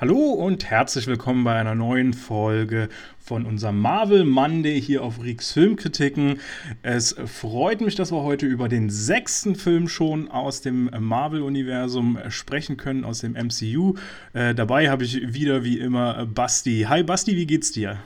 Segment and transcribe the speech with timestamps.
[0.00, 5.52] Hallo und herzlich willkommen bei einer neuen Folge von unserem Marvel Monday hier auf Rix
[5.52, 6.40] Filmkritiken.
[6.80, 12.78] Es freut mich, dass wir heute über den sechsten Film schon aus dem Marvel-Universum sprechen
[12.78, 13.92] können, aus dem MCU.
[14.32, 16.86] Äh, dabei habe ich wieder wie immer Basti.
[16.88, 17.98] Hi Basti, wie geht's dir?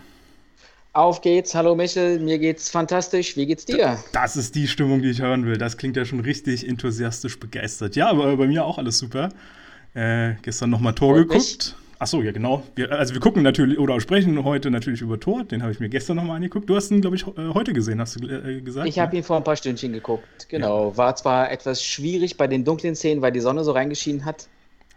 [0.94, 4.02] Auf geht's, hallo Michel, mir geht's fantastisch, wie geht's dir?
[4.10, 5.58] Das ist die Stimmung, die ich hören will.
[5.58, 7.94] Das klingt ja schon richtig enthusiastisch begeistert.
[7.94, 9.28] Ja, aber bei mir auch alles super.
[9.94, 11.76] Äh, gestern nochmal Tor Und geguckt.
[11.98, 12.62] Achso, ja, genau.
[12.74, 15.44] Wir, also wir gucken natürlich oder sprechen heute natürlich über Tor.
[15.44, 16.68] Den habe ich mir gestern nochmal angeguckt.
[16.68, 18.88] Du hast ihn, glaube ich, äh, heute gesehen, hast du äh, gesagt?
[18.88, 19.18] Ich habe ne?
[19.18, 20.90] ihn vor ein paar Stündchen geguckt, genau.
[20.90, 20.96] Ja.
[20.96, 24.48] War zwar etwas schwierig bei den dunklen Szenen, weil die Sonne so reingeschienen hat,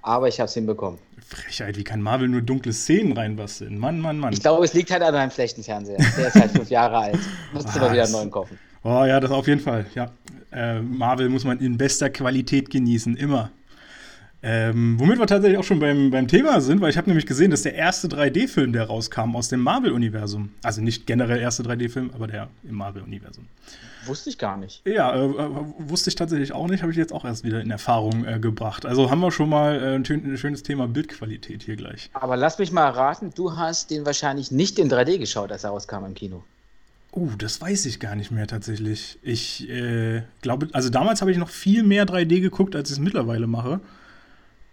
[0.02, 1.00] aber ich habe es hinbekommen.
[1.28, 3.78] Frechheit, wie kann Marvel nur dunkle Szenen reinbasteln?
[3.78, 4.34] Mann, Mann, Mann.
[4.34, 5.98] Ich glaube, es liegt halt an einem schlechten Fernseher.
[6.18, 7.20] Der ist halt fünf Jahre alt.
[7.54, 8.58] Musst du mal wieder einen neuen kaufen.
[8.84, 9.86] Oh ja, das auf jeden Fall.
[9.94, 10.12] Ja.
[10.52, 13.52] Äh, Marvel muss man in bester Qualität genießen, immer.
[14.44, 17.50] Ähm, womit wir tatsächlich auch schon beim, beim Thema sind, weil ich habe nämlich gesehen,
[17.50, 22.28] dass der erste 3D-Film, der rauskam aus dem Marvel-Universum, also nicht generell erste 3D-Film, aber
[22.28, 23.48] der im Marvel-Universum.
[24.06, 24.82] Wusste ich gar nicht.
[24.86, 25.30] Ja, äh,
[25.80, 28.86] wusste ich tatsächlich auch nicht, habe ich jetzt auch erst wieder in Erfahrung äh, gebracht.
[28.86, 32.10] Also haben wir schon mal äh, ein, schönes Thema Bildqualität hier gleich.
[32.14, 35.72] Aber lass mich mal raten, du hast den wahrscheinlich nicht in 3D geschaut, als er
[35.72, 36.44] rauskam im Kino.
[37.14, 39.18] Uh, das weiß ich gar nicht mehr tatsächlich.
[39.24, 43.00] Ich äh, glaube, also damals habe ich noch viel mehr 3D geguckt, als ich es
[43.00, 43.80] mittlerweile mache.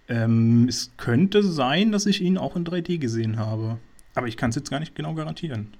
[0.08, 3.78] Ähm, es könnte sein, dass ich ihn auch in 3D gesehen habe.
[4.14, 5.74] Aber ich kann es jetzt gar nicht genau garantieren.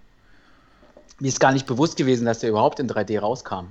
[1.20, 3.66] Mir ist gar nicht bewusst gewesen, dass der überhaupt in 3D rauskam.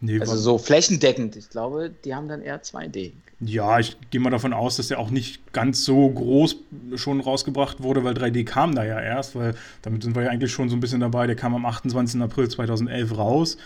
[0.00, 1.36] Nee, also so flächendeckend.
[1.36, 3.12] Ich glaube, die haben dann eher 2D.
[3.40, 6.56] Ja, ich gehe mal davon aus, dass der auch nicht ganz so groß
[6.94, 10.52] schon rausgebracht wurde, weil 3D kam da ja erst, weil damit sind wir ja eigentlich
[10.52, 11.26] schon so ein bisschen dabei.
[11.26, 12.20] Der kam am 28.
[12.20, 13.56] April 2011 raus.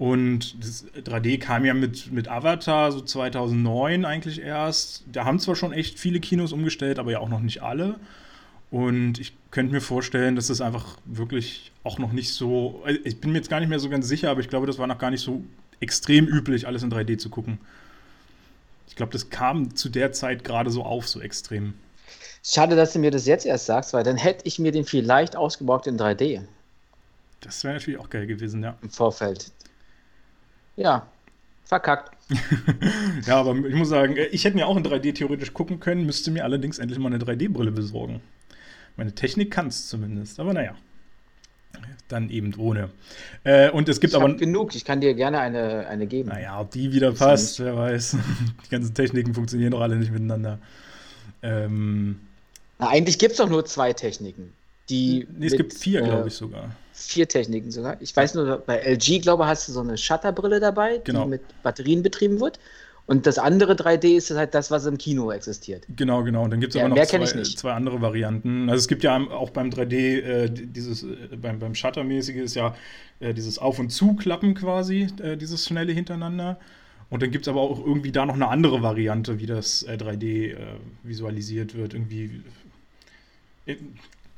[0.00, 5.04] Und das 3D kam ja mit, mit Avatar so 2009 eigentlich erst.
[5.12, 8.00] Da haben zwar schon echt viele Kinos umgestellt, aber ja auch noch nicht alle.
[8.70, 12.80] Und ich könnte mir vorstellen, dass das einfach wirklich auch noch nicht so.
[12.82, 14.78] Also ich bin mir jetzt gar nicht mehr so ganz sicher, aber ich glaube, das
[14.78, 15.44] war noch gar nicht so
[15.80, 17.58] extrem üblich, alles in 3D zu gucken.
[18.88, 21.74] Ich glaube, das kam zu der Zeit gerade so auf, so extrem.
[22.42, 25.36] Schade, dass du mir das jetzt erst sagst, weil dann hätte ich mir den vielleicht
[25.36, 26.40] ausgeborgt in 3D.
[27.42, 28.78] Das wäre natürlich auch geil gewesen, ja.
[28.80, 29.52] Im Vorfeld
[30.80, 31.06] ja,
[31.64, 32.16] verkackt.
[33.26, 36.30] ja, aber ich muss sagen, ich hätte mir auch in 3D theoretisch gucken können, müsste
[36.30, 38.20] mir allerdings endlich mal eine 3D-Brille besorgen.
[38.96, 40.74] Meine Technik kann es zumindest, aber naja.
[42.08, 42.90] Dann eben ohne.
[43.44, 44.34] Äh, und es gibt ich aber.
[44.34, 46.30] genug, ich kann dir gerne eine, eine geben.
[46.30, 48.16] Naja, ob die wieder passt, wer weiß.
[48.66, 50.58] Die ganzen Techniken funktionieren doch alle nicht miteinander.
[51.42, 52.20] Ähm,
[52.78, 54.52] Na, eigentlich gibt es doch nur zwei Techniken.
[54.88, 56.70] Die nee, es mit, gibt vier, äh, glaube ich sogar
[57.00, 57.96] vier Techniken sogar.
[58.00, 61.24] Ich weiß nur, bei LG, glaube ich, hast du so eine Shutterbrille dabei, genau.
[61.24, 62.58] die mit Batterien betrieben wird.
[63.06, 65.84] Und das andere 3D ist halt das, was im Kino existiert.
[65.96, 66.44] Genau, genau.
[66.44, 68.70] Und dann gibt es ja, aber noch zwei, zwei, andere Varianten.
[68.70, 72.76] Also es gibt ja auch beim 3D äh, dieses, äh, beim, beim Shutter-mäßige ist ja
[73.18, 76.60] äh, dieses Auf- und Zuklappen quasi, äh, dieses schnelle hintereinander.
[77.08, 80.22] Und dann gibt es aber auch irgendwie da noch eine andere Variante, wie das 3D
[80.24, 80.56] äh, äh,
[81.02, 81.94] visualisiert wird.
[81.94, 82.42] Irgendwie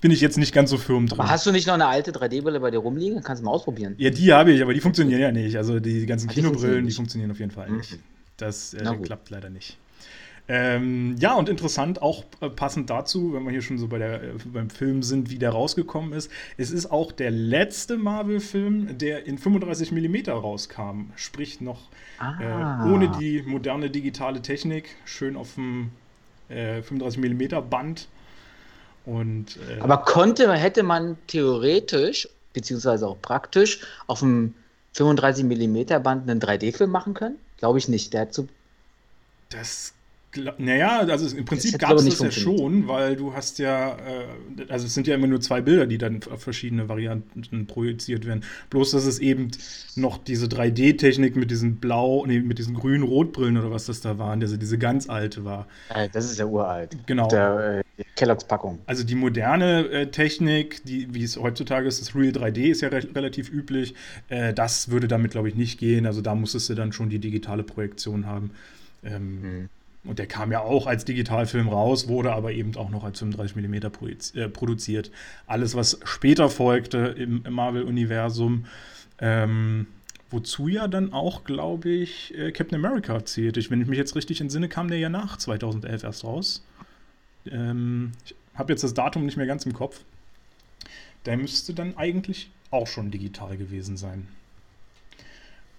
[0.02, 1.20] bin ich jetzt nicht ganz so firm drin.
[1.20, 3.22] Aber hast du nicht noch eine alte 3D-Brille bei dir rumliegen?
[3.22, 3.94] Kannst du mal ausprobieren.
[3.96, 5.56] Ja, die habe ich, aber die funktionieren ja nicht.
[5.56, 7.78] Also die ganzen die Kinobrillen, funktionieren die funktionieren auf jeden Fall mhm.
[7.78, 7.98] nicht.
[8.36, 9.78] Das äh, klappt leider nicht.
[10.48, 14.22] Ähm, ja, und interessant, auch äh, passend dazu, wenn wir hier schon so bei der,
[14.24, 16.32] äh, beim Film sind, wie der rausgekommen ist.
[16.56, 21.12] Es ist auch der letzte Marvel-Film, der in 35 mm rauskam.
[21.14, 22.84] Sprich noch äh, ah.
[22.84, 25.90] äh, ohne die moderne digitale Technik, schön auf dem
[26.48, 28.08] 35 mm Band
[29.04, 34.54] und, äh, Aber konnte, hätte man theoretisch, beziehungsweise auch praktisch, auf dem
[34.94, 37.36] 35 mm Band einen 3D-Film machen können?
[37.58, 38.12] Glaube ich nicht.
[38.12, 38.46] Der hat so.
[39.50, 39.92] Das
[40.59, 44.87] naja, also im Prinzip gab es das ja schon, weil du hast ja, äh, also
[44.87, 48.44] es sind ja immer nur zwei Bilder, die dann auf verschiedene Varianten projiziert werden.
[48.70, 49.50] Bloß, dass es eben
[49.94, 54.19] noch diese 3D-Technik mit diesen blau, nee, mit diesen grünen Rotbrillen oder was das da
[54.19, 55.67] waren, also diese ganz alte war.
[56.12, 56.96] Das ist ja uralt.
[57.06, 57.29] Genau.
[57.29, 58.79] Der äh, Kelloggs Packung.
[58.87, 62.88] Also die moderne äh, Technik, die, wie es heutzutage ist, das Real 3D ist ja
[62.88, 63.94] re relativ üblich.
[64.29, 66.06] Äh, das würde damit, glaube ich, nicht gehen.
[66.06, 68.50] Also da musstest du dann schon die digitale Projektion haben.
[69.05, 69.69] Ähm, mhm.
[70.04, 73.56] Und der kam ja auch als Digitalfilm raus, wurde aber eben auch noch als 35
[73.56, 75.12] mm äh, produziert.
[75.46, 78.66] Alles, was später folgte im, Marvel-Universum,
[79.20, 79.87] ähm,
[80.31, 83.64] wozu ja dann auch, glaube ich, äh, Captain America zählte.
[83.70, 86.64] wenn ich mich jetzt richtig entsinne, kam der ja nach 2011 erst raus.
[87.46, 90.00] Ähm, ich habe jetzt das Datum nicht mehr ganz im Kopf.
[91.26, 94.26] Der müsste dann eigentlich auch schon digital gewesen sein.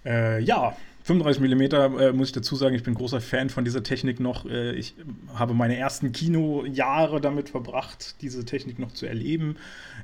[0.06, 1.60] Äh, ja, 35 mm
[2.00, 4.46] äh, muss ich dazu sagen, ich bin großer Fan von dieser Technik noch.
[4.46, 4.94] Äh, ich
[5.34, 9.56] habe meine ersten Kinojahre damit verbracht, diese Technik noch zu erleben.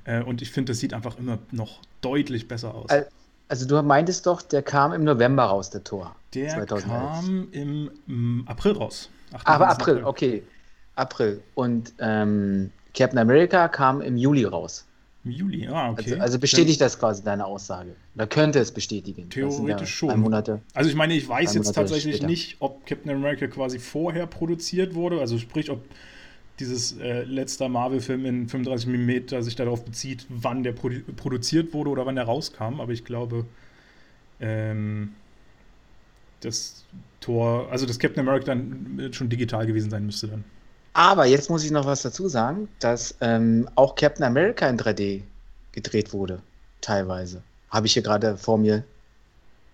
[0.04, 2.90] Äh, und ich finde, das sieht einfach immer noch deutlich besser aus.
[3.48, 6.14] Also du meintest doch, der kam im November raus, der Tor.
[6.34, 6.84] Der 2011.
[6.84, 9.08] kam im, im, April raus.
[9.44, 10.42] Aber April, April, okay.
[10.96, 11.42] April.
[11.54, 14.86] Und ähm, Captain America kam im Juli raus.
[15.22, 16.12] Im Juli, ah, okay.
[16.12, 17.94] Also, also bestätigt das quasi deine Aussage.
[18.14, 19.28] Oder könnte es bestätigen?
[19.28, 20.18] Theoretisch schon.
[20.18, 22.30] Monate, also ich meine, ich weiß jetzt tatsächlich später.
[22.30, 25.84] nicht, ob Captain America quasi vorher produziert wurde, also sprich, ob
[26.58, 31.90] dieses äh, letzte Marvel-Film in 35 mm sich darauf bezieht, wann der produ produziert wurde
[31.90, 32.80] oder wann der rauskam.
[32.80, 33.46] Aber ich glaube,
[34.40, 35.12] ähm,
[36.40, 36.84] das
[37.20, 40.44] Tor, also das Captain America dann schon digital gewesen sein müsste dann.
[40.92, 45.22] Aber jetzt muss ich noch was dazu sagen, dass ähm, auch Captain America in 3D
[45.72, 46.40] gedreht wurde,
[46.80, 47.42] teilweise.
[47.70, 48.82] Habe ich hier gerade vor mir.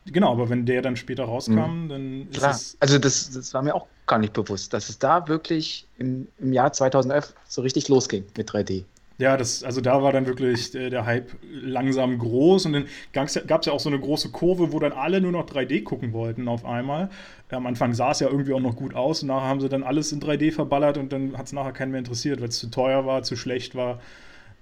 [0.04, 1.88] Genau, aber wenn der dann später rauskam, mhm.
[1.88, 2.50] dann ist Klar.
[2.52, 2.76] es.
[2.80, 6.52] Also, das, das war mir auch gar nicht bewusst, dass es da wirklich im, im
[6.52, 8.84] Jahr 2011 so richtig losging mit 3D.
[9.18, 13.28] Ja, das, also da war dann wirklich der, der Hype langsam groß und dann gab
[13.28, 16.48] es ja auch so eine große Kurve, wo dann alle nur noch 3D gucken wollten
[16.48, 17.08] auf einmal.
[17.50, 19.84] Am Anfang sah es ja irgendwie auch noch gut aus und nachher haben sie dann
[19.84, 22.70] alles in 3D verballert und dann hat es nachher keinen mehr interessiert, weil es zu
[22.70, 24.00] teuer war, zu schlecht war.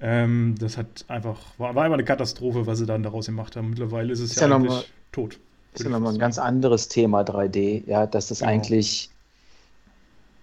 [0.00, 3.70] Ähm, das hat einfach, war, war einfach eine Katastrophe, was sie dann daraus gemacht haben.
[3.70, 5.38] Mittlerweile ist es ist ja, ja eigentlich mal, tot.
[5.72, 8.52] Ist ja nochmal ein ganz anderes Thema 3D, ja, dass das genau.
[8.52, 9.10] eigentlich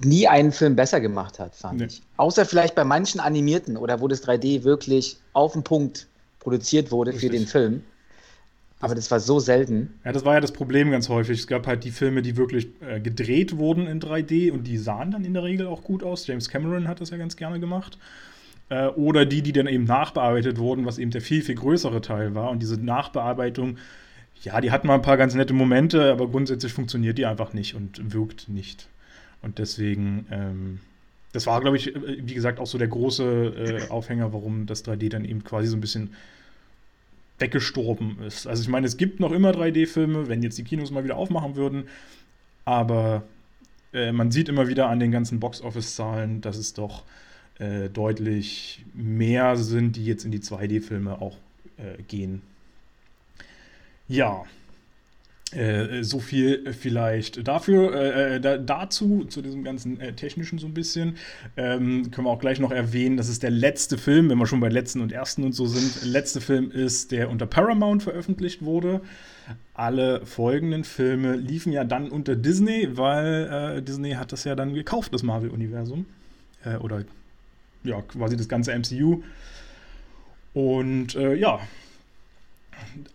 [0.05, 1.85] nie einen Film besser gemacht hat, fand nee.
[1.85, 2.01] ich.
[2.17, 6.07] Außer vielleicht bei manchen animierten oder wo das 3D wirklich auf den Punkt
[6.39, 7.29] produziert wurde Richtig.
[7.29, 7.83] für den Film.
[8.81, 9.93] Aber das war so selten.
[10.03, 11.39] Ja, das war ja das Problem ganz häufig.
[11.39, 15.11] Es gab halt die Filme, die wirklich äh, gedreht wurden in 3D und die sahen
[15.11, 16.25] dann in der Regel auch gut aus.
[16.25, 17.99] James Cameron hat das ja ganz gerne gemacht.
[18.69, 22.33] Äh, oder die, die dann eben nachbearbeitet wurden, was eben der viel, viel größere Teil
[22.33, 22.49] war.
[22.49, 23.77] Und diese Nachbearbeitung,
[24.41, 27.75] ja, die hat mal ein paar ganz nette Momente, aber grundsätzlich funktioniert die einfach nicht
[27.75, 28.87] und wirkt nicht.
[29.41, 30.79] Und deswegen, ähm,
[31.33, 34.85] das war, glaube ich, äh, wie gesagt, auch so der große äh, Aufhänger, warum das
[34.85, 36.13] 3D dann eben quasi so ein bisschen
[37.39, 38.47] weggestorben ist.
[38.47, 41.55] Also ich meine, es gibt noch immer 3D-Filme, wenn jetzt die Kinos mal wieder aufmachen
[41.55, 41.85] würden,
[42.65, 43.23] aber
[43.93, 47.03] äh, man sieht immer wieder an den ganzen Box-Office-Zahlen, dass es doch
[47.59, 51.37] äh, deutlich mehr sind, die jetzt in die 2D-Filme auch
[51.77, 52.41] äh, gehen.
[54.07, 54.43] Ja,
[55.53, 60.67] äh, so viel vielleicht dafür, äh, äh, da, dazu, zu diesem ganzen äh, Technischen so
[60.67, 61.17] ein bisschen.
[61.57, 64.61] Ähm, können wir auch gleich noch erwähnen, das ist der letzte Film, wenn wir schon
[64.61, 66.03] bei letzten und ersten und so sind.
[66.03, 69.01] Der letzte Film ist, der unter Paramount veröffentlicht wurde.
[69.73, 74.73] Alle folgenden Filme liefen ja dann unter Disney, weil äh, Disney hat das ja dann
[74.73, 76.05] gekauft, das Marvel-Universum.
[76.81, 77.05] Oder
[77.83, 79.23] ja, quasi das ganze MCU.
[80.53, 81.59] Und ja,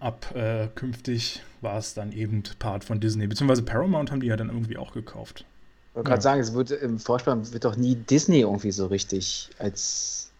[0.00, 3.26] ab äh, künftig war es dann eben Part von Disney.
[3.26, 5.44] Beziehungsweise Paramount haben die ja dann irgendwie auch gekauft.
[5.90, 6.22] Ich wollte gerade ja.
[6.22, 10.30] sagen, es wird im Vorspann wird doch nie Disney irgendwie so richtig als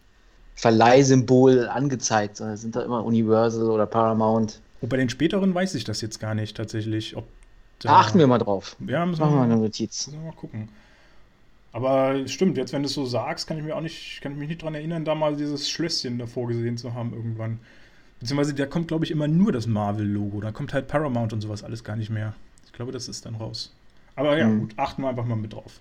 [0.55, 4.59] Verleihsymbol angezeigt, sondern sind da immer Universal oder Paramount.
[4.81, 7.15] Und bei den späteren weiß ich das jetzt gar nicht tatsächlich.
[7.15, 7.25] Ob
[7.79, 8.75] da, Achten wir mal drauf.
[8.87, 10.07] Ja, müssen Machen wir mal eine Notiz.
[10.07, 10.69] Müssen wir mal gucken.
[11.73, 14.37] Aber stimmt, jetzt wenn du es so sagst, kann ich mir auch nicht, kann ich
[14.39, 17.59] mich nicht daran erinnern, da mal dieses Schlösschen davor gesehen zu haben irgendwann.
[18.19, 20.41] Beziehungsweise da kommt, glaube ich, immer nur das Marvel-Logo.
[20.41, 22.33] Da kommt halt Paramount und sowas alles gar nicht mehr.
[22.65, 23.73] Ich glaube, das ist dann raus.
[24.15, 24.61] Aber ja, mhm.
[24.61, 25.79] gut, achten wir einfach mal mit drauf.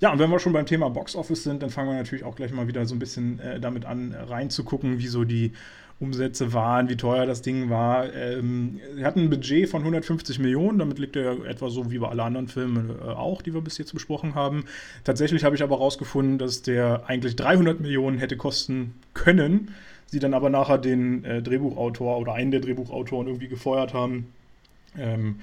[0.00, 2.34] Ja, und wenn wir schon beim Thema Box Office sind, dann fangen wir natürlich auch
[2.34, 5.52] gleich mal wieder so ein bisschen äh, damit an, reinzugucken, wie so die
[6.00, 8.12] Umsätze waren, wie teuer das Ding war.
[8.14, 12.08] Ähm, er hat ein Budget von 150 Millionen, damit liegt er etwa so wie bei
[12.08, 14.64] allen anderen Filmen äh, auch, die wir bis jetzt besprochen haben.
[15.04, 19.74] Tatsächlich habe ich aber herausgefunden, dass der eigentlich 300 Millionen hätte kosten können
[20.10, 24.26] sie dann aber nachher den äh, Drehbuchautor oder einen der Drehbuchautoren irgendwie gefeuert haben.
[24.98, 25.36] Ähm,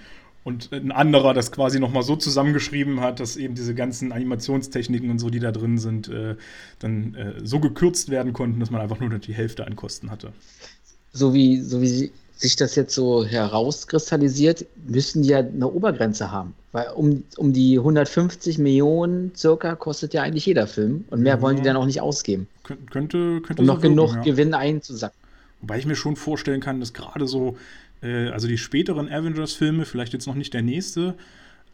[0.44, 5.20] und ein anderer das quasi nochmal so zusammengeschrieben hat, dass eben diese ganzen Animationstechniken und
[5.20, 6.36] so, die da drin sind, äh,
[6.80, 10.32] dann äh, so gekürzt werden konnten, dass man einfach nur die Hälfte an Kosten hatte.
[11.12, 16.54] So wie, so wie sich das jetzt so herauskristallisiert, müssen die ja eine Obergrenze haben.
[16.78, 21.06] Weil um, um die 150 Millionen circa kostet ja eigentlich jeder Film.
[21.10, 21.42] Und mehr ja.
[21.42, 22.48] wollen die dann auch nicht ausgeben.
[22.62, 24.22] Kön könnte, könnte um so noch wirken, genug ja.
[24.22, 25.18] Gewinn einzusacken.
[25.62, 27.58] Wobei ich mir schon vorstellen kann, dass gerade so,
[28.04, 31.16] äh, also die späteren Avengers-Filme, vielleicht jetzt noch nicht der nächste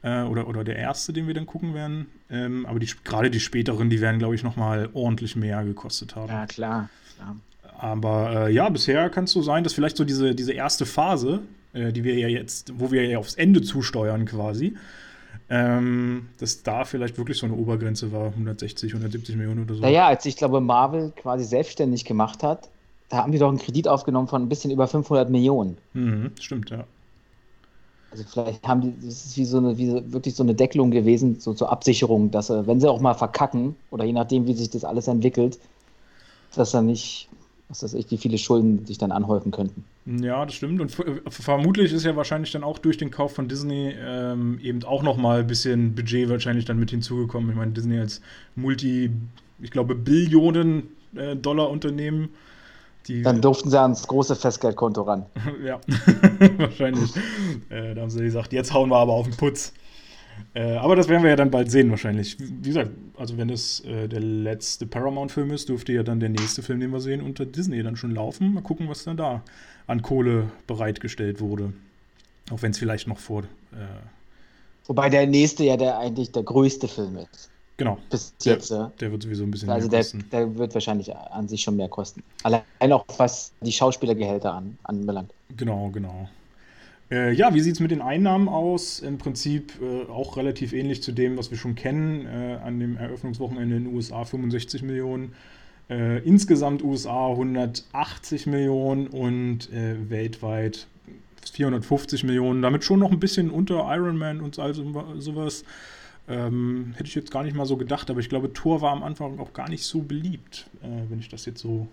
[0.03, 3.41] äh, oder, oder der erste, den wir dann gucken werden, ähm, aber die, gerade die
[3.41, 6.29] späteren, die werden, glaube ich, nochmal ordentlich mehr gekostet haben.
[6.29, 6.89] Ja, klar.
[7.17, 7.35] klar.
[7.77, 11.41] Aber äh, ja, bisher kann es so sein, dass vielleicht so diese, diese erste Phase,
[11.73, 14.75] äh, die wir ja jetzt, wo wir ja aufs Ende zusteuern quasi,
[15.49, 19.81] ähm, dass da vielleicht wirklich so eine Obergrenze war, 160, 170 Millionen oder so.
[19.81, 22.69] Naja, als ich glaube, Marvel quasi selbstständig gemacht hat,
[23.09, 25.77] da haben die doch einen Kredit aufgenommen von ein bisschen über 500 Millionen.
[25.93, 26.85] Mhm, stimmt, ja.
[28.11, 31.39] Also vielleicht haben die, das ist wie so eine, wie wirklich so eine Deckelung gewesen,
[31.39, 34.69] so zur Absicherung, dass äh, wenn sie auch mal verkacken oder je nachdem, wie sich
[34.69, 35.59] das alles entwickelt,
[36.55, 37.29] dass dann nicht,
[37.69, 39.83] was weiß ich, wie viele Schulden sich dann anhäufen könnten.
[40.05, 40.81] Ja, das stimmt.
[40.81, 40.95] Und
[41.29, 45.15] vermutlich ist ja wahrscheinlich dann auch durch den Kauf von Disney ähm, eben auch noch
[45.15, 47.49] mal ein bisschen Budget wahrscheinlich dann mit hinzugekommen.
[47.49, 48.21] Ich meine, Disney als
[48.55, 49.11] Multi,
[49.61, 52.29] ich glaube, Billionen äh, Dollar Unternehmen
[53.07, 55.25] die Dann durften sie ans große Festgeldkonto ran.
[55.65, 55.79] ja,
[56.57, 57.13] wahrscheinlich.
[57.69, 59.73] äh, da haben sie gesagt, jetzt hauen wir aber auf den Putz.
[60.53, 62.37] Äh, aber das werden wir ja dann bald sehen, wahrscheinlich.
[62.39, 66.63] Wie gesagt, also wenn das äh, der letzte Paramount-Film ist, dürfte ja dann der nächste
[66.63, 68.53] Film, den wir sehen, unter Disney dann schon laufen.
[68.53, 69.43] Mal gucken, was dann da
[69.87, 71.73] an Kohle bereitgestellt wurde.
[72.51, 73.43] Auch wenn es vielleicht noch vor.
[73.43, 73.77] Äh,
[74.85, 77.49] Wobei der nächste ja der eigentlich der größte Film ist.
[77.77, 77.97] Genau.
[78.09, 78.91] Bis der, jetzt, ja.
[78.99, 80.25] Der wird sowieso ein bisschen also mehr kosten.
[80.31, 82.23] Der, der wird wahrscheinlich an sich schon mehr kosten.
[82.43, 85.31] Allein auch was die Schauspielergehälter an, anbelangt.
[85.57, 86.29] Genau, genau.
[87.09, 88.99] Äh, ja, wie sieht es mit den Einnahmen aus?
[88.99, 92.25] Im Prinzip äh, auch relativ ähnlich zu dem, was wir schon kennen.
[92.25, 95.33] Äh, an dem Eröffnungswochenende in den USA 65 Millionen.
[95.89, 100.87] Äh, insgesamt USA 180 Millionen und äh, weltweit
[101.51, 102.61] 450 Millionen.
[102.61, 105.63] Damit schon noch ein bisschen unter Iron Man und all sowas.
[106.27, 109.03] Ähm, hätte ich jetzt gar nicht mal so gedacht, aber ich glaube, Thor war am
[109.03, 111.87] Anfang auch gar nicht so beliebt, äh, wenn ich das jetzt so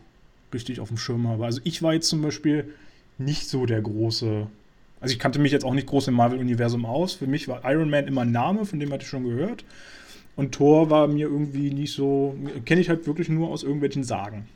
[0.54, 1.44] richtig auf dem Schirm habe.
[1.44, 2.72] Also ich war jetzt zum Beispiel
[3.18, 4.46] nicht so der große.
[5.00, 7.14] Also ich kannte mich jetzt auch nicht groß im Marvel-Universum aus.
[7.14, 9.64] Für mich war Iron Man immer ein Name, von dem hatte ich schon gehört.
[10.40, 14.48] Und Thor war mir irgendwie nicht so, kenne ich halt wirklich nur aus irgendwelchen Sagen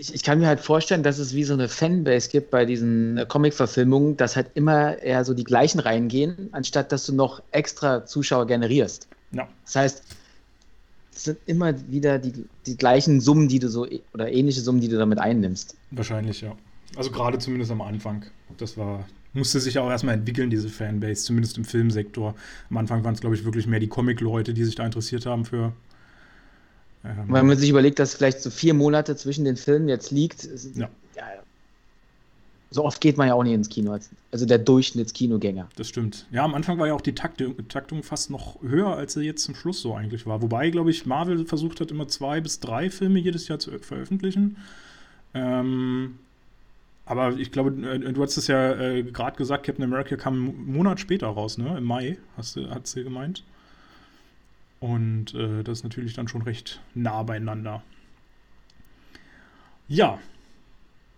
[0.00, 3.18] ich, ich, kann mir halt vorstellen, dass es wie so eine Fanbase gibt bei diesen
[3.18, 8.06] äh, Comic-Verfilmungen, dass halt immer eher so die gleichen reingehen, anstatt dass du noch extra
[8.06, 9.08] Zuschauer generierst.
[9.32, 9.46] Ja.
[9.66, 10.04] Das heißt,
[11.12, 12.32] es sind immer wieder die,
[12.64, 15.76] die gleichen Summen, die du so, oder ähnliche Summen, die du damit einnimmst.
[15.90, 16.56] Wahrscheinlich, ja.
[16.96, 18.24] Also gerade zumindest am Anfang.
[18.56, 22.34] Das war, musste sich auch erstmal entwickeln, diese Fanbase, zumindest im Filmsektor.
[22.68, 25.44] Am Anfang waren es, glaube ich, wirklich mehr die Comic-Leute, die sich da interessiert haben
[25.44, 25.72] für
[27.04, 30.48] ähm, Wenn man sich überlegt, dass vielleicht so vier Monate zwischen den Filmen jetzt liegt,
[30.74, 30.90] ja.
[31.16, 31.24] Ja,
[32.70, 33.98] so oft geht man ja auch nicht ins Kino,
[34.30, 35.68] also der Durchschnittskinogänger.
[35.74, 36.26] Das stimmt.
[36.30, 39.42] Ja, am Anfang war ja auch die Taktung, Taktung fast noch höher, als sie jetzt
[39.42, 40.40] zum Schluss so eigentlich war.
[40.40, 44.56] Wobei, glaube ich, Marvel versucht hat, immer zwei bis drei Filme jedes Jahr zu veröffentlichen.
[45.34, 46.18] Ähm,
[47.10, 50.72] aber ich glaube, äh, du hast es ja äh, gerade gesagt, Captain America kam einen
[50.72, 51.76] Monat später raus, ne?
[51.76, 53.42] Im Mai, hast du, hat sie gemeint.
[54.78, 57.82] Und äh, das ist natürlich dann schon recht nah beieinander.
[59.88, 60.20] Ja.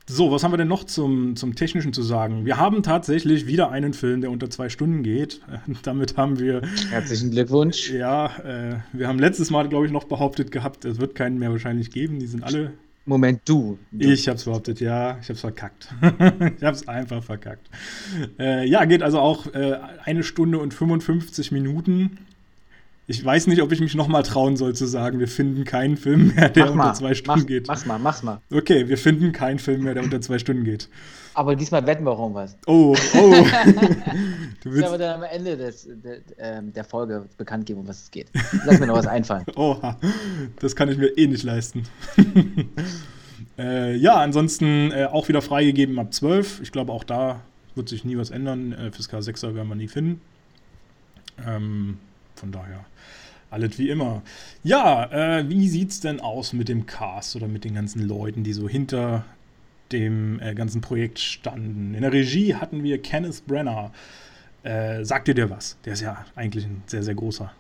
[0.09, 2.47] So, was haben wir denn noch zum, zum Technischen zu sagen?
[2.47, 5.43] Wir haben tatsächlich wieder einen Film, der unter zwei Stunden geht.
[5.83, 6.63] Damit haben wir.
[6.89, 7.91] Herzlichen Glückwunsch.
[7.91, 11.51] Ja, äh, wir haben letztes Mal, glaube ich, noch behauptet gehabt, es wird keinen mehr
[11.51, 12.19] wahrscheinlich geben.
[12.19, 12.73] Die sind alle.
[13.05, 13.79] Moment, du.
[13.91, 14.11] du.
[14.11, 15.19] Ich habe es behauptet, ja.
[15.21, 15.93] Ich habe es verkackt.
[16.03, 17.69] ich habe es einfach verkackt.
[18.39, 22.19] Äh, ja, geht also auch äh, eine Stunde und 55 Minuten
[23.13, 26.29] ich weiß nicht, ob ich mich nochmal trauen soll zu sagen, wir finden keinen Film
[26.35, 27.69] mehr, der mach unter mal, zwei Stunden mach, geht.
[27.69, 28.41] Mach's mal, mach's mal.
[28.51, 30.89] Okay, wir finden keinen Film mehr, der unter zwei Stunden geht.
[31.35, 32.57] Aber diesmal wetten wir auch um was.
[32.67, 33.31] Oh, oh.
[34.63, 34.93] du willst...
[34.93, 38.29] Ich dann am Ende des, der, ähm, der Folge bekannt geben, um was es geht.
[38.65, 39.45] Lass mir noch was einfallen.
[39.57, 39.99] Oha,
[40.61, 41.85] das kann ich mir eh nicht leisten.
[43.59, 46.63] äh, ja, ansonsten äh, auch wieder freigegeben ab 12.
[46.63, 47.41] Ich glaube, auch da
[47.75, 48.73] wird sich nie was ändern.
[48.73, 50.23] Äh, Fiscal 6er werden wir nie finden.
[51.47, 51.99] Ähm,
[52.43, 52.85] von daher
[53.51, 54.23] alles wie immer.
[54.65, 58.53] Ja, äh, wie sieht's denn aus mit dem Cast oder mit den ganzen Leuten, die
[58.53, 59.25] so hinter
[59.93, 61.95] dem äh, ganzen Projekt standen?
[61.95, 63.93] In der Regie hatten wir Kenneth Brenner.
[64.65, 65.77] Äh, sagt ihr dir was?
[65.85, 67.53] Der ist ja eigentlich ein sehr, sehr großer.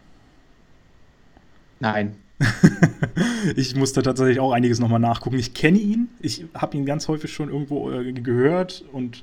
[1.78, 2.16] Nein.
[3.56, 5.38] ich musste tatsächlich auch einiges nochmal nachgucken.
[5.38, 6.08] Ich kenne ihn.
[6.18, 9.22] Ich habe ihn ganz häufig schon irgendwo äh, gehört und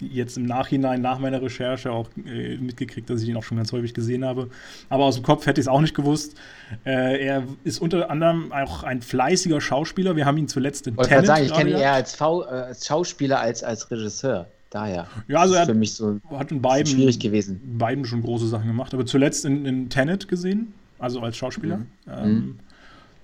[0.00, 3.72] jetzt im Nachhinein, nach meiner Recherche, auch äh, mitgekriegt, dass ich ihn auch schon ganz
[3.72, 4.50] häufig gesehen habe.
[4.88, 6.36] Aber aus dem Kopf hätte ich es auch nicht gewusst.
[6.84, 10.16] Äh, er ist unter anderem auch ein fleißiger Schauspieler.
[10.16, 12.86] Wir haben ihn zuletzt in Tenet sagen, ich kenne ihn eher als, v äh, als,
[12.86, 14.46] Schauspieler als als Regisseur.
[14.70, 15.06] Daher.
[15.28, 17.78] Ja, also er für mich so hat in beiden, schwierig gewesen.
[17.78, 18.92] beiden schon große Sachen gemacht.
[18.92, 21.78] Aber zuletzt in, in Tenet gesehen, also als Schauspieler.
[21.78, 21.86] Mhm.
[22.06, 22.58] Ähm, mhm.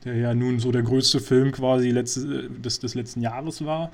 [0.05, 3.91] Der ja nun so der größte Film quasi letzte, des, des letzten Jahres war.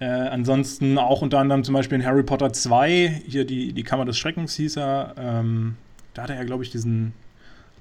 [0.00, 4.04] Äh, ansonsten auch unter anderem zum Beispiel in Harry Potter 2, hier die, die Kammer
[4.04, 5.14] des Schreckens hieß er.
[5.16, 5.76] Ähm,
[6.14, 7.12] da hat er ja, glaube ich, diesen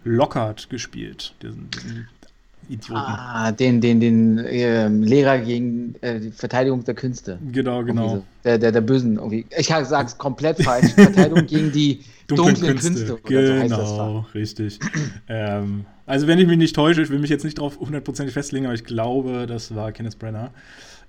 [0.04, 2.08] Lockhart gespielt, diesen, diesen
[2.70, 3.02] Idioten.
[3.02, 7.40] Ah, den, den, den äh, Lehrer gegen äh, die Verteidigung der Künste.
[7.52, 8.10] Genau, genau.
[8.10, 8.24] So.
[8.44, 9.46] Der, der, der Bösen irgendwie.
[9.58, 10.94] Ich sage es komplett falsch.
[10.94, 13.16] Verteidigung gegen die dunklen, dunklen Künste.
[13.16, 14.80] Künste genau, so richtig.
[15.28, 18.66] ähm, also wenn ich mich nicht täusche, ich will mich jetzt nicht darauf hundertprozentig festlegen,
[18.66, 20.52] aber ich glaube, das war Kenneth Brenner.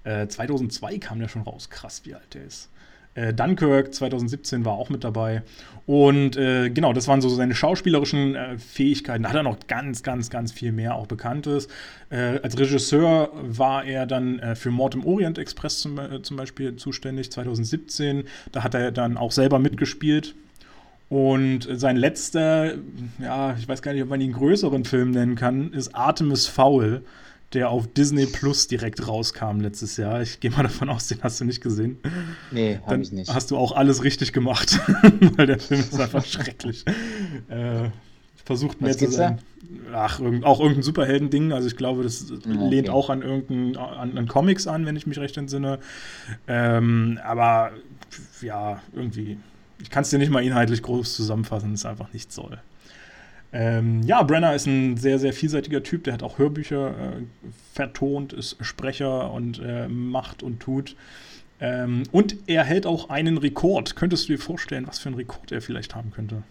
[0.04, 1.70] 2002 äh, kam der schon raus.
[1.70, 2.70] Krass, wie alt der ist.
[3.14, 5.42] Äh, Dunkirk 2017 war auch mit dabei.
[5.86, 9.22] Und äh, genau, das waren so seine schauspielerischen äh, Fähigkeiten.
[9.22, 11.68] Da hat er noch ganz, ganz, ganz viel mehr auch Bekanntes.
[12.10, 16.76] Äh, als Regisseur war er dann äh, für Mord im Orient Express zum, zum, Beispiel
[16.76, 18.24] zuständig, 2017.
[18.50, 20.34] Da hat er dann auch selber mitgespielt.
[21.08, 22.74] Und sein letzter,
[23.20, 27.02] ja, ich weiß gar nicht, ob man ihn größeren Film nennen kann, ist Artemis Fowl
[27.54, 30.20] der auf Disney Plus direkt rauskam letztes Jahr.
[30.22, 31.98] Ich gehe mal davon aus, den hast du nicht gesehen.
[32.50, 33.32] Nee, habe ich nicht.
[33.32, 34.80] Hast du auch alles richtig gemacht,
[35.36, 36.84] weil der Film ist einfach schrecklich.
[37.48, 37.90] Äh,
[38.44, 39.40] versucht mehr zu sein.
[39.92, 41.52] Ach, irgend, auch irgendein Superhelden-Ding.
[41.52, 42.68] Also ich glaube, das ah, okay.
[42.68, 45.78] lehnt auch an irgendeinen an, an, Comics an, wenn ich mich recht entsinne.
[46.46, 47.72] Ähm, aber
[48.40, 49.38] ja, irgendwie.
[49.80, 52.58] Ich kann es dir nicht mal inhaltlich groß zusammenfassen, es ist einfach nicht soll.
[53.56, 56.02] Ähm, ja, Brenner ist ein sehr, sehr vielseitiger Typ.
[56.04, 57.22] Der hat auch Hörbücher äh,
[57.72, 60.96] vertont, ist Sprecher und äh, macht und tut.
[61.60, 63.94] Ähm, und er hält auch einen Rekord.
[63.94, 66.42] Könntest du dir vorstellen, was für einen Rekord er vielleicht haben könnte?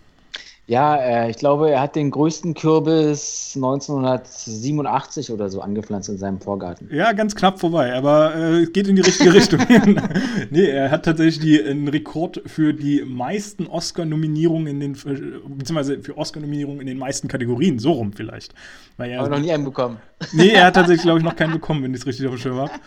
[0.66, 6.40] Ja, äh, ich glaube, er hat den größten Kürbis 1987 oder so angepflanzt in seinem
[6.40, 6.88] Vorgarten.
[6.90, 9.60] Ja, ganz knapp vorbei, aber äh, geht in die richtige Richtung.
[10.52, 16.18] nee, er hat tatsächlich die, einen Rekord für die meisten Oscar-Nominierungen in den, beziehungsweise für
[16.18, 18.54] Oscar-Nominierungen in den meisten Kategorien, so rum vielleicht.
[18.96, 19.98] Weil er, aber noch nie einen bekommen.
[20.32, 22.40] Nee, er hat tatsächlich, glaube ich, noch keinen bekommen, wenn ich es richtig auf dem
[22.40, 22.72] Schirm habe.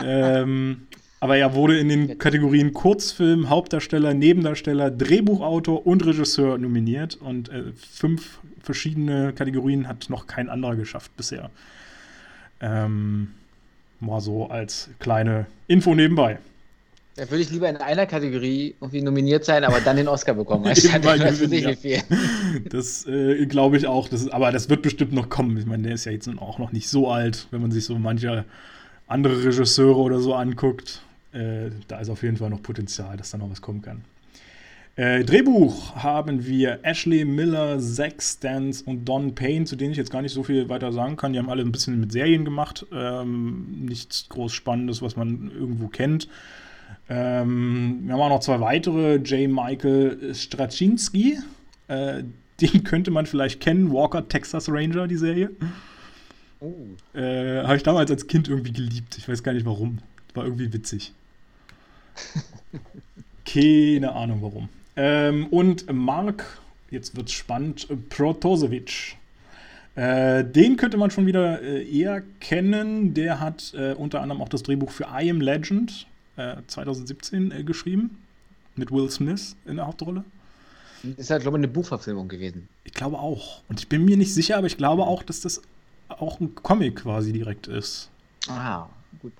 [0.00, 0.86] Ähm,
[1.20, 7.16] aber er wurde in den Kategorien Kurzfilm, Hauptdarsteller, Nebendarsteller, Drehbuchautor und Regisseur nominiert.
[7.16, 11.50] Und äh, fünf verschiedene Kategorien hat noch kein anderer geschafft bisher.
[12.60, 13.32] Ähm,
[14.00, 16.38] mal so als kleine Info nebenbei.
[17.16, 20.66] Da würde ich lieber in einer Kategorie irgendwie nominiert sein, aber dann den Oscar bekommen.
[20.68, 21.98] Anstatt das nicht ja.
[22.70, 24.08] Das äh, glaube ich auch.
[24.08, 25.56] Das ist, aber das wird bestimmt noch kommen.
[25.56, 27.98] Ich meine, der ist ja jetzt auch noch nicht so alt, wenn man sich so
[27.98, 28.44] manche
[29.08, 31.02] andere Regisseure oder so anguckt.
[31.32, 34.02] Äh, da ist auf jeden Fall noch Potenzial, dass da noch was kommen kann.
[34.98, 40.10] Äh, Drehbuch haben wir Ashley Miller, Zack Stans und Don Payne, zu denen ich jetzt
[40.10, 41.32] gar nicht so viel weiter sagen kann.
[41.32, 42.84] Die haben alle ein bisschen mit Serien gemacht.
[42.92, 46.28] Ähm, nichts groß Spannendes, was man irgendwo kennt.
[47.08, 49.16] Ähm, wir haben auch noch zwei weitere.
[49.18, 49.48] J.
[49.48, 51.38] Michael Straczynski.
[51.86, 52.24] Äh,
[52.60, 53.92] den könnte man vielleicht kennen.
[53.92, 55.50] Walker Texas Ranger, die Serie.
[56.58, 56.74] Oh.
[57.16, 59.16] Äh, Habe ich damals als Kind irgendwie geliebt.
[59.16, 59.98] Ich weiß gar nicht warum.
[60.34, 61.12] War irgendwie witzig.
[63.44, 64.68] Keine Ahnung warum.
[64.96, 69.16] Ähm, und Mark, jetzt wird's spannend, Protosevic.
[69.94, 73.14] Äh, den könnte man schon wieder äh, eher kennen.
[73.14, 76.06] Der hat äh, unter anderem auch das Drehbuch für I Am Legend
[76.66, 78.22] 2017 äh, äh, geschrieben.
[78.76, 80.24] Mit Will Smith in der Hauptrolle.
[81.16, 82.68] Ist halt, glaube ich, eine Buchverfilmung gewesen.
[82.84, 83.62] Ich glaube auch.
[83.68, 85.62] Und ich bin mir nicht sicher, aber ich glaube auch, dass das
[86.08, 88.08] auch ein Comic quasi direkt ist.
[88.48, 88.86] Ah,
[89.20, 89.32] gut.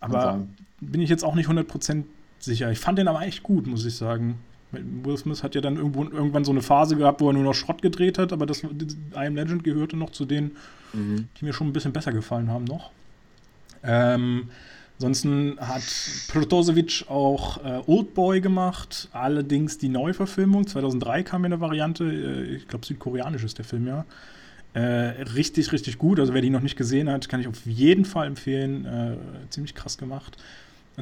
[0.00, 0.46] Aber
[0.80, 2.04] bin ich jetzt auch nicht 100%
[2.44, 2.70] sicher.
[2.70, 4.38] Ich fand den aber echt gut, muss ich sagen.
[4.72, 7.54] Will Smith hat ja dann irgendwo, irgendwann so eine Phase gehabt, wo er nur noch
[7.54, 8.68] Schrott gedreht hat, aber das I
[9.14, 10.52] Am Legend gehörte noch zu denen,
[10.92, 11.28] mhm.
[11.38, 12.90] die mir schon ein bisschen besser gefallen haben noch.
[13.82, 14.48] Ähm,
[14.94, 15.82] ansonsten hat
[16.28, 20.66] Protosevic auch äh, Oldboy gemacht, allerdings die Neuverfilmung.
[20.66, 24.04] 2003 kam mir eine Variante, äh, ich glaube südkoreanisch ist der Film ja.
[24.72, 26.20] Äh, richtig, richtig gut.
[26.20, 28.84] Also wer die noch nicht gesehen hat, kann ich auf jeden Fall empfehlen.
[28.84, 29.16] Äh,
[29.48, 30.36] ziemlich krass gemacht.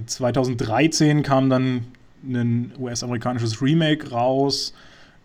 [0.06, 1.86] 2013 kam dann
[2.22, 4.74] ein US-amerikanisches Remake raus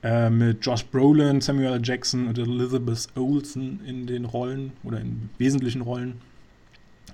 [0.04, 1.80] äh, mit Josh Brolin, Samuel.
[1.84, 6.22] Jackson und Elizabeth Olsen in den Rollen oder in wesentlichen Rollen.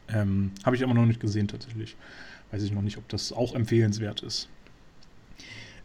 [0.07, 1.95] Ähm, Habe ich aber noch nicht gesehen tatsächlich.
[2.51, 4.49] Weiß ich noch nicht, ob das auch empfehlenswert ist.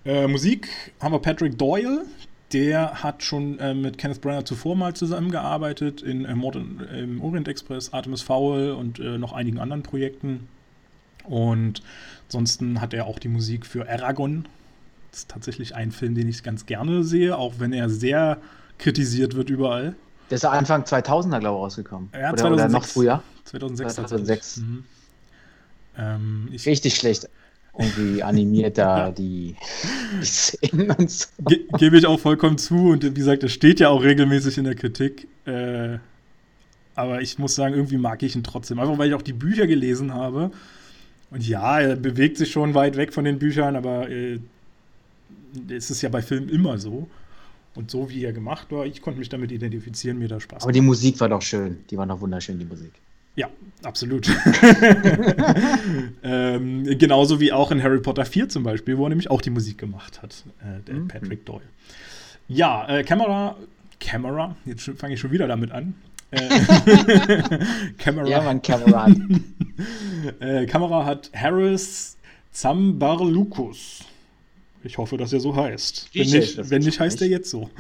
[0.05, 0.69] Äh, Musik
[1.01, 2.05] haben wir Patrick Doyle,
[2.53, 7.49] der hat schon äh, mit Kenneth Branagh zuvor mal zusammengearbeitet in äh, Mord im Orient
[7.49, 10.49] Express, Artemis Fowl und äh, noch einigen anderen Projekten.
[11.25, 11.83] Und
[12.29, 14.47] ansonsten hat er auch die Musik für Aragon.
[15.11, 18.39] Das ist tatsächlich ein Film, den ich ganz gerne sehe, auch wenn er sehr
[18.79, 19.95] kritisiert wird überall.
[20.31, 22.09] Der ist Anfang 2000er, glaube ich, rausgekommen.
[22.13, 23.23] Ja, oder, 2006, oder noch früher?
[23.45, 23.95] 2006.
[23.95, 24.57] 2006.
[24.57, 24.85] Mhm.
[25.97, 27.29] Ähm, Richtig schlecht
[27.79, 29.57] irgendwie animiert da die,
[30.21, 31.27] die Szenen und so.
[31.41, 34.65] Ge Gebe ich auch vollkommen zu und wie gesagt, das steht ja auch regelmäßig in
[34.65, 35.29] der Kritik.
[35.47, 35.99] Äh,
[36.95, 38.79] aber ich muss sagen, irgendwie mag ich ihn trotzdem.
[38.79, 40.53] Einfach weil ich auch die Bücher gelesen habe.
[41.35, 44.39] Und ja, er bewegt sich schon weit weg von den Büchern, aber äh,
[45.69, 47.09] es ist ja bei Filmen immer so.
[47.75, 50.63] Und so wie er gemacht war, ich konnte mich damit identifizieren, mir da Spaß.
[50.63, 51.79] Aber die Musik war doch schön.
[51.91, 52.93] Die war doch wunderschön, die Musik.
[53.35, 53.49] Ja,
[53.83, 54.29] absolut.
[56.23, 59.51] ähm, genauso wie auch in Harry Potter 4 zum Beispiel, wo er nämlich auch die
[59.51, 61.09] Musik gemacht hat, äh, der mhm.
[61.09, 61.63] Patrick Doyle.
[62.47, 63.57] Ja, äh, Camera,
[63.99, 65.95] Camera, jetzt fange ich schon wieder damit an.
[66.31, 66.61] Äh,
[67.99, 68.29] Camera.
[68.29, 69.09] Ja, man, Camera.
[70.41, 72.17] äh, Kamera hat Harris
[72.51, 74.05] Zambarlukus.
[74.85, 76.11] Ich hoffe, dass er so heißt.
[76.13, 77.71] Wenn nicht, wenn nicht heißt er jetzt so.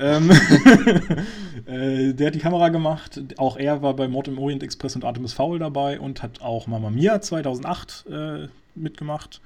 [0.00, 0.30] ähm,
[1.66, 3.22] äh, der hat die Kamera gemacht.
[3.36, 6.66] Auch er war bei Mord im Orient Express und Artemis Fowl dabei und hat auch
[6.66, 9.40] Mamma Mia 2008 äh, mitgemacht.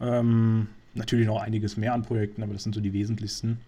[0.00, 3.60] Ähm, natürlich noch einiges mehr an Projekten, aber das sind so die wesentlichsten.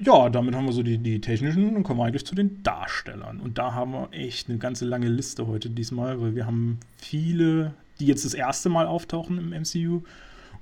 [0.00, 3.40] Ja, damit haben wir so die, die technischen und kommen wir eigentlich zu den Darstellern.
[3.40, 7.74] Und da haben wir echt eine ganze lange Liste heute diesmal, weil wir haben viele,
[7.98, 10.02] die jetzt das erste Mal auftauchen im MCU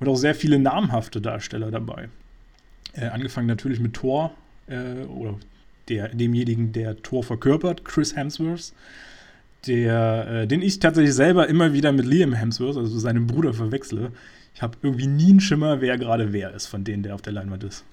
[0.01, 2.09] und auch sehr viele namhafte Darsteller dabei.
[2.95, 4.33] Äh, angefangen natürlich mit Thor
[4.69, 5.35] äh, oder
[5.89, 8.73] der, demjenigen, der Thor verkörpert, Chris Hemsworth,
[9.67, 14.13] der, äh, den ich tatsächlich selber immer wieder mit Liam Hemsworth, also seinem Bruder, verwechsle.
[14.55, 17.35] Ich habe irgendwie nie einen Schimmer, wer gerade wer ist von denen, der auf der
[17.35, 17.85] Leinwand ist.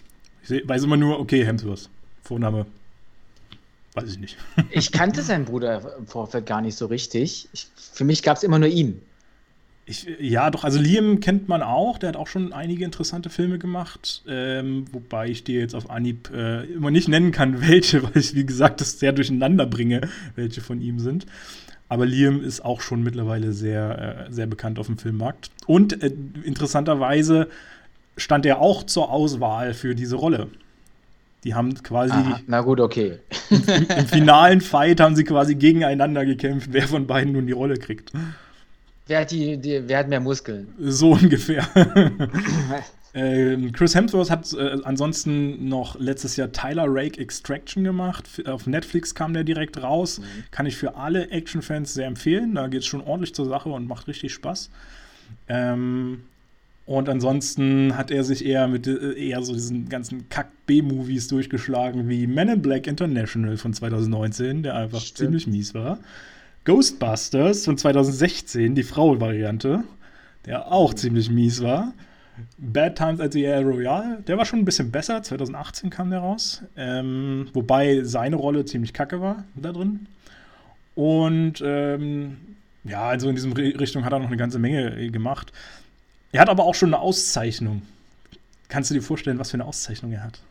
[0.44, 1.90] Ich seh, weiß immer nur, okay, Hemsworth.
[2.22, 2.66] Vorname,
[3.94, 4.38] weiß ich nicht.
[4.72, 7.50] ich kannte seinen Bruder im Vorfeld gar nicht so richtig.
[7.54, 9.02] Ich, für mich gab es immer nur ihn.
[9.86, 13.60] Ich, ja, doch, also Liam kennt man auch, der hat auch schon einige interessante Filme
[13.60, 18.18] gemacht, ähm, wobei ich dir jetzt auf Anhieb äh, immer nicht nennen kann, welche, weil
[18.18, 20.02] ich, wie gesagt, das sehr durcheinander bringe,
[20.36, 21.26] welche von ihm sind.
[21.90, 25.52] Aber Liam ist auch schon mittlerweile sehr, äh, sehr bekannt auf dem Filmmarkt.
[25.68, 26.12] Und äh,
[26.44, 27.50] interessanterweise
[28.18, 30.50] stand er auch zur Auswahl für diese Rolle.
[31.44, 32.14] Die haben quasi.
[32.14, 33.20] Aha, na gut, okay.
[33.50, 33.64] Im,
[33.98, 38.12] Im, finalen Fight haben sie quasi gegeneinander gekämpft, wer von beiden nun die Rolle kriegt.
[39.08, 40.74] Wer hat, die, die, wer hat mehr Muskeln?
[40.80, 41.68] So ungefähr.
[43.14, 48.30] ähm, Chris Hemsworth hat äh, ansonsten noch letztes Jahr Tyler Rake Extraction gemacht.
[48.46, 50.20] Auf Netflix kam der direkt raus.
[50.20, 50.26] Mhm.
[50.52, 52.56] Kann ich für alle Action-Fans sehr empfehlen.
[52.56, 54.70] Da geht es schon ordentlich zur Sache und macht richtig Spaß.
[55.50, 56.24] Ähm,
[56.86, 62.28] und ansonsten hat er sich eher mit äh, eher so diesen ganzen Kack-B-Movies durchgeschlagen wie
[62.28, 65.18] Men in Black International von 2019, der einfach Stimmt.
[65.18, 66.00] ziemlich mies war.
[66.66, 69.84] Ghostbusters von 2016, die Frau-Variante,
[70.46, 71.94] der auch ziemlich mies war.
[72.58, 75.22] Bad Times at the Air Royale, der war schon ein bisschen besser.
[75.22, 76.64] 2018 kam der raus.
[76.76, 80.08] Ähm, wobei seine Rolle ziemlich kacke war da drin.
[80.96, 82.38] Und ähm,
[82.84, 85.54] ja, also in diesem Richtung hat er noch eine ganze Menge äh, gemacht.
[86.34, 87.84] Er hat aber auch schon eine Auszeichnung.
[88.68, 90.42] Kannst du dir vorstellen, was für eine Auszeichnung er hat?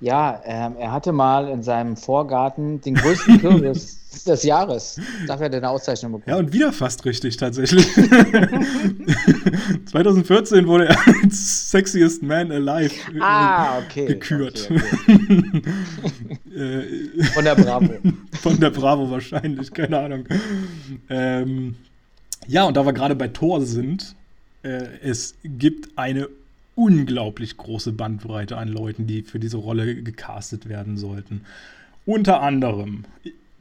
[0.00, 5.00] Ja, ähm, er hatte mal in seinem Vorgarten den größten Kürbis des Jahres.
[5.26, 6.28] Dafür hat er eine Auszeichnung bekommen.
[6.28, 7.86] Ja, und wieder fast richtig tatsächlich.
[9.86, 14.06] 2014 wurde er als Sexiest Man Alive äh, ah, okay.
[14.06, 14.68] gekürt.
[14.68, 14.82] Okay,
[16.02, 17.10] okay.
[17.34, 17.94] Von der Bravo.
[18.40, 20.24] Von der Bravo wahrscheinlich, keine Ahnung.
[21.08, 21.76] Ähm,
[22.48, 24.17] ja, und da wir gerade bei Thor sind, äh,
[25.02, 26.28] es gibt eine
[26.74, 31.44] unglaublich große Bandbreite an Leuten, die für diese Rolle gecastet werden sollten.
[32.06, 33.04] Unter anderem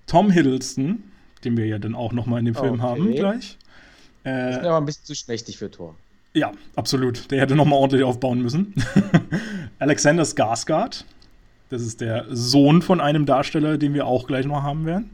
[0.06, 1.04] Tom Hiddleston,
[1.44, 2.82] den wir ja dann auch noch mal in dem Film okay.
[2.82, 3.58] haben gleich.
[4.24, 5.96] Äh, ist aber ein bisschen zu schlechtig für Thor.
[6.34, 7.32] Ja, absolut.
[7.32, 8.74] Der hätte noch mal ordentlich aufbauen müssen.
[9.80, 11.04] Alexander Skarsgård,
[11.70, 15.10] das ist der Sohn von einem Darsteller, den wir auch gleich noch haben werden.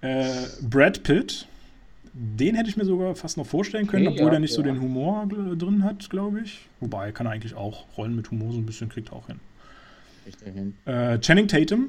[0.00, 0.26] Äh,
[0.62, 1.48] Brad Pitt,
[2.18, 4.56] den hätte ich mir sogar fast noch vorstellen können, okay, obwohl ja, er nicht ja.
[4.56, 6.66] so den Humor drin hat, glaube ich.
[6.80, 9.40] Wobei, kann er eigentlich auch Rollen mit Humor so ein bisschen kriegt auch hin.
[10.42, 10.74] hin.
[10.86, 11.88] Äh, Channing Tatum.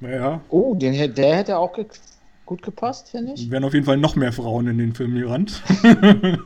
[0.00, 0.40] Ja.
[0.48, 1.84] Oh, den, der hätte auch ge
[2.46, 3.50] gut gepasst, finde ich.
[3.50, 5.62] Wären auf jeden Fall noch mehr Frauen in den Film gerannt.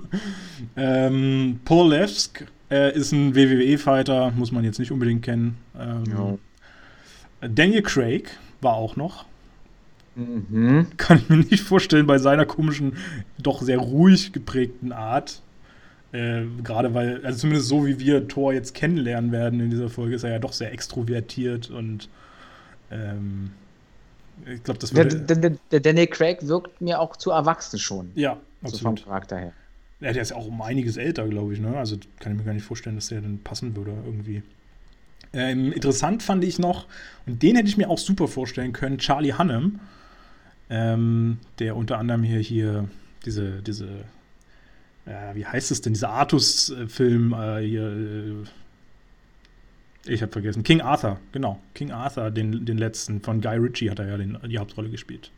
[0.77, 5.57] ähm, Paul Levsk äh, ist ein WWE-Fighter, muss man jetzt nicht unbedingt kennen.
[5.79, 6.05] Ähm,
[7.41, 7.49] ja.
[7.49, 9.25] Daniel Craig war auch noch.
[10.17, 10.87] Mhm.
[10.97, 12.97] Kann ich mir nicht vorstellen bei seiner komischen,
[13.39, 15.43] doch sehr ruhig geprägten Art.
[16.13, 20.15] Äh, Gerade weil, also zumindest so wie wir Thor jetzt kennenlernen werden in dieser Folge,
[20.15, 22.09] ist er ja doch sehr extrovertiert und
[22.91, 23.51] ähm,
[24.47, 25.17] ich glaube, das würde.
[25.17, 28.11] Der, der, der, Daniel Craig wirkt mir auch zu erwachsen schon.
[28.15, 28.73] Ja, absolut.
[28.73, 29.53] So vom Charakter her.
[30.01, 31.77] Ja, der ist ja auch um einiges älter, glaube ich, ne?
[31.77, 34.43] Also kann ich mir gar nicht vorstellen, dass der dann passen würde irgendwie.
[35.33, 36.87] Ähm, interessant fand ich noch,
[37.27, 39.81] und den hätte ich mir auch super vorstellen können, Charlie Hunnam
[40.71, 42.89] ähm, der unter anderem hier, hier
[43.25, 43.87] diese, diese,
[45.07, 48.45] äh, wie heißt es denn, dieser Artus-Film äh, hier, äh,
[50.07, 53.99] ich habe vergessen, King Arthur, genau, King Arthur, den, den letzten, von Guy Ritchie hat
[53.99, 55.31] er ja den, die Hauptrolle gespielt.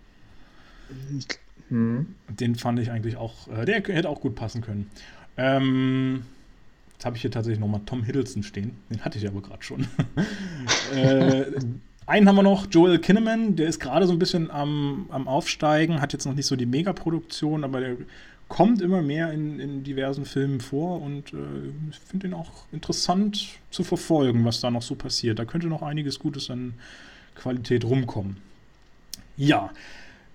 [1.69, 2.15] Hm.
[2.29, 4.91] Den fand ich eigentlich auch, äh, der hätte auch gut passen können.
[5.37, 6.23] Ähm,
[6.97, 8.75] Jetzt habe ich hier tatsächlich nochmal Tom Hiddleston stehen.
[8.89, 9.87] Den hatte ich aber gerade schon.
[10.95, 11.45] äh,
[12.07, 16.01] einen haben wir noch, Joel Kinnaman, der ist gerade so ein bisschen am, am Aufsteigen,
[16.01, 17.97] hat jetzt noch nicht so die Megaproduktion, aber der
[18.49, 21.37] kommt immer mehr in, in diversen Filmen vor und äh,
[21.90, 25.40] ich finde ihn auch interessant zu verfolgen, was da noch so passiert.
[25.40, 26.75] Da könnte noch einiges Gutes an
[27.35, 28.37] Qualität rumkommen.
[29.37, 29.71] Ja,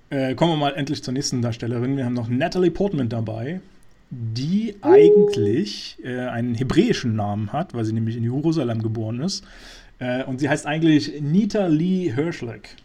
[0.09, 1.95] äh, kommen wir mal endlich zur nächsten Darstellerin.
[1.95, 3.61] Wir haben noch Natalie Portman dabei.
[4.13, 9.45] die eigentlich äh, einen hebräischen Namen hat, weil sie nämlich in Jerusalem geboren ist.
[10.01, 12.75] Äh, und sie heißt eigentlich Nita Lee Hirschleck.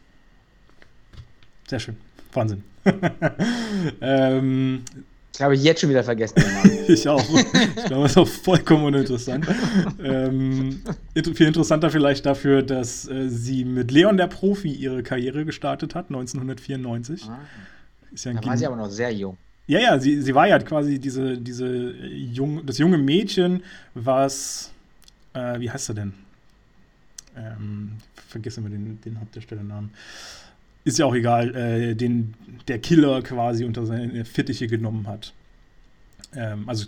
[1.66, 1.96] Sehr schön.
[2.32, 2.62] Wahnsinn.
[4.02, 4.82] ähm,
[5.34, 6.36] ich habe jetzt schon wieder vergessen.
[6.88, 7.24] ich auch.
[7.28, 9.46] Ich glaube, das ist auch vollkommen uninteressant.
[10.02, 10.82] ähm,
[11.14, 16.06] viel interessanter vielleicht dafür, dass äh, sie mit Leon der Profi ihre Karriere gestartet hat,
[16.08, 17.24] 1994.
[17.28, 17.38] Ah.
[18.12, 19.38] Ist ja da war sie aber noch sehr jung.
[19.66, 23.62] Ja, ja, sie, sie war ja quasi diese, diese jung, das junge Mädchen,
[23.94, 24.70] was,
[25.32, 26.25] äh, wie heißt er denn?
[27.36, 27.92] Ähm,
[28.28, 29.90] vergesse immer den, den Hauptdarstellernamen.
[30.84, 32.34] Ist ja auch egal, äh, den
[32.68, 35.32] der Killer quasi unter seine Fittiche genommen hat.
[36.34, 36.86] Ähm, also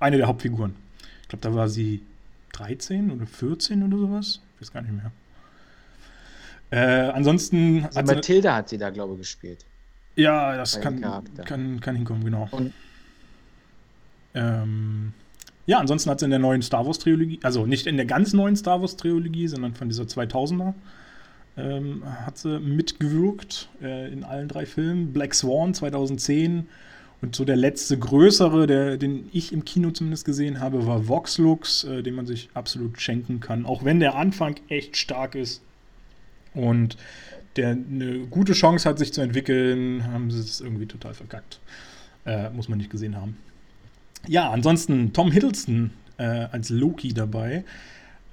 [0.00, 0.74] eine der Hauptfiguren.
[1.22, 2.02] Ich glaube, da war sie
[2.52, 4.40] 13 oder 14 oder sowas.
[4.54, 5.12] Ich weiß gar nicht mehr.
[6.70, 7.86] Äh, ansonsten.
[7.94, 9.64] Also Mathilda hat sie da, glaube ich, gespielt.
[10.16, 11.00] Ja, das kann,
[11.44, 12.48] kann, kann hinkommen, genau.
[12.50, 12.72] Und
[14.34, 15.12] ähm,
[15.68, 18.32] ja, ansonsten hat sie in der neuen Star Wars Trilogie, also nicht in der ganz
[18.32, 20.72] neuen Star Wars Trilogie, sondern von dieser 2000er,
[21.58, 25.12] ähm, hat sie mitgewirkt äh, in allen drei Filmen.
[25.12, 26.68] Black Swan 2010
[27.20, 31.36] und so der letzte größere, der, den ich im Kino zumindest gesehen habe, war Vox
[31.36, 33.66] Lux, äh, den man sich absolut schenken kann.
[33.66, 35.60] Auch wenn der Anfang echt stark ist.
[36.54, 36.96] Und
[37.56, 41.60] der eine gute Chance hat, sich zu entwickeln, haben sie es irgendwie total verkackt.
[42.24, 43.36] Äh, muss man nicht gesehen haben.
[44.26, 47.64] Ja, ansonsten Tom Hiddleston äh, als Loki dabei.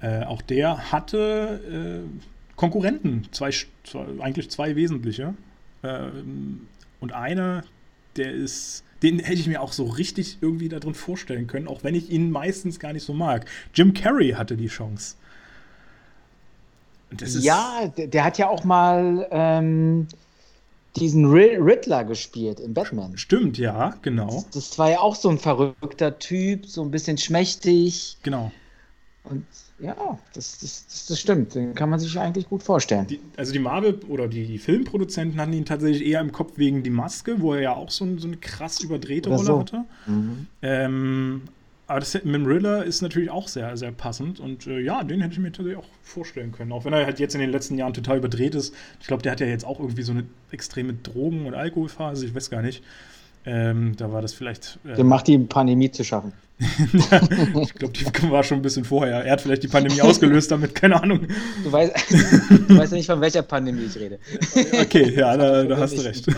[0.00, 3.50] Äh, auch der hatte äh, Konkurrenten, zwei,
[3.84, 5.34] zwei, eigentlich zwei wesentliche.
[5.82, 6.68] Ähm,
[7.00, 7.64] und einer,
[8.16, 11.84] der ist, den hätte ich mir auch so richtig irgendwie da drin vorstellen können, auch
[11.84, 13.46] wenn ich ihn meistens gar nicht so mag.
[13.74, 15.16] Jim Carrey hatte die Chance
[17.20, 20.08] ja, der, der, hat ja auch mal ähm,
[20.96, 23.16] diesen Riddler gespielt in Batman.
[23.16, 24.26] Stimmt, ja, genau.
[24.26, 28.16] Das, das, war ja auch so ein verrückter Typ, so ein bisschen schmächtig.
[28.22, 28.50] Genau.
[29.24, 29.44] Und
[29.78, 31.54] ja, das, das, das stimmt.
[31.54, 33.06] Den kann man sich eigentlich gut vorstellen.
[33.06, 36.90] Die, also die Marvel oder die Filmproduzenten hatten ihn tatsächlich eher im Kopf wegen die
[36.90, 39.60] Maske, wo er ja auch so, so eine krass überdrehte Rolle so.
[39.60, 39.84] hatte.
[40.06, 40.46] Mhm.
[40.62, 41.42] Ähm,
[41.88, 44.40] aber das mit dem Riddler ist natürlich auch sehr, sehr passend.
[44.40, 46.72] Und äh, ja, den hätte ich mir tatsächlich auch vorstellen können.
[46.72, 48.74] Auch wenn er halt jetzt in den letzten Jahren total überdreht ist.
[49.00, 52.26] Ich glaube, der hat ja jetzt auch irgendwie so eine extreme Drogen- und Alkoholphase.
[52.26, 52.82] Ich weiß gar nicht.
[53.44, 54.80] Ähm, da war das vielleicht.
[54.84, 56.32] Äh, der macht die Pandemie zu schaffen.
[56.58, 59.24] ich glaube, die war schon ein bisschen vorher.
[59.24, 61.28] Er hat vielleicht die Pandemie ausgelöst damit, keine Ahnung.
[61.62, 61.94] Du weißt,
[62.68, 64.18] du weißt ja nicht, von welcher Pandemie ich rede.
[64.80, 66.26] okay, ja, da, da hast du recht.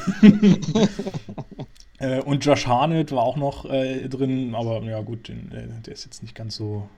[1.98, 5.92] Äh, und Josh Harnett war auch noch äh, drin, aber ja gut, den, äh, der
[5.92, 6.88] ist jetzt nicht ganz so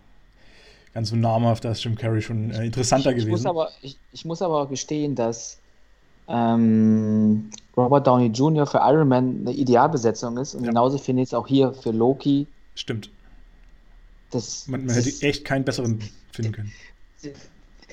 [0.92, 3.42] ganz so namhaft, da ist Jim Carrey schon äh, interessanter ich, ich gewesen.
[3.42, 5.58] Muss aber, ich, ich muss aber gestehen, dass
[6.28, 8.66] ähm, Robert Downey Jr.
[8.66, 10.70] für Iron Man eine Idealbesetzung ist und ja.
[10.70, 12.46] genauso finde ich es auch hier für Loki.
[12.74, 13.10] Stimmt.
[14.30, 16.00] Das, man, man das, hätte echt keinen besseren
[16.32, 16.72] finden können.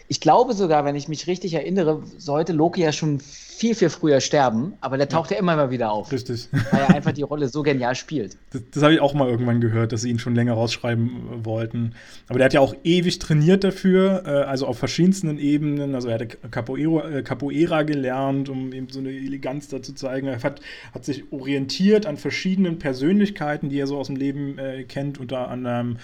[0.07, 3.19] Ich glaube sogar, wenn ich mich richtig erinnere, sollte Loki ja schon
[3.57, 6.11] viel, viel früher sterben, aber der taucht ja, ja immer mal wieder auf.
[6.11, 6.47] Richtig.
[6.51, 8.37] Weil er einfach die Rolle so genial spielt.
[8.51, 11.45] Das, das habe ich auch mal irgendwann gehört, dass sie ihn schon länger rausschreiben äh,
[11.45, 11.93] wollten.
[12.27, 15.95] Aber der hat ja auch ewig trainiert dafür, äh, also auf verschiedensten Ebenen.
[15.95, 20.27] Also er hatte Capoeira, äh, Capoeira gelernt, um eben so eine Eleganz da zu zeigen.
[20.27, 20.61] Er hat,
[20.93, 25.49] hat sich orientiert an verschiedenen Persönlichkeiten, die er so aus dem Leben äh, kennt, unter
[25.49, 25.97] anderem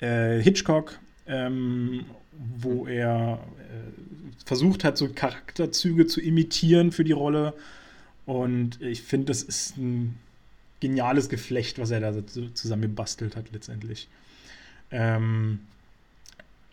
[0.00, 0.96] Hitchcock.
[1.26, 2.04] Ähm,
[2.58, 7.54] wo er äh, versucht hat, so Charakterzüge zu imitieren für die Rolle.
[8.26, 10.16] Und ich finde, das ist ein
[10.80, 14.08] geniales Geflecht, was er da so zusammen gebastelt hat letztendlich.
[14.90, 15.60] Ähm,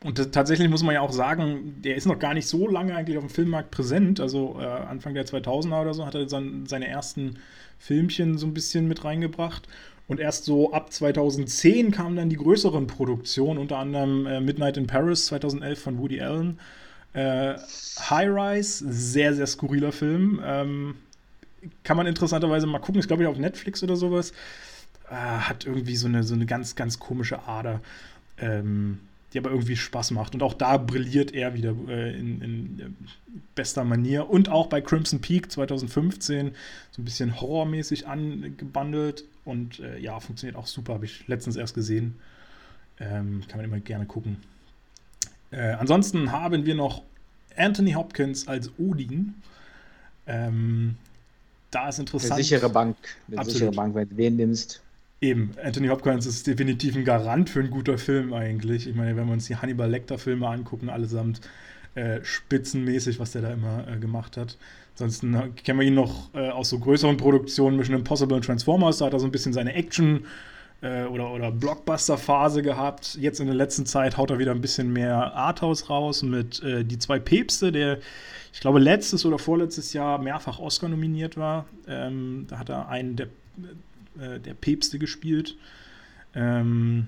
[0.03, 3.17] und tatsächlich muss man ja auch sagen, der ist noch gar nicht so lange eigentlich
[3.17, 4.19] auf dem Filmmarkt präsent.
[4.19, 7.37] Also äh, Anfang der 2000er oder so hat er sein, seine ersten
[7.79, 9.67] Filmchen so ein bisschen mit reingebracht.
[10.07, 14.85] Und erst so ab 2010 kamen dann die größeren Produktionen, unter anderem äh, Midnight in
[14.85, 16.59] Paris 2011 von Woody Allen.
[17.13, 17.55] Äh,
[18.09, 20.41] High Rise, sehr, sehr skurriler Film.
[20.43, 20.95] Ähm,
[21.83, 24.31] kann man interessanterweise mal gucken, ist glaube ich auf Netflix oder sowas.
[25.09, 27.81] Äh, hat irgendwie so eine, so eine ganz, ganz komische Ader.
[28.37, 28.99] Ähm,
[29.35, 30.33] die aber irgendwie Spaß macht.
[30.33, 32.83] Und auch da brilliert er wieder äh, in, in äh,
[33.53, 34.29] bester Manier.
[34.29, 36.51] Und auch bei Crimson Peak 2015
[36.91, 39.25] so ein bisschen horrormäßig angebandelt.
[39.43, 40.93] Und äh, ja, funktioniert auch super.
[40.93, 42.15] Habe ich letztens erst gesehen.
[42.97, 44.37] Ähm, kann man immer gerne gucken.
[45.51, 47.03] Äh, ansonsten haben wir noch
[47.57, 49.33] Anthony Hopkins als Odin.
[50.27, 50.95] Ähm,
[51.71, 52.31] da ist interessant.
[52.31, 52.95] Eine sichere Bank.
[53.27, 53.57] Eine Absolut.
[53.57, 54.81] sichere Bank, wenn du wen nimmst.
[55.25, 58.87] Eben, Anthony Hopkins ist definitiv ein Garant für einen guten Film eigentlich.
[58.87, 61.41] Ich meine, wenn wir uns die Hannibal Lecter-Filme angucken, allesamt
[61.95, 64.55] äh, spitzenmäßig, was der da immer äh, gemacht hat.
[64.91, 68.99] Ansonsten äh, kennen wir ihn noch äh, aus so größeren Produktionen, Mission Impossible und Transformers.
[68.99, 70.25] Da hat er so ein bisschen seine Action
[70.81, 73.17] äh, oder, oder Blockbuster-Phase gehabt.
[73.19, 76.83] Jetzt in der letzten Zeit haut er wieder ein bisschen mehr Arthouse raus mit äh,
[76.85, 77.97] Die zwei Päpste, der,
[78.53, 81.65] ich glaube, letztes oder vorletztes Jahr mehrfach Oscar nominiert war.
[81.87, 83.29] Ähm, da hat er einen der,
[84.19, 85.55] äh, der Päpste gespielt.
[86.33, 87.07] Ähm,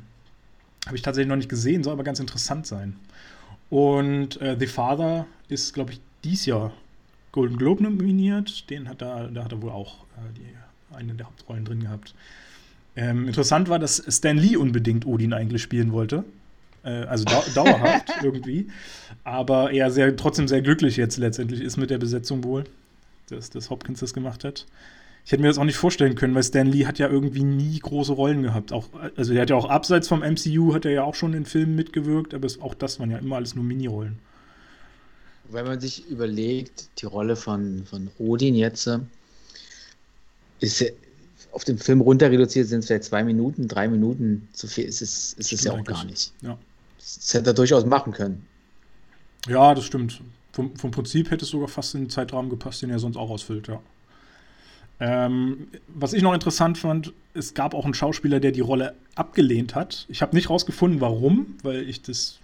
[0.86, 2.96] Habe ich tatsächlich noch nicht gesehen, soll aber ganz interessant sein.
[3.70, 6.74] Und äh, The Father ist, glaube ich, dies Jahr
[7.32, 8.70] Golden Globe nominiert.
[8.70, 12.15] Den hat er, da hat er wohl auch äh, die, eine der Hauptrollen drin gehabt.
[12.96, 16.24] Ähm, interessant war, dass Stan Lee unbedingt Odin eigentlich spielen wollte.
[16.84, 18.67] Äh, also dau dauerhaft irgendwie.
[19.24, 22.63] Aber er sehr, trotzdem sehr glücklich jetzt letztendlich ist mit der Besetzung wohl,
[23.30, 24.65] dass, dass Hopkins das gemacht hat.
[25.28, 27.78] Ich hätte mir das auch nicht vorstellen können, weil Stan Lee hat ja irgendwie nie
[27.80, 28.72] große Rollen gehabt.
[28.72, 28.86] Auch,
[29.18, 31.76] also er hat ja auch abseits vom MCU hat er ja auch schon in Filmen
[31.76, 34.20] mitgewirkt, aber es, auch das waren ja immer alles nur Minirollen.
[35.50, 39.00] Wenn man sich überlegt, die Rolle von, von Odin jetzt äh,
[40.62, 40.94] ist
[41.52, 44.86] auf dem Film runter reduziert, sind es vielleicht zwei Minuten, drei Minuten zu viel.
[44.86, 46.32] Ist es, ist es ja auch gar nicht.
[46.40, 46.58] Ja.
[47.00, 48.46] Das hätte er durchaus machen können.
[49.46, 50.22] Ja, das stimmt.
[50.54, 53.30] Vom, vom Prinzip hätte es sogar fast in den Zeitrahmen gepasst, den er sonst auch
[53.30, 53.82] ausfüllt, ja.
[55.00, 59.76] Ähm, was ich noch interessant fand, es gab auch einen Schauspieler, der die Rolle abgelehnt
[59.76, 60.06] hat.
[60.10, 62.40] Ich habe nicht rausgefunden, warum, weil ich das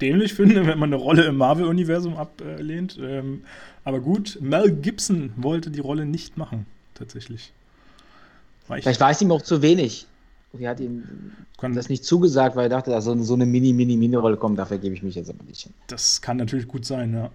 [0.00, 2.98] dämlich finde, wenn man eine Rolle im Marvel-Universum ablehnt.
[3.00, 3.42] Ähm,
[3.84, 7.52] aber gut, Mel Gibson wollte die Rolle nicht machen, tatsächlich.
[8.68, 10.06] War Vielleicht weiß ihm auch zu wenig.
[10.52, 11.04] Sie hat ihm
[11.58, 14.78] kann, das nicht zugesagt, weil er dachte, also so eine Mini, Mini, Mini-Rolle kommt, dafür
[14.78, 15.72] gebe ich mich jetzt aber nicht hin.
[15.86, 17.30] Das kann natürlich gut sein, ja.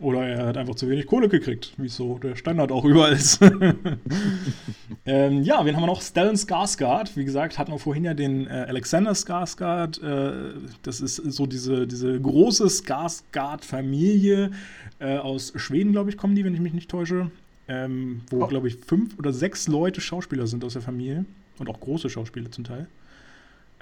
[0.00, 3.38] Oder er hat einfach zu wenig Kohle gekriegt, wie so der Standard auch überall ist.
[5.04, 6.00] ähm, ja, wen haben wir noch?
[6.00, 7.16] Stellan Skarsgård.
[7.16, 10.02] Wie gesagt, hatten wir vorhin ja den äh, Alexander Skarsgård.
[10.02, 14.52] Äh, das ist so diese, diese große Skarsgård-Familie
[15.00, 17.30] äh, aus Schweden, glaube ich, kommen die, wenn ich mich nicht täusche.
[17.68, 18.46] Ähm, wo, oh.
[18.46, 21.26] glaube ich, fünf oder sechs Leute Schauspieler sind aus der Familie.
[21.58, 22.86] Und auch große Schauspieler zum Teil.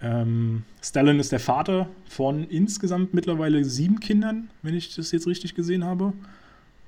[0.01, 5.55] Ähm, Stalin ist der Vater von insgesamt mittlerweile sieben Kindern, wenn ich das jetzt richtig
[5.55, 6.13] gesehen habe.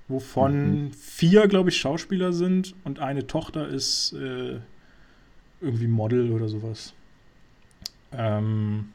[0.09, 0.93] Wovon mhm.
[0.93, 4.59] vier, glaube ich, Schauspieler sind und eine Tochter ist äh,
[5.61, 6.95] irgendwie Model oder sowas.
[8.13, 8.89] Ähm,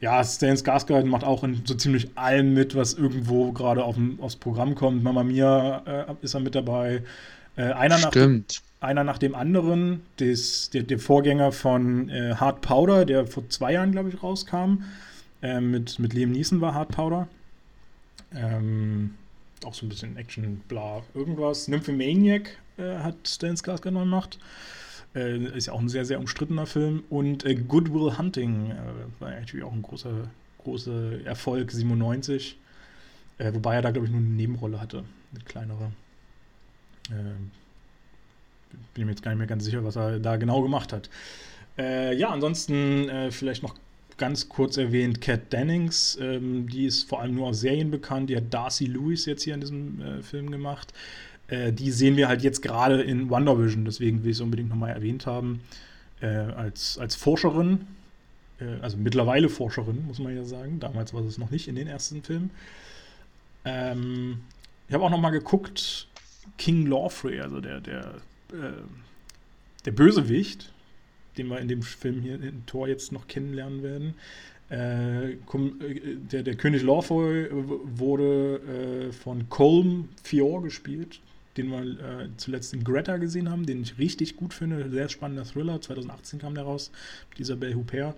[0.00, 4.36] ja, Stan Skarsgård macht auch in so ziemlich allem mit, was irgendwo gerade auf aufs
[4.36, 5.02] Programm kommt.
[5.02, 7.02] Mama Mia äh, ist er mit dabei.
[7.56, 8.62] Äh, einer Stimmt.
[8.80, 10.02] Einer nach dem anderen.
[10.20, 14.84] Des, der, der Vorgänger von äh, Hard Powder, der vor zwei Jahren, glaube ich, rauskam.
[15.42, 17.28] Äh, mit, mit Liam Neeson war Hard Powder.
[18.34, 19.14] Ähm,
[19.64, 21.68] auch so ein bisschen Action, bla, irgendwas.
[21.68, 24.38] Nymphomaniac äh, hat Stan Skarsgård noch gemacht.
[25.14, 27.04] Äh, ist ja auch ein sehr, sehr umstrittener Film.
[27.08, 32.58] Und äh, Good Will Hunting äh, war natürlich auch ein großer, großer Erfolg, 97.
[33.38, 35.92] Äh, wobei er da, glaube ich, nur eine Nebenrolle hatte, eine kleinere.
[38.94, 41.10] Bin mir jetzt gar nicht mehr ganz sicher, was er da genau gemacht hat.
[41.78, 43.74] Äh, ja, ansonsten äh, vielleicht noch
[44.16, 48.36] ganz kurz erwähnt, Kat Dennings, ähm, die ist vor allem nur aus Serien bekannt, die
[48.36, 50.92] hat Darcy Lewis jetzt hier in diesem äh, Film gemacht.
[51.48, 54.70] Äh, die sehen wir halt jetzt gerade in Wonder Vision, deswegen will ich es unbedingt
[54.70, 55.60] nochmal erwähnt haben,
[56.20, 57.86] äh, als, als Forscherin,
[58.58, 60.80] äh, also mittlerweile Forscherin, muss man ja sagen.
[60.80, 62.50] Damals war es noch nicht in den ersten Filmen.
[63.64, 64.38] Ähm,
[64.88, 66.08] ich habe auch nochmal geguckt,
[66.56, 68.14] King Lawfrey, also der, der
[68.52, 68.82] äh,
[69.84, 70.72] der Bösewicht,
[71.38, 74.14] den wir in dem Film hier in Tor jetzt noch kennenlernen werden.
[74.70, 75.38] Äh, äh,
[76.32, 81.20] der, der König Lawfoy wurde äh, von Colm Fior gespielt,
[81.56, 84.90] den wir äh, zuletzt in Greta gesehen haben, den ich richtig gut finde.
[84.90, 85.80] Sehr spannender Thriller.
[85.80, 86.90] 2018 kam der raus
[87.30, 88.16] mit Isabelle Huppert.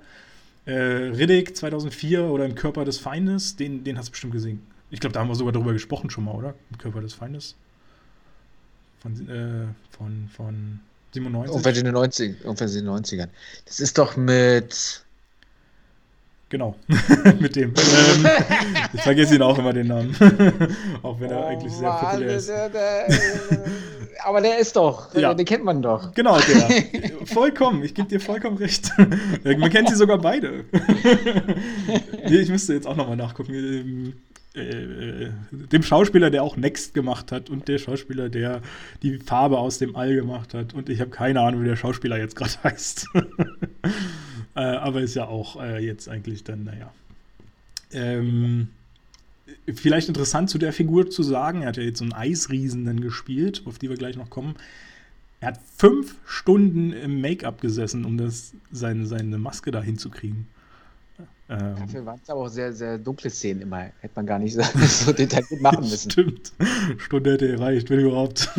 [0.65, 4.61] Äh, Riddick 2004 oder Im Körper des Feindes, den, den hast du bestimmt gesehen.
[4.91, 6.55] Ich glaube, da haben wir sogar drüber gesprochen schon mal, oder?
[6.71, 7.57] Im Körper des Feindes.
[9.01, 10.81] Von, äh, von, von
[11.13, 11.55] 97.
[11.55, 13.29] Ungefähr in den 90, ungefähr in den 90ern.
[13.67, 15.03] Das ist doch mit.
[16.51, 16.75] Genau,
[17.41, 17.75] mit dem.
[17.77, 18.27] ähm,
[18.95, 20.17] ich vergesse ihn auch immer den Namen.
[21.03, 22.49] auch wenn er oh, eigentlich sehr populär ist.
[22.49, 23.07] Der, der,
[24.25, 25.35] aber der ist doch, ja.
[25.35, 26.15] den kennt man doch.
[26.15, 27.27] Genau, der.
[27.27, 28.91] Vollkommen, ich gebe dir vollkommen recht.
[29.45, 30.65] man kennt sie sogar beide.
[32.25, 34.15] ich müsste jetzt auch nochmal nachgucken.
[34.59, 38.61] Ähm, äh, dem Schauspieler, der auch Next gemacht hat und der Schauspieler, der
[39.03, 40.75] die Farbe aus dem All gemacht hat.
[40.75, 43.07] Und ich habe keine Ahnung, wie der Schauspieler jetzt gerade heißt.
[44.55, 46.93] äh, aber ist ja auch äh, jetzt eigentlich dann, naja.
[47.93, 48.69] Ähm,
[49.75, 53.01] vielleicht interessant zu der Figur zu sagen, er hat ja jetzt so einen Eisriesen dann
[53.01, 54.57] gespielt, auf die wir gleich noch kommen.
[55.41, 60.49] Er hat fünf Stunden im Make-up gesessen, um das, seine, seine Maske da hinzukriegen.
[61.51, 63.91] Ähm, Dafür waren es aber auch sehr, sehr dunkle Szenen immer.
[64.01, 66.11] Hätte man gar nicht so, so detailliert machen müssen.
[66.11, 66.53] Stimmt.
[66.99, 68.51] Stunde hätte gereicht, wenn überhaupt.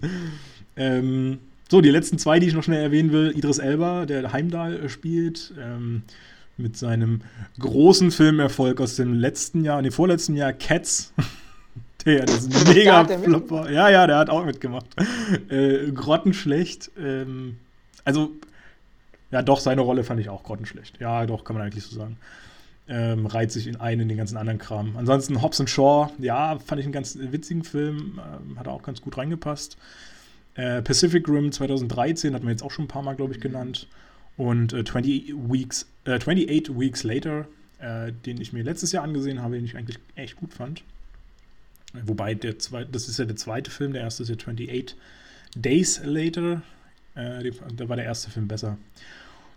[0.76, 1.38] ähm,
[1.70, 3.32] so, die letzten zwei, die ich noch schnell erwähnen will.
[3.36, 6.02] Idris Elba, der Heimdall spielt, ähm,
[6.56, 7.20] mit seinem
[7.60, 11.12] großen Filmerfolg aus dem letzten Jahr, nee, vorletzten Jahr, Cats.
[12.04, 13.70] der das ist ein mega Flopper.
[13.70, 14.86] Ja, ja, der hat auch mitgemacht.
[15.48, 16.90] Äh, grottenschlecht.
[16.98, 17.58] Ähm,
[18.04, 18.32] also,
[19.30, 21.00] ja, doch, seine Rolle fand ich auch grottenschlecht.
[21.00, 22.16] Ja, doch, kann man eigentlich so sagen.
[22.88, 24.96] Ähm, reiht sich in einen in den ganzen anderen Kram.
[24.96, 29.18] Ansonsten Hobbs Shaw, ja, fand ich einen ganz witzigen Film, ähm, hat auch ganz gut
[29.18, 29.76] reingepasst.
[30.54, 33.86] Äh, Pacific Rim 2013 hat man jetzt auch schon ein paar Mal, glaube ich, genannt.
[34.38, 37.46] Und äh, 20 Weeks, äh, 28 Weeks Later,
[37.80, 40.82] äh, den ich mir letztes Jahr angesehen habe, den ich eigentlich echt gut fand.
[41.92, 44.96] Wobei, der zweite, das ist ja der zweite Film, der erste ist ja 28
[45.54, 46.62] Days Later.
[47.18, 48.78] Äh, da war der erste Film besser.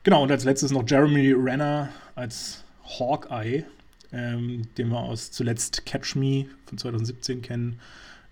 [0.03, 3.63] Genau, und als letztes noch Jeremy Renner als Hawkeye,
[4.11, 7.79] ähm, den wir aus zuletzt Catch Me von 2017 kennen.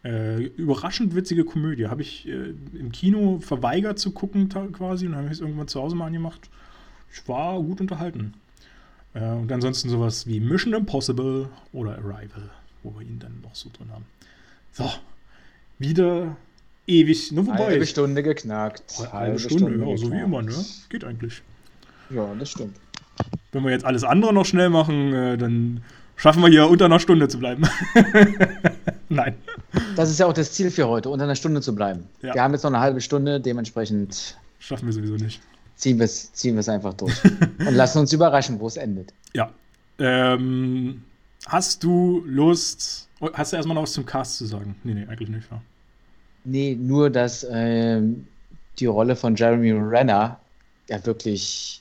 [0.04, 1.88] Äh, überraschend witzige Komödie.
[1.88, 5.80] Habe ich äh, im Kino verweigert zu gucken quasi und habe ich es irgendwann zu
[5.80, 6.50] Hause mal angemacht.
[7.12, 8.34] Ich war gut unterhalten.
[9.14, 12.50] Äh, und ansonsten sowas wie Mission Impossible oder Arrival,
[12.82, 14.06] wo wir ihn dann noch so drin haben.
[14.72, 14.90] So,
[15.78, 16.36] wieder
[16.90, 17.32] ewig.
[17.32, 18.98] Ne, wobei, halbe Stunde geknackt.
[18.98, 20.54] Halbe, halbe Stunde, Stunde ja, so wie immer, ne?
[20.90, 21.42] Geht eigentlich.
[22.10, 22.76] Ja, das stimmt.
[23.52, 25.82] Wenn wir jetzt alles andere noch schnell machen, äh, dann
[26.16, 27.64] schaffen wir hier unter einer Stunde zu bleiben.
[29.10, 29.36] Nein.
[29.96, 32.08] Das ist ja auch das Ziel für heute, unter einer Stunde zu bleiben.
[32.22, 32.34] Ja.
[32.34, 34.38] Wir haben jetzt noch eine halbe Stunde, dementsprechend.
[34.60, 35.42] Schaffen wir sowieso nicht.
[35.76, 37.16] Ziehen wir es ziehen einfach durch.
[37.60, 39.14] Und lassen uns überraschen, wo es endet.
[39.34, 39.50] Ja.
[39.98, 41.04] Ähm,
[41.46, 43.08] hast du Lust.
[43.22, 44.76] Oh, hast du erstmal noch was zum Cast zu sagen?
[44.84, 45.62] Nee, nee, eigentlich nicht, ja.
[46.44, 48.28] Nee, nur, dass ähm,
[48.80, 50.40] die Rolle von Jeremy Renner
[50.88, 51.80] ja wirklich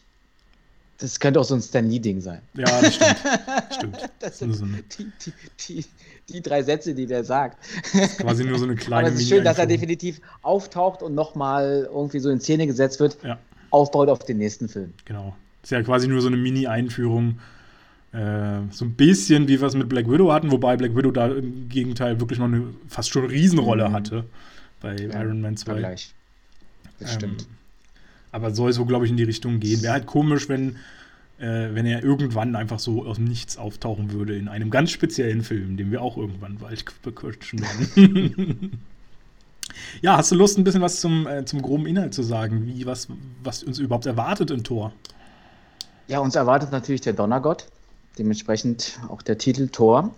[0.98, 2.40] das könnte auch so ein Stan Lee-Ding sein.
[2.54, 3.16] Ja, das stimmt.
[3.70, 4.10] stimmt.
[4.18, 5.84] Das sind so die, die, die,
[6.28, 7.56] die, drei Sätze, die der sagt.
[8.18, 11.88] quasi nur so eine kleine Aber es ist schön, dass er definitiv auftaucht und nochmal
[11.88, 13.38] irgendwie so in Szene gesetzt wird, ja.
[13.70, 14.92] aufbaut auf den nächsten Film.
[15.04, 15.36] Genau.
[15.62, 17.38] Das ist ja quasi nur so eine Mini-Einführung.
[18.12, 21.28] Äh, so ein bisschen wie wir es mit Black Widow hatten, wobei Black Widow da
[21.28, 23.92] im Gegenteil wirklich noch eine fast schon Riesenrolle mhm.
[23.92, 24.24] hatte
[24.80, 25.78] bei ja, Iron Man 2.
[25.78, 26.14] Gleich.
[27.00, 27.46] Das ähm, stimmt.
[28.32, 29.82] Aber soll so, glaube ich, in die Richtung gehen.
[29.82, 30.76] Wäre halt komisch, wenn,
[31.38, 35.42] äh, wenn er irgendwann einfach so aus dem Nichts auftauchen würde in einem ganz speziellen
[35.42, 38.80] Film, den wir auch irgendwann bald bequatschen werden.
[40.02, 42.86] ja, hast du Lust, ein bisschen was zum, äh, zum groben Inhalt zu sagen, wie
[42.86, 43.08] was,
[43.42, 44.92] was uns überhaupt erwartet im Tor?
[46.06, 47.66] Ja, uns erwartet natürlich der Donnergott,
[48.18, 50.14] dementsprechend auch der Titel Tor.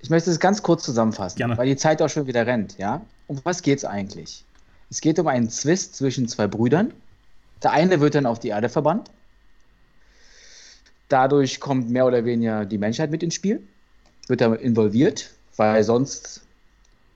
[0.00, 1.56] Ich möchte es ganz kurz zusammenfassen, Gerne.
[1.56, 2.78] weil die Zeit auch schon wieder rennt.
[2.78, 3.00] Ja?
[3.26, 4.44] Um was geht es eigentlich?
[4.90, 6.92] Es geht um einen Zwist zwischen zwei Brüdern,
[7.62, 9.10] der eine wird dann auf die Erde verbannt.
[11.08, 13.62] Dadurch kommt mehr oder weniger die Menschheit mit ins Spiel,
[14.28, 16.42] wird da involviert, weil sonst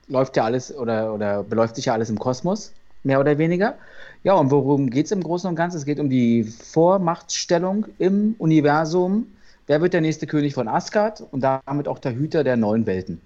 [0.07, 3.77] läuft ja alles oder, oder beläuft sich ja alles im Kosmos, mehr oder weniger.
[4.23, 5.77] Ja, und worum geht es im Großen und Ganzen?
[5.77, 9.27] Es geht um die Vormachtstellung im Universum.
[9.69, 13.21] Wer wird der nächste König von Asgard und damit auch der Hüter der neuen Welten?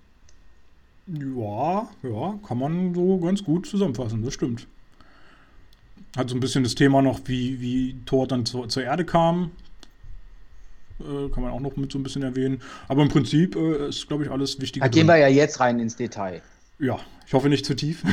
[1.08, 4.68] Ja, ja, kann man so ganz gut zusammenfassen, das stimmt
[6.16, 9.52] hat so ein bisschen das Thema noch, wie, wie Thor dann zur, zur Erde kam.
[11.00, 12.62] Äh, kann man auch noch mit so ein bisschen erwähnen.
[12.88, 14.82] Aber im Prinzip äh, ist, glaube ich, alles wichtig.
[14.82, 16.41] Da gehen wir ja jetzt rein ins Detail.
[16.80, 18.04] Ja, ich hoffe nicht zu tief.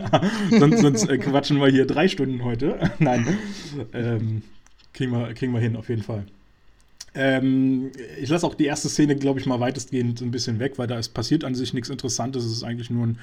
[0.50, 2.78] sonst, sonst äh, quatschen wir hier drei Stunden heute.
[2.98, 3.26] Nein.
[3.92, 4.42] Ähm,
[4.92, 6.24] kriegen, wir, kriegen wir hin, auf jeden Fall.
[7.14, 7.90] Ähm,
[8.20, 10.98] ich lasse auch die erste Szene, glaube ich, mal weitestgehend ein bisschen weg, weil da
[10.98, 12.44] ist passiert an sich nichts Interessantes.
[12.44, 13.18] Es ist eigentlich nur ein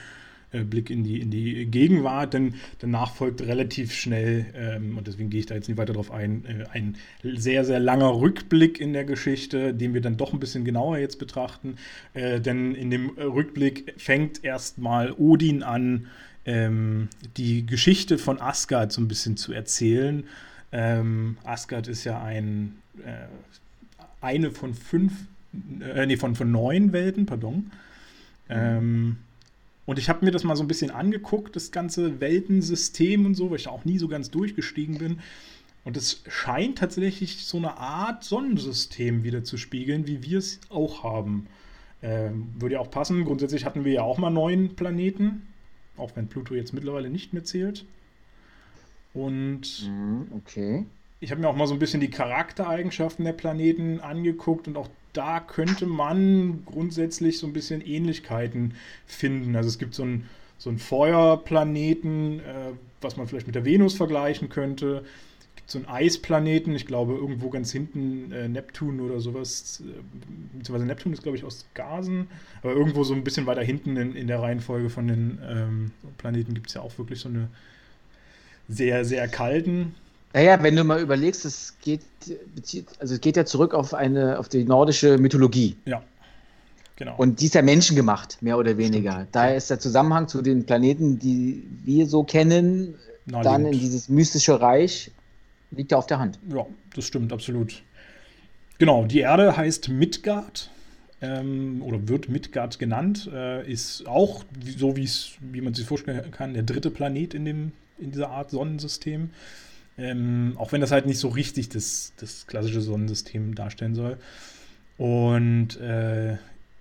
[0.51, 5.29] äh, Blick in die, in die Gegenwart, denn danach folgt relativ schnell, ähm, und deswegen
[5.29, 8.93] gehe ich da jetzt nicht weiter drauf ein, äh, ein sehr, sehr langer Rückblick in
[8.93, 11.75] der Geschichte, den wir dann doch ein bisschen genauer jetzt betrachten.
[12.13, 16.07] Äh, denn in dem Rückblick fängt erstmal Odin an,
[16.45, 20.25] ähm, die Geschichte von Asgard so ein bisschen zu erzählen.
[20.71, 23.27] Ähm, Asgard ist ja ein, äh,
[24.25, 25.13] eine von fünf,
[25.79, 27.71] äh, nee, von, von neun Welten, pardon.
[28.49, 29.17] Ähm,
[29.85, 33.49] und ich habe mir das mal so ein bisschen angeguckt, das ganze Weltensystem und so,
[33.49, 35.19] weil ich da auch nie so ganz durchgestiegen bin.
[35.83, 41.03] Und es scheint tatsächlich so eine Art Sonnensystem wieder zu spiegeln, wie wir es auch
[41.03, 41.45] haben.
[42.01, 43.23] Ähm, würde ja auch passen.
[43.23, 45.43] Grundsätzlich hatten wir ja auch mal neun Planeten,
[45.95, 47.85] auch wenn Pluto jetzt mittlerweile nicht mehr zählt.
[49.13, 50.85] Und mhm, okay.
[51.25, 54.87] Ich habe mir auch mal so ein bisschen die Charaktereigenschaften der Planeten angeguckt und auch
[55.11, 58.75] da könnte man grundsätzlich so ein bisschen Ähnlichkeiten
[59.07, 59.55] finden.
[59.55, 62.43] Also es gibt so einen, so Feuerplaneten, äh,
[63.01, 65.03] was man vielleicht mit der Venus vergleichen könnte.
[65.49, 69.81] Es gibt so einen Eisplaneten, ich glaube irgendwo ganz hinten äh, Neptun oder sowas.
[69.83, 70.03] Äh,
[70.57, 72.27] beziehungsweise Neptun ist, glaube ich, aus Gasen.
[72.61, 76.53] Aber irgendwo so ein bisschen weiter hinten in, in der Reihenfolge von den ähm, Planeten
[76.53, 77.47] gibt es ja auch wirklich so eine
[78.67, 79.95] sehr, sehr kalten.
[80.35, 82.01] Naja, wenn du mal überlegst, es geht,
[82.99, 85.77] also es geht ja zurück auf eine, auf die nordische Mythologie.
[85.85, 86.03] Ja.
[86.97, 87.15] Genau.
[87.15, 89.13] Und die ist ja menschengemacht, mehr oder weniger.
[89.13, 89.29] Stimmt.
[89.31, 94.09] Daher ist der Zusammenhang zu den Planeten, die wir so kennen, Na, dann in dieses
[94.09, 95.09] mystische Reich,
[95.71, 96.37] liegt ja auf der Hand.
[96.53, 97.81] Ja, das stimmt, absolut.
[98.77, 100.69] Genau, die Erde heißt Midgard
[101.21, 104.43] ähm, oder wird Midgard genannt, äh, ist auch,
[104.77, 109.29] so wie man sich vorstellen kann, der dritte Planet in, dem, in dieser Art Sonnensystem.
[109.97, 114.17] Ähm, auch wenn das halt nicht so richtig das, das klassische Sonnensystem darstellen soll.
[114.97, 116.37] Und äh,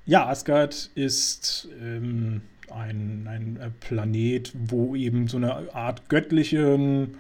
[0.07, 7.17] ja, Asgard ist ähm, ein, ein äh, Planet, wo eben so eine Art göttlichen,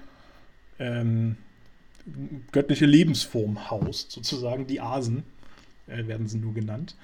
[0.78, 1.36] ähm,
[2.52, 5.22] göttliche Lebensform haust, sozusagen die Asen
[5.86, 6.96] äh, werden sie nur genannt.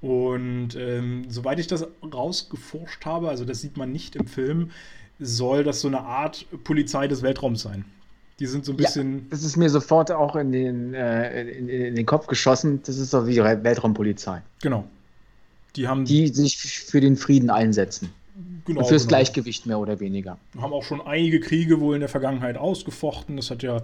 [0.00, 4.70] Und ähm, soweit ich das rausgeforscht habe, also das sieht man nicht im Film,
[5.18, 7.84] soll das so eine Art Polizei des Weltraums sein.
[8.38, 9.18] Die sind so ein bisschen.
[9.18, 12.80] Ja, das ist mir sofort auch in den, äh, in, in, den Kopf geschossen.
[12.84, 14.42] Das ist doch wie die Weltraumpolizei.
[14.60, 14.84] Genau.
[15.74, 16.04] Die haben.
[16.04, 18.10] Die sich für den Frieden einsetzen.
[18.66, 19.08] Genau, und fürs genau.
[19.08, 20.38] Gleichgewicht mehr oder weniger.
[20.60, 23.36] Haben auch schon einige Kriege wohl in der Vergangenheit ausgefochten.
[23.36, 23.80] Das hat ja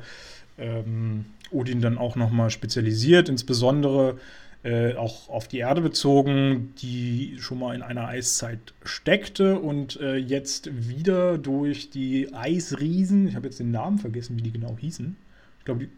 [0.59, 4.19] ähm, Odin dann auch nochmal spezialisiert, insbesondere
[4.65, 10.17] äh, auch auf die Erde bezogen, die schon mal in einer Eiszeit steckte und äh,
[10.17, 15.17] jetzt wieder durch die Eisriesen, ich habe jetzt den Namen vergessen, wie die genau hießen.
[15.59, 15.89] Ich glaube,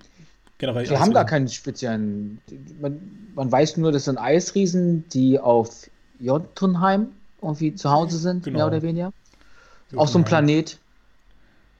[0.59, 0.87] generell.
[0.87, 2.41] Die haben gar keinen speziellen.
[2.81, 3.01] Man,
[3.35, 7.09] man, weiß nur, das sind Eisriesen, die auf Jotunheim
[7.43, 8.59] irgendwie zu Hause sind, genau.
[8.59, 9.13] mehr oder weniger.
[9.91, 9.99] Jotunheim.
[10.03, 10.79] Auf so einem Planet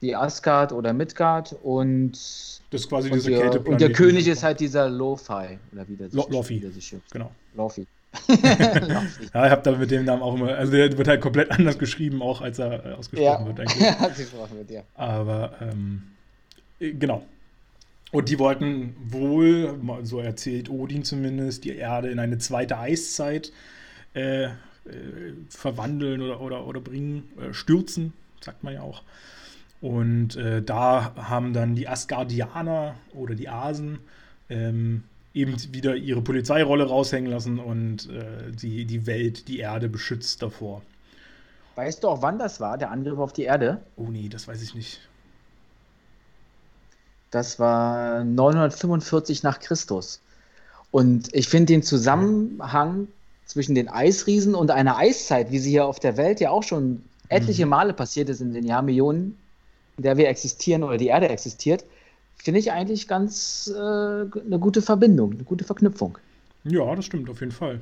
[0.05, 3.59] wie Asgard oder Midgard und das ist quasi diese Kälte.
[3.59, 5.59] Und der König ist halt dieser Lo-Fi.
[5.71, 6.59] Oder wie der sich, Lofi.
[6.59, 7.31] Der sich genau.
[7.55, 7.87] Lofi.
[8.27, 11.77] ja, ich habe da mit dem Namen auch immer, also der wird halt komplett anders
[11.77, 13.45] geschrieben, auch als er äh, ausgesprochen ja.
[13.45, 13.99] wird eigentlich.
[13.99, 14.83] ausgesprochen wird, ja.
[14.95, 16.03] Aber ähm,
[16.79, 17.23] äh, genau.
[18.11, 23.51] Und die wollten wohl, so erzählt Odin zumindest, die Erde in eine zweite Eiszeit
[24.13, 24.49] äh, äh,
[25.49, 29.03] verwandeln oder, oder, oder bringen, äh, stürzen, sagt man ja auch.
[29.81, 33.99] Und äh, da haben dann die Asgardianer oder die Asen
[34.49, 35.03] ähm,
[35.33, 40.81] eben wieder ihre Polizeirolle raushängen lassen und äh, die, die Welt, die Erde beschützt davor.
[41.75, 43.81] Weißt du auch, wann das war, der Angriff auf die Erde?
[43.97, 45.01] Oh nee, das weiß ich nicht.
[47.31, 50.21] Das war 945 nach Christus.
[50.89, 53.09] Und ich finde den Zusammenhang
[53.45, 57.03] zwischen den Eisriesen und einer Eiszeit, wie sie hier auf der Welt ja auch schon
[57.27, 57.71] etliche mhm.
[57.71, 59.37] Male passiert ist in den Jahrmillionen,
[59.97, 61.85] in der wir existieren oder die Erde existiert,
[62.35, 66.17] finde ich eigentlich ganz äh, eine gute Verbindung, eine gute Verknüpfung.
[66.63, 67.79] Ja, das stimmt auf jeden Fall.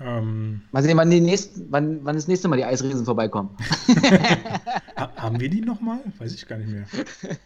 [0.00, 3.56] Ähm, Mal sehen, wann, die nächsten, wann, wann das nächste Mal die Eisriesen vorbeikommen.
[4.96, 6.00] haben wir die nochmal?
[6.18, 6.84] Weiß ich gar nicht mehr.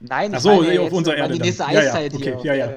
[0.00, 1.34] Nein, Achso, auf unserer Erde.
[1.34, 2.32] Die nächste Eiszeit ja, ja.
[2.34, 2.54] Okay, hier.
[2.54, 2.74] Ja, ja.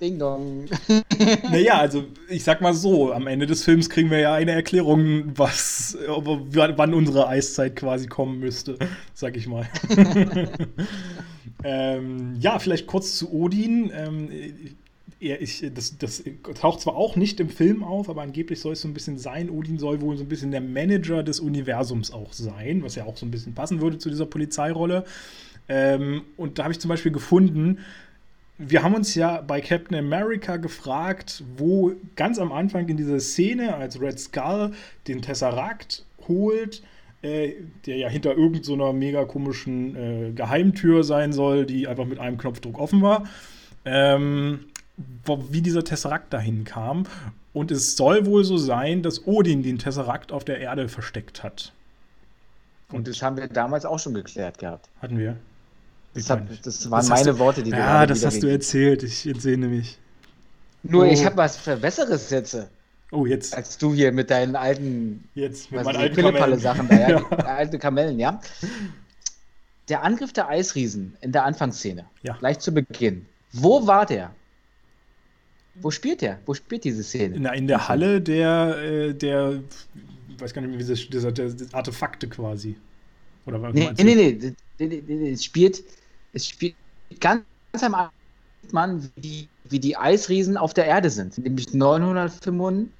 [0.00, 0.66] Ding dong.
[1.50, 5.32] naja, also ich sag mal so, am Ende des Films kriegen wir ja eine Erklärung,
[5.36, 8.78] was, wann unsere Eiszeit quasi kommen müsste,
[9.14, 9.66] sag ich mal.
[11.64, 13.90] ähm, ja, vielleicht kurz zu Odin.
[13.94, 14.28] Ähm,
[15.18, 16.22] er, ich, das, das
[16.60, 19.48] taucht zwar auch nicht im Film auf, aber angeblich soll es so ein bisschen sein.
[19.48, 23.16] Odin soll wohl so ein bisschen der Manager des Universums auch sein, was ja auch
[23.16, 25.04] so ein bisschen passen würde zu dieser Polizeirolle.
[25.68, 27.78] Ähm, und da habe ich zum Beispiel gefunden,
[28.58, 33.74] wir haben uns ja bei Captain America gefragt, wo ganz am Anfang in dieser Szene,
[33.74, 34.72] als Red Skull
[35.06, 36.82] den Tesseract holt,
[37.22, 37.52] äh,
[37.84, 42.38] der ja hinter irgendeiner so mega komischen äh, Geheimtür sein soll, die einfach mit einem
[42.38, 43.24] Knopfdruck offen war,
[43.84, 44.66] ähm,
[45.50, 47.04] wie dieser Tesseract dahin kam.
[47.52, 51.72] Und es soll wohl so sein, dass Odin den Tesseract auf der Erde versteckt hat.
[52.88, 54.88] Und, Und das haben wir damals auch schon geklärt gehabt.
[55.00, 55.36] Hatten wir.
[56.16, 59.02] Das, hat, das waren das meine du, Worte, die du Ja, das hast du erzählt.
[59.02, 59.98] Ich entsehne mich.
[60.82, 61.10] Nur, oh.
[61.10, 62.56] ich habe was für Besseres jetzt.
[63.12, 63.54] Oh, jetzt.
[63.56, 65.28] Als du hier mit deinen alten.
[65.34, 66.58] Jetzt, mit meinen alten Kamellen.
[66.58, 67.36] Sachen da, ja, ja.
[67.38, 68.40] alte Kamellen, ja.
[69.88, 72.36] Der Angriff der Eisriesen in der Anfangsszene, ja.
[72.38, 73.26] gleich zu Beginn.
[73.52, 74.32] Wo war der?
[75.76, 76.40] Wo spielt der?
[76.46, 77.36] Wo spielt diese Szene?
[77.36, 79.60] In, in der Halle der, äh, der,
[80.28, 82.76] ich weiß gar nicht mehr, wie das, dieser, der, Artefakte quasi.
[83.44, 85.84] Oder was nee, nee, nee, nee, nee, es spielt
[86.36, 86.76] es spielt
[87.18, 87.42] ganz
[87.80, 92.90] am Anfang, wie, wie die Eisriesen auf der Erde sind, nämlich 965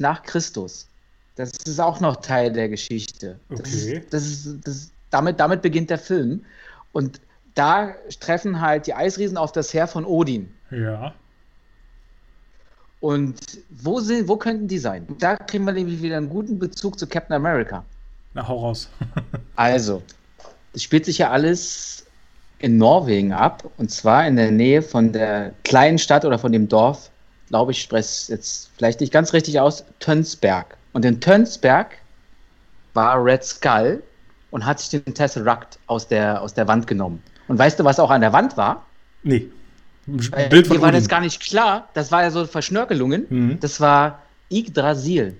[0.00, 0.88] nach Christus.
[1.36, 3.38] Das ist auch noch Teil der Geschichte.
[3.50, 3.62] Okay.
[3.62, 6.44] Das ist, das ist, das, damit, damit beginnt der Film.
[6.92, 7.20] Und
[7.54, 10.52] da treffen halt die Eisriesen auf das Heer von Odin.
[10.70, 11.14] Ja.
[13.00, 15.06] Und wo, sind, wo könnten die sein?
[15.20, 17.84] Da kriegen wir nämlich wieder einen guten Bezug zu Captain America.
[18.34, 18.88] Na, hau raus.
[19.56, 20.02] also,
[20.76, 22.04] es spielt sich ja alles
[22.58, 23.68] in Norwegen ab.
[23.78, 27.10] Und zwar in der Nähe von der kleinen Stadt oder von dem Dorf,
[27.48, 30.76] glaube ich, spreche es jetzt vielleicht nicht ganz richtig aus, Tönsberg.
[30.92, 31.96] Und in Tönsberg
[32.92, 34.02] war Red Skull
[34.50, 37.22] und hat sich den Tesseract aus der, aus der Wand genommen.
[37.48, 38.84] Und weißt du, was auch an der Wand war?
[39.22, 39.48] Nee.
[40.06, 41.88] Bild von Mir war das gar nicht klar.
[41.94, 43.26] Das war ja so Verschnörkelungen.
[43.28, 43.60] Mhm.
[43.60, 45.36] Das war Yggdrasil.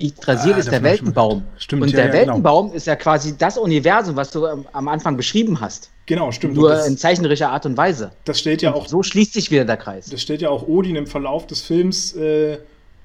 [0.00, 1.44] Yggdrasil ah, ist der Weltenbaum.
[1.56, 2.12] Stimmt, und ja, der ja.
[2.12, 2.76] Weltenbaum genau.
[2.76, 5.90] ist ja quasi das Universum, was du am Anfang beschrieben hast.
[6.06, 6.54] Genau, stimmt.
[6.54, 8.10] Nur das, in zeichnerischer Art und Weise.
[8.24, 8.88] Das stellt ja und auch.
[8.88, 10.06] So schließt sich wieder der Kreis.
[10.10, 12.58] Das stellt ja auch Odin im Verlauf des Films, äh,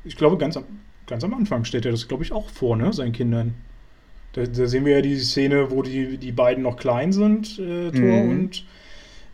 [0.03, 0.65] ich glaube, ganz am,
[1.07, 3.53] ganz am Anfang stellt er das, glaube ich, auch vor, ne, seinen Kindern.
[4.33, 7.91] Da, da, sehen wir ja die Szene, wo die, die beiden noch klein sind, äh,
[7.91, 8.29] Thor mhm.
[8.31, 8.65] und,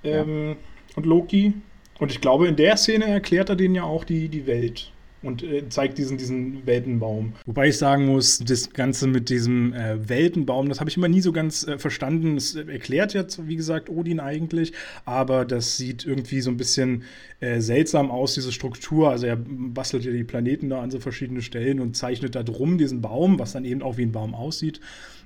[0.04, 0.56] ähm, ja.
[0.96, 1.54] und Loki.
[2.00, 4.92] Und ich glaube, in der Szene erklärt er denen ja auch die, die Welt
[5.26, 7.34] und äh, zeigt diesen, diesen Weltenbaum.
[7.46, 11.22] Wobei ich sagen muss, das Ganze mit diesem äh, Weltenbaum, das habe ich immer nie
[11.22, 12.36] so ganz äh, verstanden.
[12.36, 14.74] Das erklärt jetzt, wie gesagt, Odin eigentlich,
[15.06, 17.04] aber das sieht irgendwie so ein bisschen
[17.40, 19.10] äh, seltsam aus, diese Struktur.
[19.10, 22.78] Also er bastelt ja die Planeten da an so verschiedene Stellen und zeichnet da drum
[22.78, 24.80] diesen Baum, was dann eben auch wie ein Baum aussieht.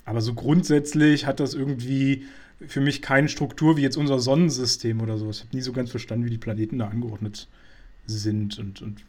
[0.05, 2.23] Aber so grundsätzlich hat das irgendwie
[2.65, 5.29] für mich keine Struktur wie jetzt unser Sonnensystem oder so.
[5.29, 7.47] Ich habe nie so ganz verstanden, wie die Planeten da angeordnet
[8.05, 9.03] sind und, und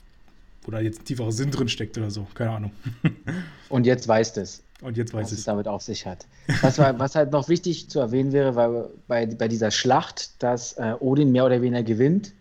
[0.71, 2.27] wo da jetzt ein tieferer Sinn drin steckt oder so.
[2.35, 2.73] Keine Ahnung.
[3.69, 4.63] Und jetzt weißt es.
[4.83, 5.45] Und jetzt weiß was es.
[5.45, 6.27] damit auf sich hat.
[6.63, 10.75] Was, war, was halt noch wichtig zu erwähnen wäre, weil bei, bei dieser Schlacht, dass
[10.75, 12.33] äh, Odin mehr oder weniger gewinnt,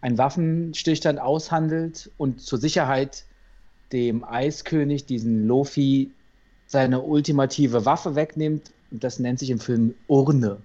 [0.00, 3.24] einen Waffenstillstand aushandelt und zur Sicherheit
[3.92, 6.10] dem Eiskönig, diesen Lofi,
[6.66, 8.70] seine ultimative Waffe wegnimmt.
[8.90, 10.58] Und das nennt sich im Film Urne.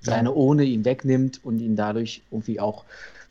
[0.00, 0.34] Seine ja.
[0.34, 2.84] Urne ihn wegnimmt und ihn dadurch irgendwie auch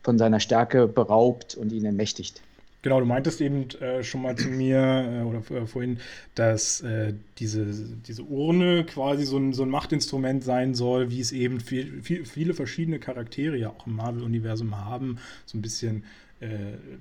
[0.03, 2.41] von seiner Stärke beraubt und ihn ermächtigt.
[2.83, 5.99] Genau, du meintest eben äh, schon mal zu mir äh, oder äh, vorhin,
[6.33, 7.65] dass äh, diese,
[8.07, 12.25] diese Urne quasi so ein, so ein Machtinstrument sein soll, wie es eben viel, viel,
[12.25, 15.19] viele verschiedene Charaktere ja auch im Marvel-Universum haben.
[15.45, 16.05] So ein bisschen
[16.39, 16.47] äh,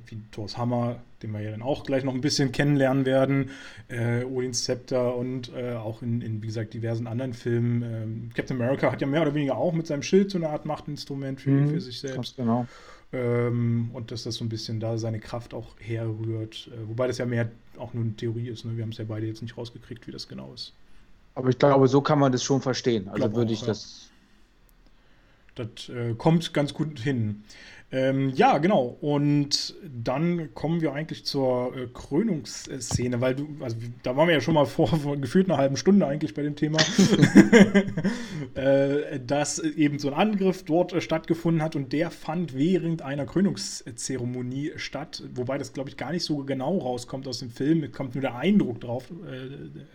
[0.05, 3.49] wie Thors Hammer, den wir ja dann auch gleich noch ein bisschen kennenlernen werden,
[3.89, 7.83] äh, Odins Zepter und auch in, in, wie gesagt, diversen anderen Filmen.
[7.83, 10.67] Ähm, Captain America hat ja mehr oder weniger auch mit seinem Schild so eine Art
[10.67, 12.37] Machtinstrument für, mhm, für sich selbst.
[12.37, 12.67] Genau.
[13.13, 16.71] Ähm, und dass das so ein bisschen da seine Kraft auch herrührt.
[16.73, 18.65] Äh, wobei das ja mehr auch nur eine Theorie ist.
[18.65, 18.77] Ne?
[18.77, 20.73] Wir haben es ja beide jetzt nicht rausgekriegt, wie das genau ist.
[21.35, 23.09] Aber ich glaube, so kann man das schon verstehen.
[23.09, 24.11] Also würde ich das.
[25.55, 27.43] Das äh, kommt ganz gut hin.
[27.93, 28.97] Ähm, ja, genau.
[29.01, 34.41] Und dann kommen wir eigentlich zur äh, Krönungsszene, weil du, also da waren wir ja
[34.41, 36.79] schon mal vor, vor gefühlt einer halben Stunde eigentlich bei dem Thema,
[38.55, 43.27] äh, dass eben so ein Angriff dort äh, stattgefunden hat und der fand während einer
[43.27, 47.83] Krönungszeremonie statt, wobei das, glaube ich, gar nicht so genau rauskommt aus dem Film.
[47.83, 49.47] Es kommt nur der Eindruck drauf, äh,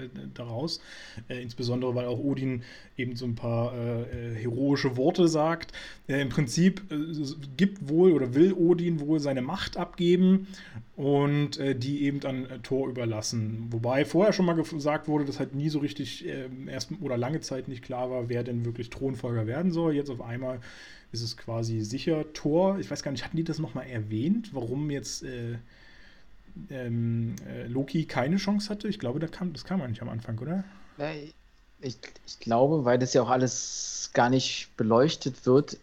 [0.03, 0.81] äh, daraus,
[1.29, 2.63] äh, insbesondere weil auch Odin
[2.97, 3.73] eben so ein paar
[4.35, 5.73] heroische Worte sagt.
[6.07, 6.81] Im Prinzip
[7.57, 10.47] gibt wohl oder will Odin wohl seine Macht abgeben
[10.95, 13.67] und äh, die eben an äh, Thor überlassen.
[13.71, 17.41] Wobei vorher schon mal gesagt wurde, dass halt nie so richtig äh, erst oder lange
[17.41, 19.95] Zeit nicht klar war, wer denn wirklich Thronfolger werden soll.
[19.95, 20.59] Jetzt auf einmal
[21.11, 22.79] ist es quasi sicher Thor.
[22.79, 25.57] Ich weiß gar nicht, hatten die das nochmal erwähnt, warum jetzt äh,
[26.69, 28.87] ähm, äh, Loki keine Chance hatte?
[28.87, 30.63] Ich glaube, das kam, das kam eigentlich am Anfang, oder?
[31.81, 35.77] Ich, ich glaube, weil das ja auch alles gar nicht beleuchtet wird,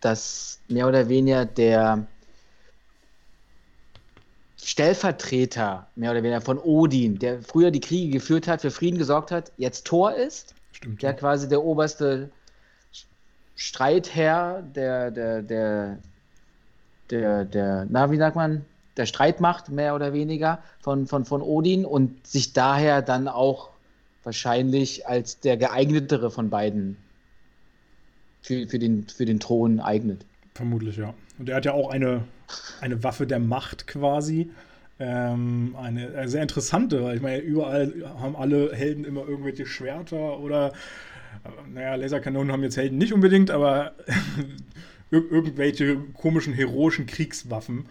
[0.00, 2.06] dass mehr oder weniger der
[4.56, 9.30] Stellvertreter, mehr oder weniger von Odin, der früher die Kriege geführt hat, für Frieden gesorgt
[9.30, 10.54] hat, jetzt Thor ist.
[10.72, 11.02] Stimmt.
[11.02, 12.30] Der quasi der oberste
[13.54, 15.98] Streitherr, der, der, der,
[17.10, 18.64] der, der, na, wie sagt man,
[18.96, 23.70] der Streitmacht, mehr oder weniger, von, von, von Odin und sich daher dann auch
[24.24, 26.96] wahrscheinlich als der geeignetere von beiden
[28.48, 30.24] für, für, den, für den Thron eignet.
[30.54, 31.12] Vermutlich, ja.
[31.38, 32.24] Und er hat ja auch eine,
[32.80, 34.50] eine Waffe der Macht quasi.
[34.98, 40.72] Ähm, eine, sehr interessante, weil ich meine, überall haben alle Helden immer irgendwelche Schwerter oder,
[41.72, 43.92] naja, Laserkanonen haben jetzt Helden nicht unbedingt, aber
[45.10, 47.86] ir irgendwelche komischen heroischen Kriegswaffen,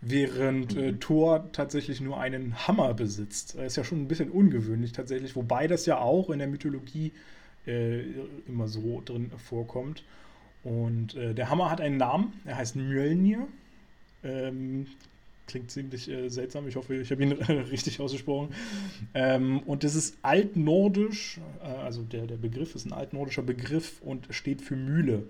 [0.00, 3.56] während äh, Thor tatsächlich nur einen Hammer besitzt.
[3.56, 7.12] Ist ja schon ein bisschen ungewöhnlich tatsächlich, wobei das ja auch in der Mythologie
[7.68, 8.02] äh,
[8.48, 10.02] immer so drin vorkommt.
[10.64, 13.46] Und äh, der Hammer hat einen Namen, er heißt Mjölnir.
[14.24, 14.86] Ähm,
[15.46, 17.32] klingt ziemlich äh, seltsam, ich hoffe, ich habe ihn
[17.70, 18.54] richtig ausgesprochen.
[19.14, 24.26] Ähm, und das ist altnordisch, äh, also der, der Begriff ist ein altnordischer Begriff und
[24.30, 25.24] steht für Mühle.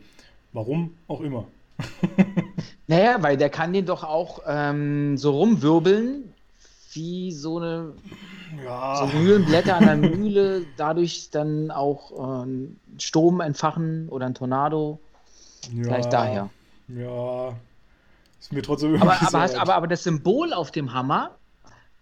[0.53, 1.47] Warum auch immer.
[2.87, 6.33] naja, weil der kann den doch auch ähm, so rumwirbeln,
[6.93, 7.93] wie so eine
[8.65, 8.97] Ja.
[8.97, 12.69] So Mühlenblätter an der Mühle, dadurch dann auch äh,
[12.99, 15.01] Sturm entfachen oder ein Tornado.
[15.73, 16.51] Ja, Vielleicht daher.
[16.89, 17.55] Ja.
[18.41, 21.37] Ist mir trotzdem aber, aber, hast, aber, aber das Symbol auf dem Hammer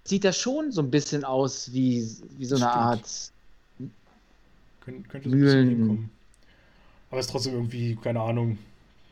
[0.04, 2.76] sieht das schon so ein bisschen aus wie, wie so eine Stimmt.
[2.76, 3.32] Art
[4.86, 5.68] Kön könnte so Mühlen.
[5.68, 6.10] ein bisschen
[7.10, 8.58] Aber es ist trotzdem irgendwie, keine Ahnung,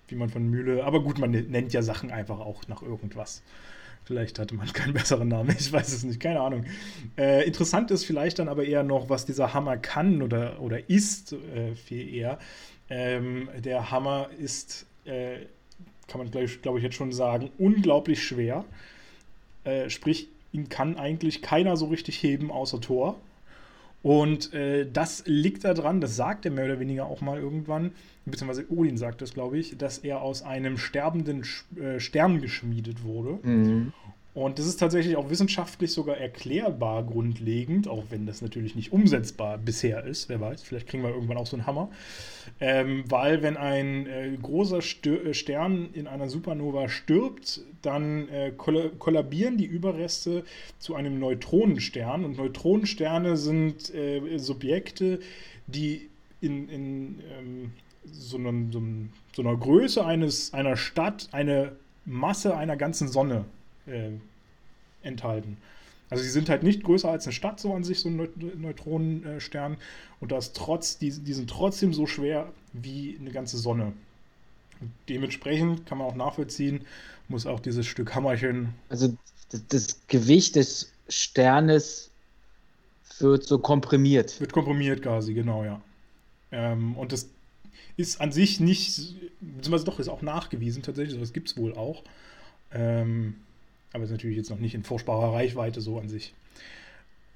[0.08, 0.84] wie man von Mühle.
[0.84, 3.42] Aber gut, man nennt ja Sachen einfach auch nach irgendwas.
[4.04, 6.64] Vielleicht hatte man keinen besseren Namen, ich weiß es nicht, keine Ahnung.
[7.16, 11.32] Äh, interessant ist vielleicht dann aber eher noch, was dieser Hammer kann oder, oder ist,
[11.32, 12.38] äh, viel eher.
[12.90, 15.38] Ähm, der Hammer ist, äh,
[16.06, 18.64] kann man glaube glaub ich jetzt schon sagen, unglaublich schwer.
[19.64, 23.18] Äh, sprich, ihn kann eigentlich keiner so richtig heben außer Thor.
[24.04, 27.92] Und äh, das liegt daran, das sagt er mehr oder weniger auch mal irgendwann,
[28.26, 31.42] beziehungsweise Odin sagt das, glaube ich, dass er aus einem sterbenden
[31.80, 33.38] äh, Stern geschmiedet wurde.
[33.42, 33.94] Mhm.
[34.34, 39.58] Und das ist tatsächlich auch wissenschaftlich sogar erklärbar grundlegend, auch wenn das natürlich nicht umsetzbar
[39.58, 41.88] bisher ist, wer weiß, vielleicht kriegen wir irgendwann auch so einen Hammer.
[42.60, 48.50] Ähm, weil wenn ein äh, großer Stör äh, Stern in einer Supernova stirbt, dann äh,
[48.50, 50.42] kollabieren die Überreste
[50.80, 52.24] zu einem Neutronenstern.
[52.24, 55.20] Und Neutronensterne sind äh, Subjekte,
[55.68, 56.08] die
[56.40, 57.72] in, in ähm,
[58.04, 63.44] so, einem, so, einem, so einer Größe eines, einer Stadt eine Masse einer ganzen Sonne
[63.86, 64.10] äh,
[65.02, 65.56] enthalten.
[66.10, 69.76] Also sie sind halt nicht größer als eine Stadt so an sich, so ein Neutronenstern.
[70.20, 73.92] Und das trotz, die, die sind trotzdem so schwer wie eine ganze Sonne.
[74.80, 76.82] Und dementsprechend kann man auch nachvollziehen,
[77.28, 78.74] muss auch dieses Stück Hammerchen.
[78.90, 79.16] Also
[79.50, 82.10] das, das Gewicht des Sternes
[83.18, 84.40] wird so komprimiert.
[84.40, 85.80] Wird komprimiert quasi, genau, ja.
[86.52, 87.28] Ähm, und das
[87.96, 92.02] ist an sich nicht, beziehungsweise doch, ist auch nachgewiesen tatsächlich, das gibt es wohl auch.
[92.72, 93.36] Ähm,
[93.94, 96.34] aber ist natürlich jetzt noch nicht in furchtbarer Reichweite so an sich.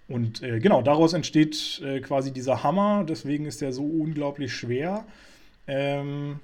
[0.08, 5.06] Und äh, genau, daraus entsteht äh, quasi dieser Hammer, deswegen ist der so unglaublich schwer.
[5.66, 6.40] Ähm,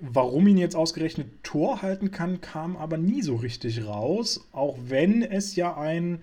[0.00, 5.22] warum ihn jetzt ausgerechnet Tor halten kann, kam aber nie so richtig raus, auch wenn
[5.22, 6.20] es ja ein,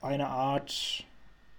[0.00, 1.04] eine Art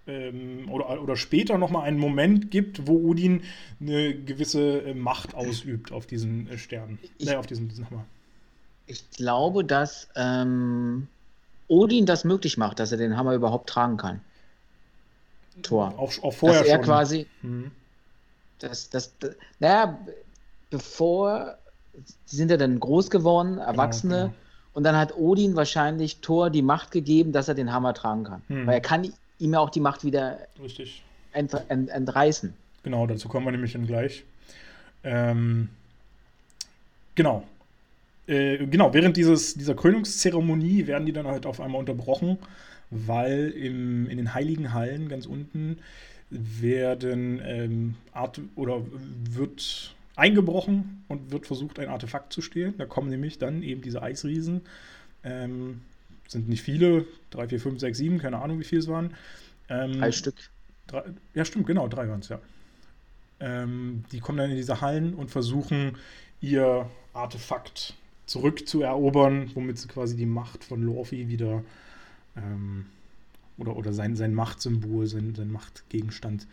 [0.06, 3.44] ähm, oder, oder später nochmal einen Moment gibt, wo Odin
[3.80, 8.04] eine gewisse äh, Macht ausübt auf diesen äh, Stern, ich, äh, auf diesen, diesen Hammer.
[8.88, 11.08] Ich glaube, dass ähm,
[11.68, 14.20] Odin das möglich macht, dass er den Hammer überhaupt tragen kann.
[15.62, 15.94] Tor.
[15.98, 16.84] Auch, auch vorher dass er schon.
[16.84, 17.26] quasi.
[17.42, 17.70] Mhm.
[18.58, 19.98] Das, das, das, naja,
[20.70, 21.58] bevor.
[22.24, 24.14] Sie sind ja dann groß geworden, genau, Erwachsene.
[24.14, 24.38] Genau, genau.
[24.74, 28.42] Und dann hat Odin wahrscheinlich Thor die Macht gegeben, dass er den Hammer tragen kann.
[28.48, 28.66] Mhm.
[28.66, 31.02] Weil er kann ihm ja auch die Macht wieder Richtig.
[31.32, 32.54] Ent, ent, entreißen.
[32.84, 34.24] Genau, dazu kommen wir nämlich dann gleich.
[35.02, 35.68] Ähm,
[37.16, 37.42] genau.
[38.28, 42.38] Äh, genau, während dieses, dieser Krönungszeremonie werden die dann halt auf einmal unterbrochen,
[42.90, 45.78] weil im, in den heiligen Hallen ganz unten
[46.30, 48.82] werden ähm, Art oder
[49.30, 52.74] wird eingebrochen und wird versucht, ein Artefakt zu stehlen.
[52.76, 54.60] Da kommen nämlich dann eben diese Eisriesen.
[55.24, 55.80] Ähm,
[56.26, 59.14] sind nicht viele, drei, vier, fünf, sechs, sieben, keine Ahnung, wie viele es waren.
[59.70, 60.34] Ähm, drei Stück.
[60.86, 62.40] Drei, ja, stimmt, genau, drei waren es, ja.
[63.40, 65.96] Ähm, die kommen dann in diese Hallen und versuchen,
[66.42, 67.94] ihr Artefakt
[68.28, 71.64] zurückzuerobern, womit sie quasi die Macht von Lorfi wieder
[72.36, 72.86] ähm,
[73.56, 76.46] oder, oder sein, sein Machtsymbol, sein, sein Machtgegenstand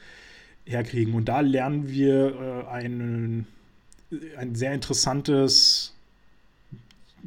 [0.66, 1.14] herkriegen.
[1.14, 3.46] Und da lernen wir äh, ein,
[4.38, 5.94] ein sehr interessantes,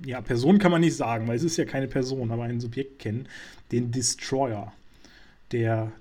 [0.04, 2.98] ja, Person kann man nicht sagen, weil es ist ja keine Person, aber ein Subjekt
[2.98, 3.28] kennen,
[3.70, 4.72] den Destroyer,
[5.52, 5.92] der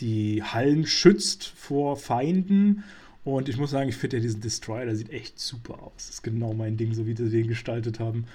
[0.00, 2.84] die Hallen schützt vor Feinden
[3.24, 5.92] und ich muss sagen, ich finde ja diesen Destroyer, der sieht echt super aus.
[5.96, 8.26] Das ist genau mein Ding, so wie sie den gestaltet haben.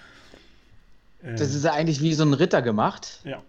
[1.23, 3.21] Äh, das ist ja eigentlich wie so ein Ritter gemacht.
[3.23, 3.41] Ja.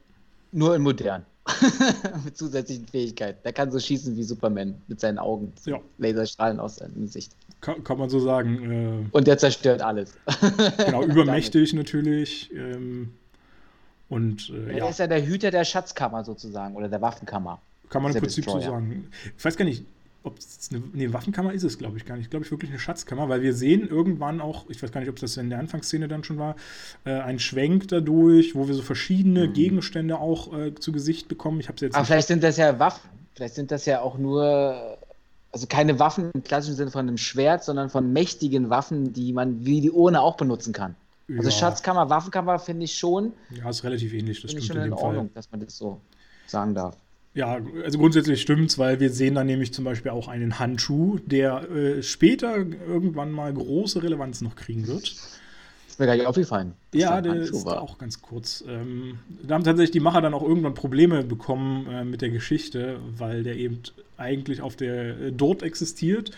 [0.53, 1.25] Nur in modern.
[2.25, 3.39] mit zusätzlichen Fähigkeiten.
[3.45, 5.53] Der kann so schießen wie Superman mit seinen Augen.
[5.65, 5.81] Ja.
[5.99, 7.33] Laserstrahlen aus seinem Gesicht.
[7.61, 9.07] Kann, kann man so sagen.
[9.13, 10.15] Äh, und der zerstört alles.
[10.85, 12.51] genau, übermächtig natürlich.
[12.53, 13.13] Ähm,
[14.09, 14.85] und äh, ja.
[14.85, 17.61] Er ist ja der Hüter der Schatzkammer sozusagen oder der Waffenkammer.
[17.91, 18.65] Kann man im Prinzip Destroyer.
[18.65, 19.11] so sagen.
[19.37, 19.85] Ich weiß gar nicht,
[20.27, 22.31] ob es eine, nee, Waffenkammer ist es, glaube ich, gar nicht.
[22.31, 25.17] Glaube ich wirklich eine Schatzkammer, weil wir sehen irgendwann auch, ich weiß gar nicht, ob
[25.17, 26.57] das in der Anfangsszene dann schon war,
[27.05, 29.53] äh, ein Schwenk dadurch, wo wir so verschiedene mhm.
[29.53, 31.61] Gegenstände auch äh, zu Gesicht bekommen.
[31.61, 31.95] Ich habe jetzt.
[31.95, 33.09] Aber vielleicht sind das ja Waffen.
[33.35, 34.99] Vielleicht sind das ja auch nur,
[35.53, 39.65] also keine Waffen im klassischen Sinne von einem Schwert, sondern von mächtigen Waffen, die man
[39.65, 40.97] wie die Urne auch benutzen kann.
[41.29, 41.39] Also ja.
[41.39, 43.33] Also Schatzkammer, Waffenkammer finde ich schon.
[43.51, 44.41] Ja, ist relativ ähnlich.
[44.41, 45.35] Das stimmt schon in, in Ordnung, Fall.
[45.35, 46.01] dass man das so
[46.47, 46.97] sagen darf.
[47.37, 51.71] Ja, also grundsätzlich stimmt's, weil wir sehen dann nämlich zum Beispiel auch einen Handschuh, der
[51.71, 55.15] äh, später irgendwann mal große Relevanz noch kriegen wird.
[55.87, 56.73] ist mir gar nicht aufgefallen.
[56.95, 57.83] Ja, der ist war.
[57.83, 58.65] auch ganz kurz.
[58.67, 63.01] Ähm, da haben tatsächlich die Macher dann auch irgendwann Probleme bekommen äh, mit der Geschichte,
[63.19, 63.83] weil der eben
[64.17, 66.31] eigentlich auf der äh, dort existiert.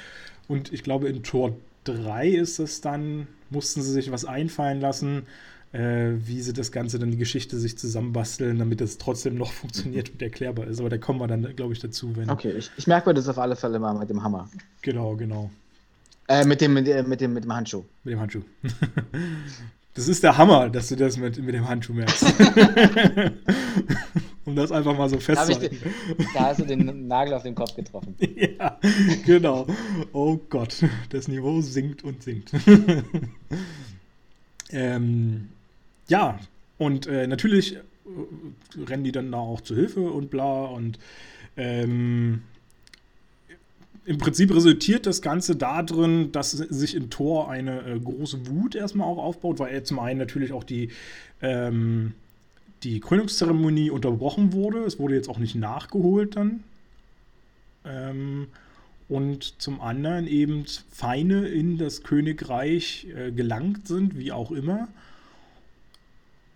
[0.49, 5.27] Und ich glaube, in Tor 3 ist es dann, mussten sie sich was einfallen lassen,
[5.73, 10.11] äh, wie sie das Ganze dann die Geschichte sich zusammenbasteln, damit es trotzdem noch funktioniert
[10.11, 10.81] und erklärbar ist.
[10.81, 12.17] Aber da kommen wir dann, glaube ich, dazu.
[12.17, 14.49] Wenn okay, ich, ich merke mir das auf alle Fälle mal mit dem Hammer.
[14.83, 15.51] Genau, genau.
[16.27, 17.85] Äh, mit, dem, mit, dem, mit, dem, mit dem Handschuh.
[18.05, 18.43] Mit dem Handschuh.
[19.95, 22.25] Das ist der Hammer, dass du das mit, mit dem Handschuh merkst.
[24.45, 25.77] um das einfach mal so festzuhalten.
[26.35, 28.15] Da hast du den Nagel auf den Kopf getroffen.
[28.37, 28.79] ja,
[29.27, 29.67] genau.
[30.13, 32.53] Oh Gott, das Niveau sinkt und sinkt.
[34.71, 35.49] ähm,
[36.09, 36.39] ja,
[36.79, 37.81] und äh, natürlich äh,
[38.87, 40.99] rennen die dann da auch zu Hilfe und bla und
[41.57, 42.43] ähm,
[44.09, 49.07] im Prinzip resultiert das Ganze darin, dass sich in Thor eine äh, große Wut erstmal
[49.07, 50.89] auch aufbaut, weil er zum einen natürlich auch die,
[51.43, 52.15] ähm,
[52.85, 54.79] die Krönungszeremonie unterbrochen wurde.
[54.85, 56.65] Es wurde jetzt auch nicht nachgeholt dann.
[57.85, 58.47] Ähm,
[59.11, 64.89] und zum anderen eben Feinde in das Königreich äh, gelangt sind, wie auch immer.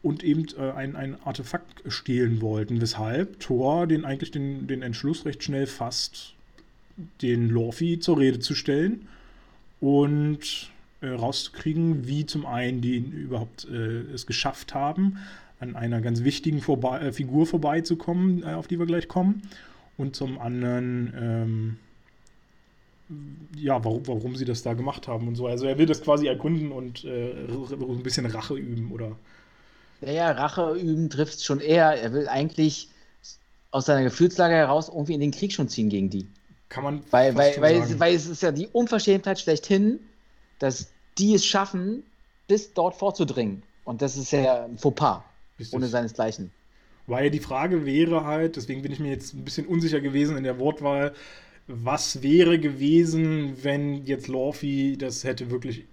[0.03, 5.25] Und eben äh, ein, ein Artefakt stehlen wollten, weshalb Thor den eigentlich den, den Entschluss
[5.25, 6.35] recht schnell fasst,
[7.21, 9.07] den Lorfi zur Rede zu stellen
[9.81, 15.19] und äh, rauszukriegen, wie zum einen die überhaupt äh, es geschafft haben,
[15.61, 19.43] an einer ganz wichtigen vorbei, äh, Figur vorbeizukommen, äh, auf die wir gleich kommen,
[19.97, 21.77] und zum anderen ähm,
[23.57, 25.47] ja, warum, warum sie das da gemacht haben und so.
[25.47, 29.17] Also er will das quasi erkunden und äh, ein bisschen Rache üben, oder?
[30.03, 32.01] Naja, Rache üben trifft schon eher.
[32.01, 32.89] Er will eigentlich
[33.71, 36.27] aus seiner Gefühlslage heraus irgendwie in den Krieg schon ziehen gegen die.
[36.69, 37.03] Kann man.
[37.11, 40.01] Weil, weil, weil, es, weil es ist ja die Unverschämtheit schlechthin,
[40.59, 42.03] dass die es schaffen,
[42.49, 43.63] bis dort vorzudringen.
[43.85, 45.23] Und das ist ja ein Fauxpas,
[45.73, 46.51] ohne seinesgleichen.
[47.07, 50.45] Weil die Frage wäre halt, deswegen bin ich mir jetzt ein bisschen unsicher gewesen in
[50.45, 51.15] der Wortwahl,
[51.67, 55.85] was wäre gewesen, wenn jetzt Lorfi das hätte wirklich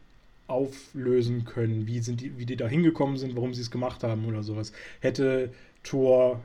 [0.49, 1.87] auflösen können?
[1.87, 4.71] Wie, sind die, wie die da hingekommen sind, warum sie es gemacht haben oder sowas?
[4.99, 5.51] Hätte
[5.83, 6.41] Thor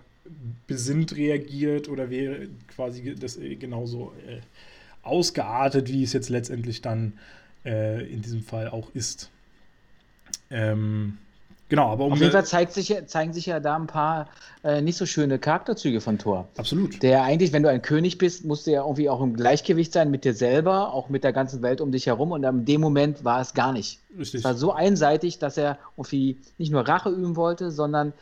[0.66, 4.40] besinnt reagiert oder wäre quasi das äh, genauso äh,
[5.02, 7.14] ausgeartet, wie es jetzt letztendlich dann
[7.64, 9.30] äh, in diesem Fall auch ist.
[10.50, 11.18] Ähm,
[11.68, 14.28] genau, aber um Auf jeden Fall zeigt sich, zeigen sich ja da ein paar
[14.62, 16.48] äh, nicht so schöne Charakterzüge von Thor.
[16.56, 17.02] Absolut.
[17.02, 20.10] Der eigentlich, wenn du ein König bist, musst du ja irgendwie auch im Gleichgewicht sein
[20.10, 22.32] mit dir selber, auch mit der ganzen Welt um dich herum.
[22.32, 24.00] Und in dem Moment war es gar nicht.
[24.18, 24.38] Richtig.
[24.38, 28.12] Es war so einseitig, dass er irgendwie nicht nur Rache üben wollte, sondern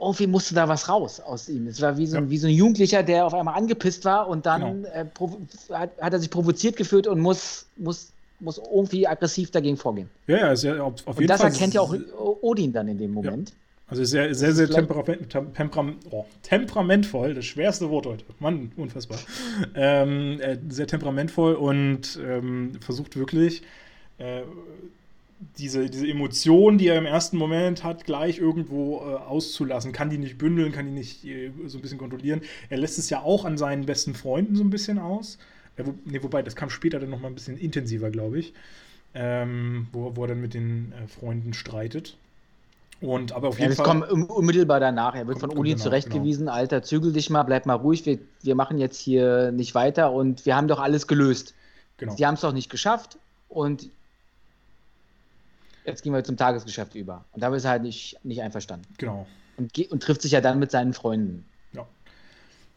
[0.00, 1.66] irgendwie musste da was raus aus ihm.
[1.66, 2.30] Es war wie so, ja.
[2.30, 4.88] wie so ein Jugendlicher, der auf einmal angepisst war und dann genau.
[4.88, 5.04] äh,
[5.72, 8.10] hat, hat, er sich provoziert gefühlt und muss, muss,
[8.40, 10.10] muss irgendwie aggressiv dagegen vorgehen.
[10.26, 11.50] Ja, ja, ist ja auf, auf jeden das Fall.
[11.50, 11.94] Das erkennt ja auch
[12.42, 13.50] Odin dann in dem Moment.
[13.50, 13.56] Ja.
[13.86, 18.24] Also sehr, sehr, sehr temperament, temperam, oh, temperamentvoll, das schwerste Wort heute.
[18.38, 19.18] Mann, unfassbar.
[19.74, 23.62] ähm, äh, sehr temperamentvoll und ähm, versucht wirklich
[24.16, 24.42] äh,
[25.58, 29.92] diese, diese Emotion, die er im ersten Moment hat, gleich irgendwo äh, auszulassen.
[29.92, 32.40] Kann die nicht bündeln, kann die nicht äh, so ein bisschen kontrollieren.
[32.70, 35.38] Er lässt es ja auch an seinen besten Freunden so ein bisschen aus.
[35.76, 38.54] Äh, wo, nee, wobei, das kam später dann nochmal ein bisschen intensiver, glaube ich.
[39.14, 42.16] Ähm, wo, wo er dann mit den äh, Freunden streitet.
[43.00, 44.00] Und aber auf jeden ja, das Fall.
[44.00, 45.14] kommt unmittelbar danach.
[45.14, 46.56] Er wird von Uli zurechtgewiesen: genau.
[46.56, 48.06] Alter, zügel dich mal, bleib mal ruhig.
[48.06, 51.54] Wir, wir machen jetzt hier nicht weiter und wir haben doch alles gelöst.
[51.98, 52.16] Genau.
[52.16, 53.18] Sie haben es doch nicht geschafft
[53.48, 53.88] und
[55.84, 57.24] jetzt gehen wir zum Tagesgeschäft über.
[57.32, 58.86] Und da ist er halt nicht, nicht einverstanden.
[58.98, 59.26] Genau.
[59.56, 61.44] Und, und trifft sich ja dann mit seinen Freunden.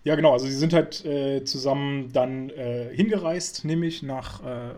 [0.04, 0.16] Ja.
[0.16, 0.34] Genau.
[0.34, 4.74] Also sie sind halt äh, zusammen dann äh, hingereist, nämlich nach äh,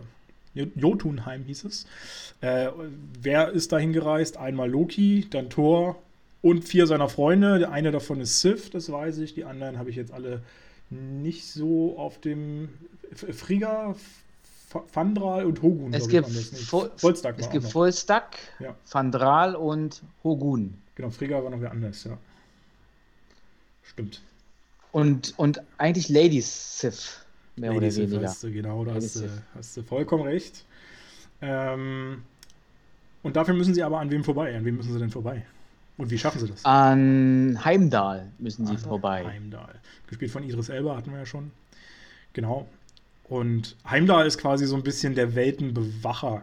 [0.54, 1.86] Jotunheim hieß es.
[2.40, 2.70] Äh,
[3.20, 4.36] wer ist da hingereist?
[4.36, 5.96] Einmal Loki, dann Thor
[6.42, 7.58] und vier seiner Freunde.
[7.58, 9.34] Der eine davon ist Sif, das weiß ich.
[9.34, 10.42] Die anderen habe ich jetzt alle
[10.90, 12.68] nicht so auf dem
[13.14, 13.94] Frigga,
[14.86, 15.92] Fandral und Hogun.
[15.92, 18.74] Es gibt, Vollstack es gibt Vollstack, ja.
[18.84, 20.74] Fandral und Hogun.
[20.94, 22.16] Genau, Frigga war noch wer anders, ja.
[23.82, 24.22] Stimmt.
[24.92, 27.24] Und, und eigentlich Ladies Sith,
[27.56, 28.28] mehr Lady oder weniger.
[28.28, 30.64] Hast du, genau, da hast du, hast du vollkommen recht.
[31.42, 32.22] Ähm,
[33.22, 34.56] und dafür müssen sie aber an wem vorbei?
[34.56, 35.44] An wem müssen sie denn vorbei?
[35.96, 36.64] Und wie schaffen sie das?
[36.64, 39.24] An Heimdall müssen sie vorbei.
[39.24, 39.74] Heimdall.
[40.06, 41.50] Gespielt von Idris Elba hatten wir ja schon.
[42.32, 42.66] Genau.
[43.28, 46.42] Und Heimdall ist quasi so ein bisschen der Weltenbewacher,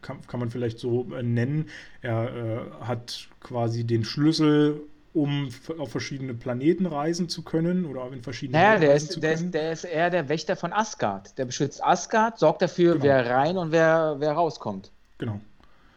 [0.00, 1.68] kann, kann man vielleicht so äh, nennen.
[2.02, 2.34] Er
[2.80, 4.80] äh, hat quasi den Schlüssel,
[5.14, 5.48] um
[5.78, 9.72] auf verschiedene Planeten reisen zu können oder in verschiedene Naja, der ist, der, ist, der
[9.72, 11.38] ist eher der Wächter von Asgard.
[11.38, 13.04] Der beschützt Asgard, sorgt dafür, genau.
[13.04, 14.90] wer rein und wer, wer rauskommt.
[15.18, 15.40] Genau.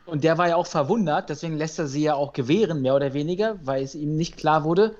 [0.05, 3.13] Und der war ja auch verwundert, deswegen lässt er sie ja auch gewähren, mehr oder
[3.13, 4.95] weniger, weil es ihm nicht klar wurde,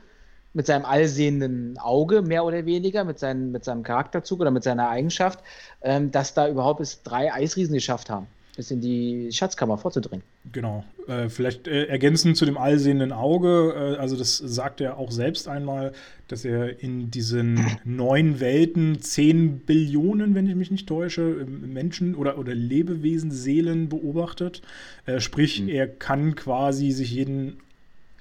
[0.52, 4.90] mit seinem allsehenden Auge, mehr oder weniger, mit, seinen, mit seinem Charakterzug oder mit seiner
[4.90, 5.40] Eigenschaft,
[5.82, 10.24] ähm, dass da überhaupt es drei Eisriesen geschafft haben bis in die Schatzkammer vorzudringen.
[10.52, 10.84] Genau.
[11.08, 15.48] Äh, vielleicht äh, ergänzend zu dem allsehenden Auge, äh, also das sagt er auch selbst
[15.48, 15.94] einmal,
[16.28, 22.40] dass er in diesen neun Welten zehn Billionen, wenn ich mich nicht täusche, Menschen oder,
[22.40, 24.64] oder Lebewesen, Seelen beobachtet.
[25.06, 25.70] Äh, sprich, mhm.
[25.70, 27.60] er kann quasi sich jeden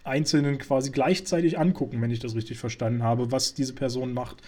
[0.05, 4.43] Einzelnen quasi gleichzeitig angucken, wenn ich das richtig verstanden habe, was diese Person macht.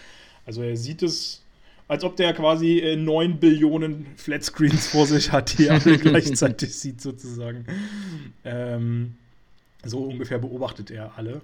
[0.45, 1.43] Also er sieht es
[1.89, 6.75] als ob der quasi äh, 9 Billionen Flatscreens vor sich hat, die er alle gleichzeitig
[6.75, 7.67] sieht, sozusagen.
[8.45, 9.15] Ähm,
[9.85, 11.41] so ungefähr beobachtet er alle.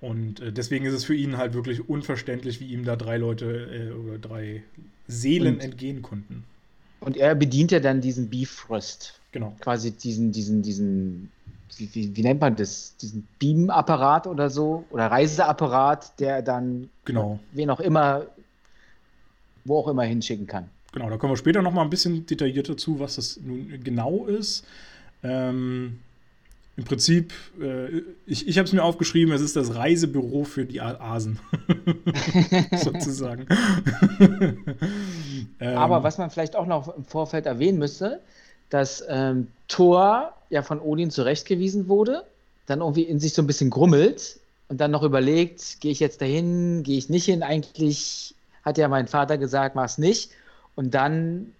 [0.00, 3.90] Und äh, deswegen ist es für ihn halt wirklich unverständlich, wie ihm da drei Leute
[3.90, 4.62] äh, oder drei
[5.06, 6.44] Seelen und, entgehen konnten.
[7.00, 9.20] Und er bedient ja dann diesen Bifrost.
[9.32, 9.54] Genau.
[9.60, 11.30] Quasi diesen, diesen, diesen,
[11.76, 12.96] wie, wie, wie nennt man das?
[12.96, 14.84] Diesen Beam-Apparat oder so?
[14.90, 17.38] Oder Reiseapparat, der dann genau.
[17.52, 18.26] wen auch immer
[19.68, 20.68] wo auch immer hinschicken kann.
[20.92, 24.26] Genau, da kommen wir später noch mal ein bisschen detaillierter zu, was das nun genau
[24.26, 24.64] ist.
[25.22, 25.98] Ähm,
[26.76, 30.80] Im Prinzip, äh, ich, ich habe es mir aufgeschrieben, es ist das Reisebüro für die
[30.80, 31.38] Asen,
[32.76, 33.46] sozusagen.
[35.60, 38.20] ähm, Aber was man vielleicht auch noch im Vorfeld erwähnen müsste,
[38.70, 42.24] dass ähm, Thor ja von Odin zurechtgewiesen wurde,
[42.66, 46.20] dann irgendwie in sich so ein bisschen grummelt und dann noch überlegt, gehe ich jetzt
[46.20, 48.34] dahin, gehe ich nicht hin, eigentlich
[48.68, 50.30] hat ja mein Vater gesagt, mach's nicht.
[50.74, 51.52] Und dann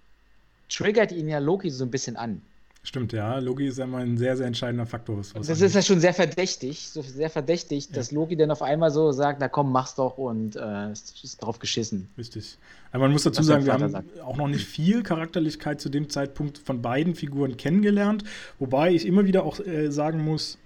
[0.68, 2.42] triggert ihn ja Loki so ein bisschen an.
[2.84, 3.38] Stimmt, ja.
[3.38, 5.16] Loki ist ja mal ein sehr, sehr entscheidender Faktor.
[5.34, 7.96] Das ist ja schon sehr verdächtig, so sehr verdächtig, ja.
[7.96, 11.58] dass Loki dann auf einmal so sagt, na komm, mach's doch und äh, ist drauf
[11.58, 12.08] geschissen.
[12.16, 12.56] Richtig.
[12.92, 14.20] Aber man muss dazu sagen, wir haben sagt.
[14.20, 18.24] auch noch nicht viel Charakterlichkeit zu dem Zeitpunkt von beiden Figuren kennengelernt,
[18.58, 20.56] wobei ich immer wieder auch äh, sagen muss,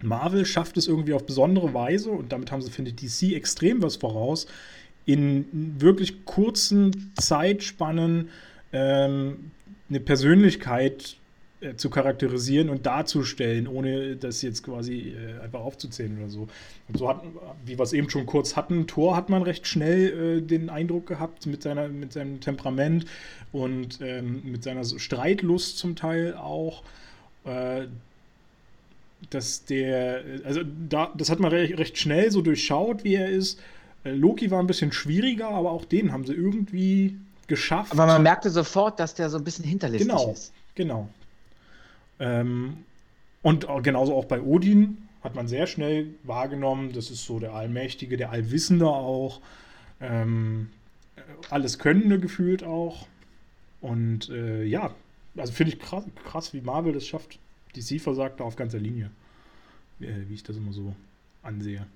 [0.00, 3.82] Marvel schafft es irgendwie auf besondere Weise und damit haben sie, finde ich, DC extrem
[3.82, 4.46] was voraus,
[5.06, 5.46] in
[5.78, 8.28] wirklich kurzen Zeitspannen
[8.72, 9.50] ähm,
[9.88, 11.16] eine Persönlichkeit
[11.60, 16.48] äh, zu charakterisieren und darzustellen, ohne das jetzt quasi äh, einfach aufzuzählen oder so.
[16.88, 17.22] Und so hat,
[17.64, 21.06] wie wir es eben schon kurz hatten, Thor hat man recht schnell äh, den Eindruck
[21.06, 23.04] gehabt mit, seiner, mit seinem Temperament
[23.52, 26.82] und ähm, mit seiner Streitlust zum Teil auch.
[27.44, 27.86] Äh,
[29.30, 33.60] dass der, also da, das hat man recht, recht schnell so durchschaut, wie er ist.
[34.04, 37.92] Loki war ein bisschen schwieriger, aber auch den haben sie irgendwie geschafft.
[37.92, 40.52] Aber man merkte sofort, dass der so ein bisschen hinterlistig genau, ist.
[40.74, 41.08] Genau.
[42.18, 42.78] Ähm,
[43.42, 48.16] und genauso auch bei Odin hat man sehr schnell wahrgenommen, das ist so der Allmächtige,
[48.16, 49.40] der Allwissende auch.
[50.00, 50.70] Ähm,
[51.50, 53.06] alles Könnende gefühlt auch.
[53.80, 54.94] Und äh, ja,
[55.36, 57.38] also finde ich krass, krass, wie Marvel das schafft.
[57.76, 59.10] DC versagt da auf ganzer Linie,
[59.98, 60.94] wie, äh, wie ich das immer so
[61.42, 61.86] ansehe.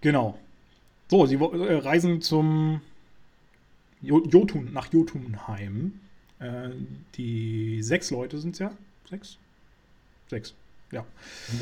[0.00, 0.38] Genau.
[1.10, 2.80] So, sie äh, reisen zum
[4.02, 6.00] Jotun, nach Jotunheim.
[6.38, 6.70] Äh,
[7.16, 8.72] die sechs Leute sind es ja.
[9.08, 9.38] Sechs?
[10.28, 10.54] Sechs,
[10.92, 11.04] ja.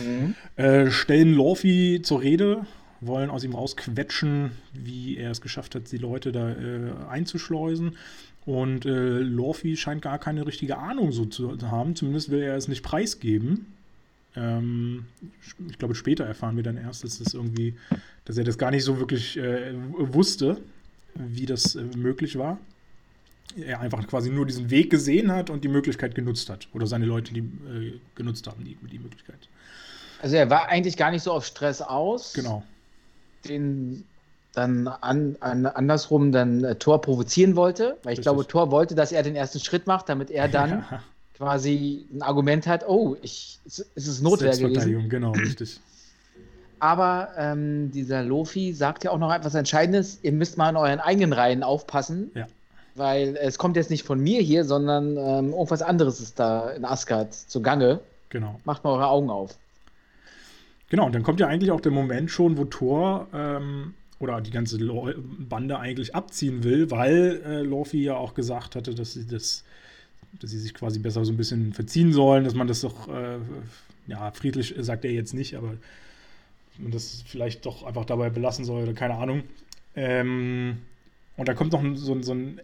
[0.03, 0.35] Mhm.
[0.57, 2.67] Äh, stellen Lorfi zur Rede,
[3.01, 7.97] wollen aus ihm rausquetschen, wie er es geschafft hat, die Leute da äh, einzuschleusen.
[8.45, 11.97] Und äh, Lorfi scheint gar keine richtige Ahnung so zu haben.
[11.97, 13.67] Zumindest will er es nicht preisgeben.
[14.37, 15.07] Ähm,
[15.69, 17.75] ich glaube, später erfahren wir dann erst, dass das irgendwie,
[18.25, 20.61] dass er das gar nicht so wirklich äh, wusste,
[21.15, 22.59] wie das äh, möglich war.
[23.57, 26.69] Er einfach quasi nur diesen Weg gesehen hat und die Möglichkeit genutzt hat.
[26.75, 29.49] Oder seine Leute, die äh, genutzt haben, die, die Möglichkeit.
[30.21, 32.35] Also er war eigentlich gar nicht so auf Stress aus.
[32.35, 32.63] Genau.
[33.49, 34.05] Den
[34.53, 38.23] dann an, an, andersrum dann äh, Tor provozieren wollte, weil ich Richtig.
[38.25, 41.03] glaube, Tor wollte, dass er den ersten Schritt macht, damit er dann ja
[41.39, 45.09] quasi ein Argument hat, oh, ich, es ist Notwehr gewesen.
[45.09, 45.81] Genau, richtig.
[46.81, 51.01] Aber ähm, dieser Lofi sagt ja auch noch etwas Entscheidendes, ihr müsst mal in euren
[51.01, 52.47] eigenen Reihen aufpassen, ja.
[52.95, 56.85] weil es kommt jetzt nicht von mir hier, sondern ähm, irgendwas anderes ist da in
[56.85, 58.01] Asgard zugange.
[58.29, 58.61] Genau.
[58.65, 59.57] Macht mal eure Augen auf.
[60.91, 64.51] Genau, und dann kommt ja eigentlich auch der Moment schon, wo Thor ähm, oder die
[64.51, 64.79] ganze
[65.39, 69.65] Bande eigentlich abziehen will, weil äh, Lofi ja auch gesagt hatte, dass sie das
[70.41, 73.39] dass sie sich quasi besser so ein bisschen verziehen sollen, dass man das doch, äh,
[74.07, 75.75] ja, friedlich sagt er jetzt nicht, aber
[76.79, 79.43] man das vielleicht doch einfach dabei belassen soll oder keine Ahnung.
[79.97, 80.79] Ähm,
[81.37, 82.61] und da kommt noch so, so ein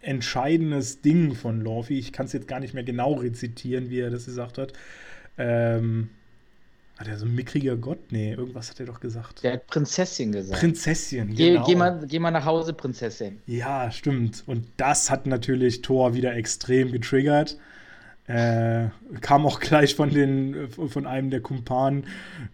[0.00, 1.98] entscheidendes Ding von Lorfi.
[1.98, 4.72] Ich kann es jetzt gar nicht mehr genau rezitieren, wie er das gesagt hat.
[5.38, 6.10] Ähm,
[6.96, 7.98] Hat er so ein mickriger Gott?
[8.10, 9.42] Nee, irgendwas hat er doch gesagt.
[9.42, 10.60] Der hat Prinzessin gesagt.
[10.60, 11.66] Prinzessin, geh, genau.
[11.66, 13.40] Geh mal, geh mal nach Hause, Prinzessin.
[13.46, 14.44] Ja, stimmt.
[14.46, 17.58] Und das hat natürlich Thor wieder extrem getriggert.
[18.26, 18.86] Äh,
[19.20, 22.06] kam auch gleich von, den, von einem der Kumpanen.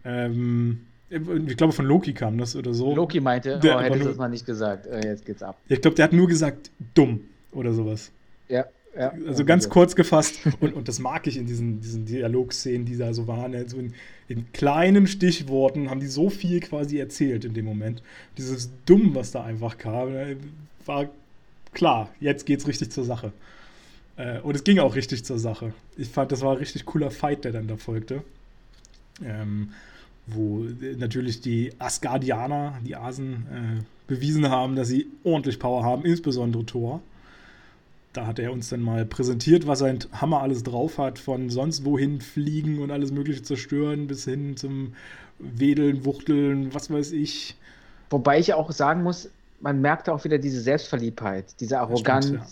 [0.05, 2.95] Ähm, ich glaube, von Loki kam das oder so.
[2.95, 4.86] Loki meinte, der, oh, hättest du das mal nicht gesagt.
[4.86, 5.59] Äh, jetzt geht's ab.
[5.68, 7.20] Ich glaube, der hat nur gesagt, dumm
[7.53, 8.11] oder sowas.
[8.49, 8.64] Ja.
[8.97, 9.70] Also ganz ja.
[9.70, 13.55] kurz gefasst, und, und das mag ich in diesen, diesen Dialogszenen, die da so waren.
[13.55, 13.95] Also in,
[14.28, 18.03] in, kleinen Stichworten haben die so viel quasi erzählt in dem Moment.
[18.36, 20.36] Dieses Dumm, was da einfach kam, äh,
[20.86, 21.09] war
[21.72, 23.32] klar, jetzt geht's richtig zur Sache.
[24.16, 25.72] Äh, und es ging auch richtig zur Sache.
[25.97, 28.22] Ich fand, das war ein richtig cooler Fight, der dann da folgte.
[29.24, 29.70] Ähm,
[30.26, 30.64] wo
[30.97, 37.03] natürlich die Asgardianer, die Asen, äh, bewiesen haben, dass sie ordentlich Power haben, insbesondere Thor.
[38.12, 41.84] Da hat er uns dann mal präsentiert, was sein Hammer alles drauf hat, von sonst
[41.84, 44.94] wohin fliegen und alles Mögliche zerstören, bis hin zum
[45.38, 47.56] Wedeln, Wuchteln, was weiß ich.
[48.11, 49.30] Wobei ich auch sagen muss,
[49.61, 52.46] man merkt auch wieder diese Selbstverliebtheit, diese Arroganz, stimmt, ja.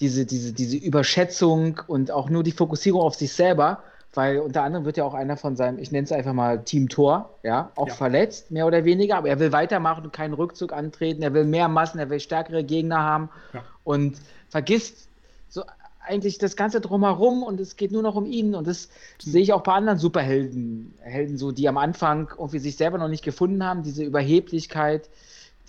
[0.00, 3.82] diese, diese, diese Überschätzung und auch nur die Fokussierung auf sich selber
[4.16, 6.88] weil unter anderem wird ja auch einer von seinem, ich nenne es einfach mal Team
[6.88, 7.94] Tor, ja, auch ja.
[7.94, 11.68] verletzt, mehr oder weniger, aber er will weitermachen und keinen Rückzug antreten, er will mehr
[11.68, 13.62] Massen, er will stärkere Gegner haben ja.
[13.82, 14.16] und
[14.54, 15.08] vergisst
[15.48, 15.64] so
[16.06, 18.88] eigentlich das Ganze drumherum und es geht nur noch um ihn und das
[19.24, 19.30] mhm.
[19.32, 23.08] sehe ich auch bei anderen Superhelden, Helden so, die am Anfang irgendwie sich selber noch
[23.08, 25.10] nicht gefunden haben, diese Überheblichkeit,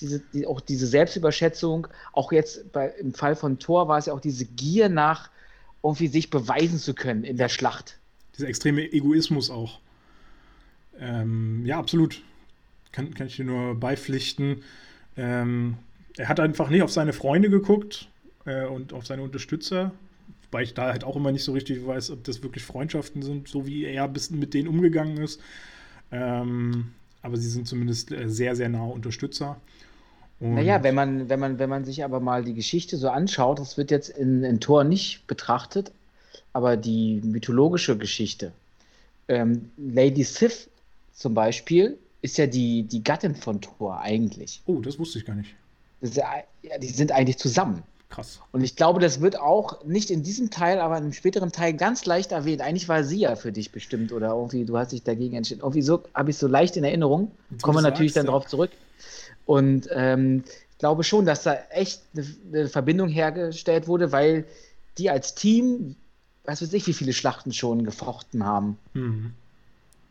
[0.02, 4.14] diese, die, auch diese Selbstüberschätzung, auch jetzt bei, im Fall von Thor war es ja
[4.14, 5.32] auch diese Gier nach
[5.82, 7.98] irgendwie sich beweisen zu können in der Schlacht
[8.38, 9.80] dieser extreme Egoismus auch.
[11.00, 12.22] Ähm, ja, absolut.
[12.92, 14.64] Kann, kann ich dir nur beipflichten.
[15.18, 15.78] Ähm,
[16.18, 18.10] er hat einfach nicht auf seine Freunde geguckt
[18.46, 19.92] äh, und auf seine Unterstützer,
[20.52, 23.48] weil ich da halt auch immer nicht so richtig weiß, ob das wirklich Freundschaften sind,
[23.48, 25.42] so wie er bis mit denen umgegangen ist.
[26.12, 26.92] Ähm,
[27.22, 29.58] aber sie sind zumindest äh, sehr, sehr nahe Unterstützer.
[30.40, 33.60] Und naja, wenn man, wenn, man, wenn man sich aber mal die Geschichte so anschaut,
[33.60, 35.92] das wird jetzt in, in Tor nicht betrachtet,
[36.54, 38.52] aber die mythologische Geschichte.
[39.28, 40.70] Ähm, Lady Sif
[41.14, 44.62] zum Beispiel ist ja die, die Gattin von Thor eigentlich.
[44.66, 45.56] Oh, das wusste ich gar nicht.
[46.02, 46.26] Ja,
[46.80, 47.82] die sind eigentlich zusammen.
[48.16, 48.40] Krass.
[48.52, 51.74] Und ich glaube, das wird auch nicht in diesem Teil, aber in einem späteren Teil
[51.74, 52.62] ganz leicht erwähnt.
[52.62, 55.62] Eigentlich war sie ja für dich bestimmt oder irgendwie, du hast dich dagegen entschieden.
[55.62, 57.32] Irgendwie so habe ich so leicht in Erinnerung.
[57.62, 58.32] Kommen wir natürlich dann ja.
[58.32, 58.72] darauf zurück.
[59.46, 64.46] Und ähm, ich glaube schon, dass da echt eine, eine Verbindung hergestellt wurde, weil
[64.98, 65.96] die als Team
[66.46, 68.78] was weiß ich, wie viele Schlachten schon gefochten haben.
[68.94, 69.34] Mhm.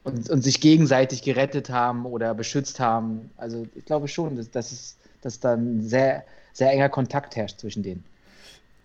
[0.03, 3.31] Und, und sich gegenseitig gerettet haben oder beschützt haben.
[3.39, 6.25] Also ich glaube schon, dass, dass, es, dass da ein sehr,
[6.55, 8.05] sehr enger Kontakt herrscht zwischen denen.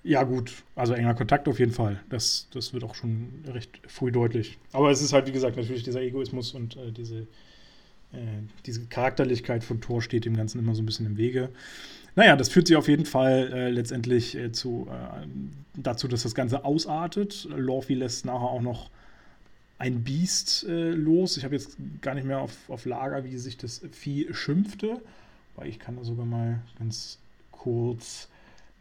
[0.03, 0.63] Ja, gut.
[0.75, 1.99] Also enger Kontakt auf jeden Fall.
[2.09, 4.57] Das, das wird auch schon recht früh deutlich.
[4.73, 7.19] Aber es ist halt, wie gesagt, natürlich dieser Egoismus und äh, diese,
[8.13, 11.49] äh, diese Charakterlichkeit von Thor steht dem Ganzen immer so ein bisschen im Wege.
[12.15, 15.27] Naja, das führt sich auf jeden Fall äh, letztendlich äh, zu, äh,
[15.75, 17.47] dazu, dass das Ganze ausartet.
[17.55, 18.89] Lorfi lässt nachher auch noch
[19.77, 21.37] ein Biest äh, los.
[21.37, 25.01] Ich habe jetzt gar nicht mehr auf, auf Lager, wie sich das Vieh schimpfte,
[25.55, 27.19] weil ich kann da sogar mal ganz
[27.59, 28.27] kurz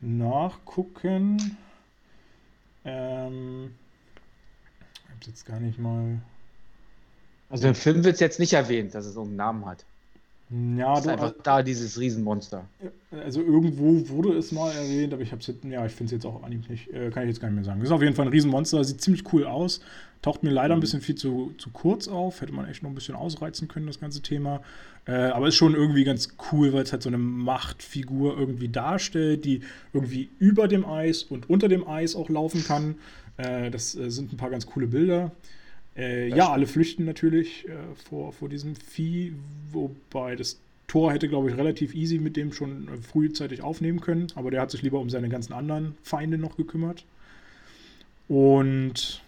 [0.00, 1.56] nachgucken.
[2.84, 3.74] Ähm,
[4.84, 6.20] ich habe es jetzt gar nicht mal.
[7.50, 9.84] Also im Film wird es jetzt nicht erwähnt, dass es irgendeinen Namen hat.
[10.50, 12.64] Ja, ist einfach da dieses Riesenmonster.
[13.10, 16.24] Also irgendwo wurde es mal erwähnt, aber ich habe es ja, ich finde es jetzt
[16.24, 17.80] auch an nicht, äh, kann ich jetzt gar nicht mehr sagen.
[17.80, 19.80] Das ist auf jeden Fall ein Riesenmonster, sieht ziemlich cool aus,
[20.22, 20.80] taucht mir leider ein mhm.
[20.80, 24.00] bisschen viel zu, zu kurz auf, hätte man echt noch ein bisschen ausreizen können, das
[24.00, 24.62] ganze Thema.
[25.06, 29.44] Äh, aber ist schon irgendwie ganz cool, weil es halt so eine Machtfigur irgendwie darstellt,
[29.44, 29.60] die
[29.92, 32.94] irgendwie über dem Eis und unter dem Eis auch laufen kann.
[33.36, 35.32] Äh, das äh, sind ein paar ganz coole Bilder.
[35.98, 37.72] Äh, ja, alle flüchten natürlich äh,
[38.08, 39.32] vor, vor diesem Vieh,
[39.72, 44.28] wobei das Tor hätte, glaube ich, relativ easy mit dem schon äh, frühzeitig aufnehmen können,
[44.36, 47.04] aber der hat sich lieber um seine ganzen anderen Feinde noch gekümmert.
[48.28, 49.22] Und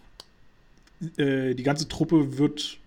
[1.17, 2.79] äh, die ganze Truppe wird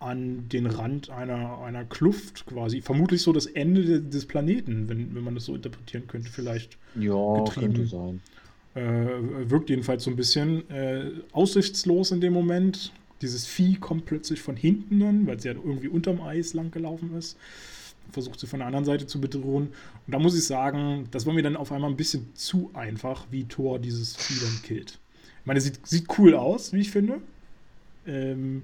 [0.00, 5.14] an den Rand einer, einer Kluft quasi, vermutlich so das Ende de, des Planeten, wenn,
[5.14, 6.76] wenn man das so interpretieren könnte, vielleicht.
[6.96, 7.74] Ja, getrieben.
[7.74, 8.20] könnte sein.
[8.74, 12.90] Äh, wirkt jedenfalls so ein bisschen äh, aussichtslos in dem Moment.
[13.22, 17.16] Dieses Vieh kommt plötzlich von hinten dann, weil sie ja irgendwie unterm Eis lang gelaufen
[17.16, 17.38] ist.
[18.10, 19.68] Versucht sie von der anderen Seite zu bedrohen.
[20.06, 23.24] Und da muss ich sagen, das war mir dann auf einmal ein bisschen zu einfach,
[23.30, 24.98] wie Thor dieses Vieh dann killt.
[25.40, 27.22] Ich meine, sieht, sieht cool aus, wie ich finde.
[28.06, 28.62] Ähm,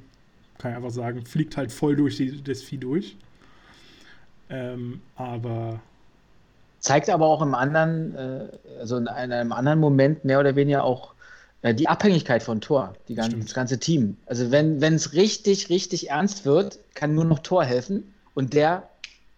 [0.59, 3.17] kann ich einfach sagen, fliegt halt voll durch die, das Vieh durch.
[4.51, 5.81] Ähm, aber.
[6.81, 8.49] Zeigt aber auch im anderen, äh,
[8.79, 11.15] also in einem anderen Moment mehr oder weniger auch
[11.63, 14.17] die Abhängigkeit von Thor, die ganze, das ganze Team.
[14.27, 18.89] Also wenn es richtig, richtig ernst wird, kann nur noch Thor helfen und der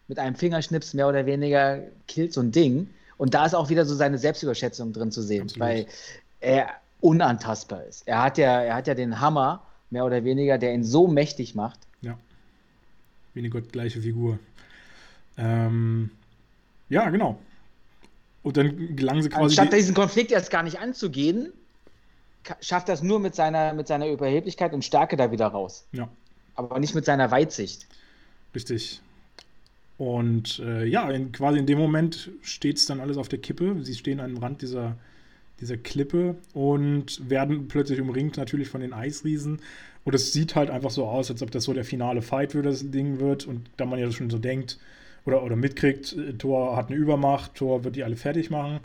[0.09, 2.91] mit einem Fingerschnips mehr oder weniger killt so ein Ding.
[3.17, 5.61] Und da ist auch wieder so seine Selbstüberschätzung drin zu sehen, Absolut.
[5.61, 5.87] weil
[6.41, 6.69] er
[7.01, 8.07] unantastbar ist.
[8.07, 11.55] Er hat ja, er hat ja den Hammer, mehr oder weniger, der ihn so mächtig
[11.55, 11.79] macht.
[12.03, 12.19] Ja.
[13.35, 14.39] Wie eine gottgleiche Figur.
[15.37, 16.11] Ähm,
[16.89, 17.39] ja, genau.
[18.43, 19.55] Und dann gelangen sie quasi.
[19.55, 21.53] Statt diesen Konflikt erst gar nicht anzugehen,
[22.61, 25.87] schafft das nur mit seiner, mit seiner Überheblichkeit und Stärke da wieder raus.
[25.93, 26.09] Ja.
[26.55, 27.87] Aber nicht mit seiner Weitsicht.
[28.55, 29.01] Richtig.
[29.99, 33.77] Und äh, ja, in, quasi in dem Moment steht es dann alles auf der Kippe.
[33.83, 34.97] Sie stehen am Rand dieser,
[35.61, 39.61] dieser Klippe und werden plötzlich umringt natürlich von den Eisriesen.
[40.05, 42.63] Und es sieht halt einfach so aus, als ob das so der finale Fight für
[42.63, 43.47] das Ding wird.
[43.47, 44.79] Und da man ja schon so denkt
[45.27, 48.81] oder, oder mitkriegt, äh, Thor hat eine Übermacht, Thor wird die alle fertig machen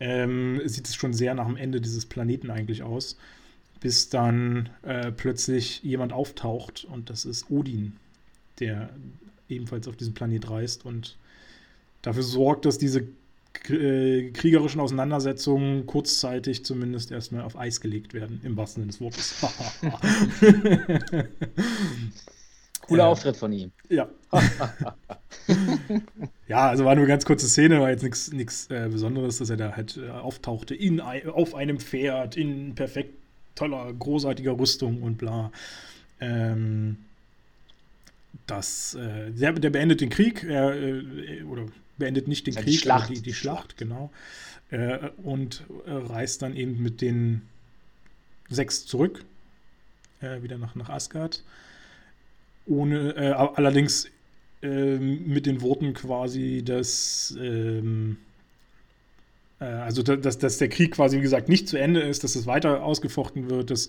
[0.00, 3.16] ähm, sieht es schon sehr nach dem Ende dieses Planeten eigentlich aus,
[3.80, 7.96] bis dann äh, plötzlich jemand auftaucht und das ist Odin,
[8.60, 8.90] der
[9.48, 11.16] ebenfalls auf diesem Planet reist und
[12.02, 13.08] dafür sorgt, dass diese
[13.70, 19.34] äh, kriegerischen Auseinandersetzungen kurzzeitig zumindest erstmal auf Eis gelegt werden, im wahrsten Sinne des Wortes.
[22.88, 23.70] Cooler äh, Auftritt von ihm.
[23.88, 24.08] Ja.
[26.48, 29.56] ja, also war nur eine ganz kurze Szene, war jetzt nichts äh, Besonderes, dass er
[29.56, 33.14] da halt äh, auftauchte in, auf einem Pferd, in perfekt
[33.54, 35.52] toller, großartiger Rüstung und bla.
[36.20, 36.96] Ähm,
[38.46, 41.66] das, äh, der, der, beendet den Krieg, er, äh, oder
[41.98, 44.10] beendet nicht den Krieg, die Schlacht, die, die Schlacht, genau.
[44.70, 47.42] Äh, und reist dann eben mit den
[48.50, 49.24] sechs zurück,
[50.20, 51.44] wieder nach, nach Asgard
[52.68, 54.10] ohne, äh, allerdings
[54.62, 58.18] äh, mit den Worten quasi, dass, ähm,
[59.60, 62.46] äh, also dass, dass der Krieg quasi, wie gesagt, nicht zu Ende ist, dass es
[62.46, 63.70] weiter ausgefochten wird.
[63.70, 63.88] Dass,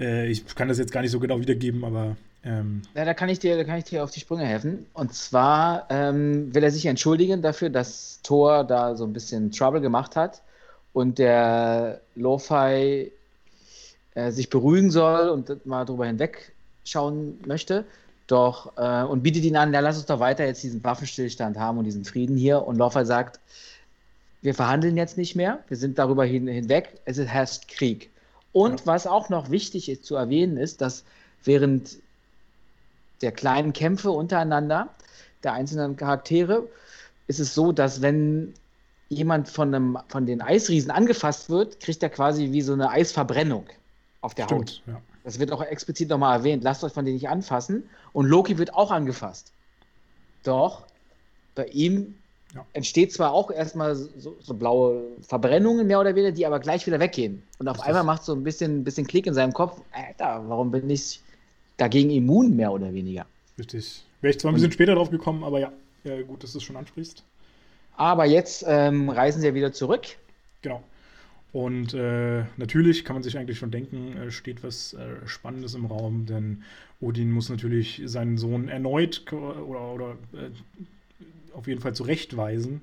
[0.00, 2.16] äh, ich kann das jetzt gar nicht so genau wiedergeben, aber.
[2.44, 4.86] Ähm, ja, da kann ich dir, da kann ich dir auf die Sprünge helfen.
[4.92, 9.80] Und zwar ähm, will er sich entschuldigen dafür, dass Thor da so ein bisschen Trouble
[9.80, 10.42] gemacht hat
[10.92, 13.12] und der Lo-Fi
[14.14, 17.84] äh, sich beruhigen soll und mal drüber hinwegschauen möchte.
[18.26, 21.78] Doch, äh, und bietet ihn an, ja, lass uns doch weiter jetzt diesen Waffenstillstand haben
[21.78, 22.66] und diesen Frieden hier.
[22.66, 23.40] Und Loffer sagt,
[24.42, 28.10] wir verhandeln jetzt nicht mehr, wir sind darüber hin, hinweg, es herrscht Krieg.
[28.52, 28.86] Und ja.
[28.86, 31.04] was auch noch wichtig ist zu erwähnen, ist, dass
[31.44, 31.98] während
[33.22, 34.88] der kleinen Kämpfe untereinander
[35.42, 36.68] der einzelnen Charaktere
[37.28, 38.52] ist es so, dass wenn
[39.08, 43.66] jemand von, einem, von den Eisriesen angefasst wird, kriegt er quasi wie so eine Eisverbrennung
[44.20, 44.82] auf der Stimmt, Haut.
[44.86, 45.00] Ja.
[45.24, 46.64] Das wird auch explizit nochmal erwähnt.
[46.64, 47.88] Lasst euch von denen nicht anfassen.
[48.12, 49.52] Und Loki wird auch angefasst.
[50.42, 50.84] Doch
[51.54, 52.14] bei ihm
[52.54, 52.66] ja.
[52.72, 57.00] entsteht zwar auch erstmal so, so, blaue Verbrennungen mehr oder weniger, die aber gleich wieder
[57.00, 57.42] weggehen.
[57.58, 59.80] Und auf einmal macht so ein bisschen, bisschen Klick in seinem Kopf.
[59.92, 61.20] Alter, warum bin ich
[61.76, 63.26] dagegen immun, mehr oder weniger?
[63.58, 64.04] Richtig.
[64.20, 65.72] Wäre ich zwar ein bisschen Und, später drauf gekommen, aber ja,
[66.04, 67.22] ja, gut, dass du es schon ansprichst.
[67.96, 70.02] Aber jetzt ähm, reisen sie ja wieder zurück.
[70.62, 70.82] Genau.
[71.52, 75.84] Und äh, natürlich kann man sich eigentlich schon denken, äh, steht was äh, Spannendes im
[75.84, 76.62] Raum, denn
[77.00, 80.50] Odin muss natürlich seinen Sohn erneut oder, oder äh,
[81.52, 82.80] auf jeden Fall zurechtweisen,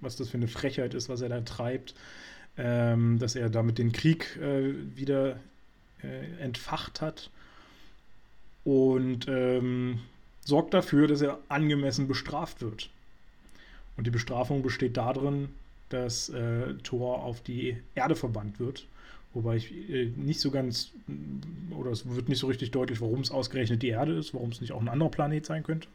[0.00, 1.94] was das für eine Frechheit ist, was er da treibt,
[2.56, 5.38] ähm, dass er damit den Krieg äh, wieder
[6.02, 7.30] äh, entfacht hat
[8.64, 10.00] und ähm,
[10.44, 12.90] sorgt dafür, dass er angemessen bestraft wird.
[13.96, 15.48] Und die Bestrafung besteht darin,
[15.88, 18.86] dass äh, Thor auf die Erde verbannt wird.
[19.34, 20.90] Wobei ich äh, nicht so ganz,
[21.76, 24.60] oder es wird nicht so richtig deutlich, warum es ausgerechnet die Erde ist, warum es
[24.60, 25.88] nicht auch ein anderer Planet sein könnte.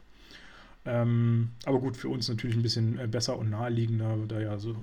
[0.86, 4.76] Ähm, aber gut, für uns natürlich ein bisschen äh, besser und naheliegender, da ja so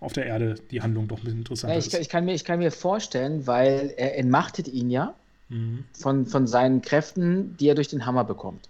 [0.00, 2.00] auf der Erde die Handlung doch ein bisschen interessanter ja, ich, ist.
[2.00, 5.14] Ich kann, mir, ich kann mir vorstellen, weil er entmachtet ihn ja
[5.50, 5.84] mhm.
[5.92, 8.68] von, von seinen Kräften, die er durch den Hammer bekommt.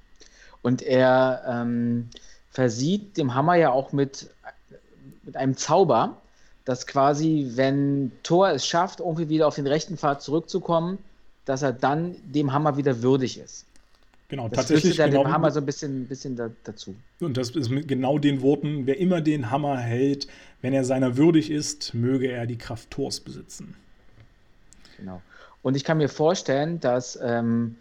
[0.62, 2.08] Und er ähm,
[2.50, 4.28] versieht dem Hammer ja auch mit
[5.22, 6.16] mit einem Zauber,
[6.64, 10.98] dass quasi, wenn Thor es schafft, irgendwie wieder auf den rechten Pfad zurückzukommen,
[11.44, 13.66] dass er dann dem Hammer wieder würdig ist.
[14.28, 14.98] Genau, das tatsächlich.
[14.98, 16.94] Er genau, dem Hammer so ein bisschen, bisschen da, dazu.
[17.20, 20.28] Und das ist mit genau den Worten: Wer immer den Hammer hält,
[20.62, 23.74] wenn er seiner würdig ist, möge er die Kraft Thors besitzen.
[24.96, 25.20] Genau.
[25.62, 27.76] Und ich kann mir vorstellen, dass, ähm,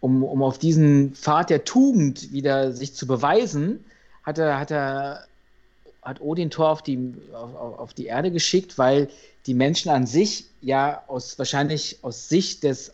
[0.00, 3.84] um, um auf diesen Pfad der Tugend wieder sich zu beweisen,
[4.22, 5.26] hat er, hat er
[6.08, 9.08] hat Odin Thor auf die, auf, auf die Erde geschickt, weil
[9.46, 12.92] die Menschen an sich ja aus wahrscheinlich aus Sicht des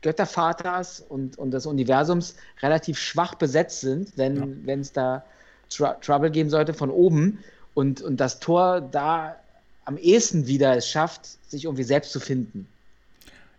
[0.00, 4.74] Göttervaters und, und des Universums relativ schwach besetzt sind, wenn ja.
[4.74, 5.24] es da
[5.70, 7.38] Tr Trouble geben sollte von oben
[7.74, 9.36] und, und das Tor da
[9.84, 12.68] am ehesten wieder es schafft, sich irgendwie selbst zu finden.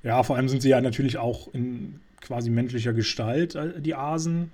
[0.03, 4.51] Ja, vor allem sind sie ja natürlich auch in quasi menschlicher Gestalt, äh, die Asen,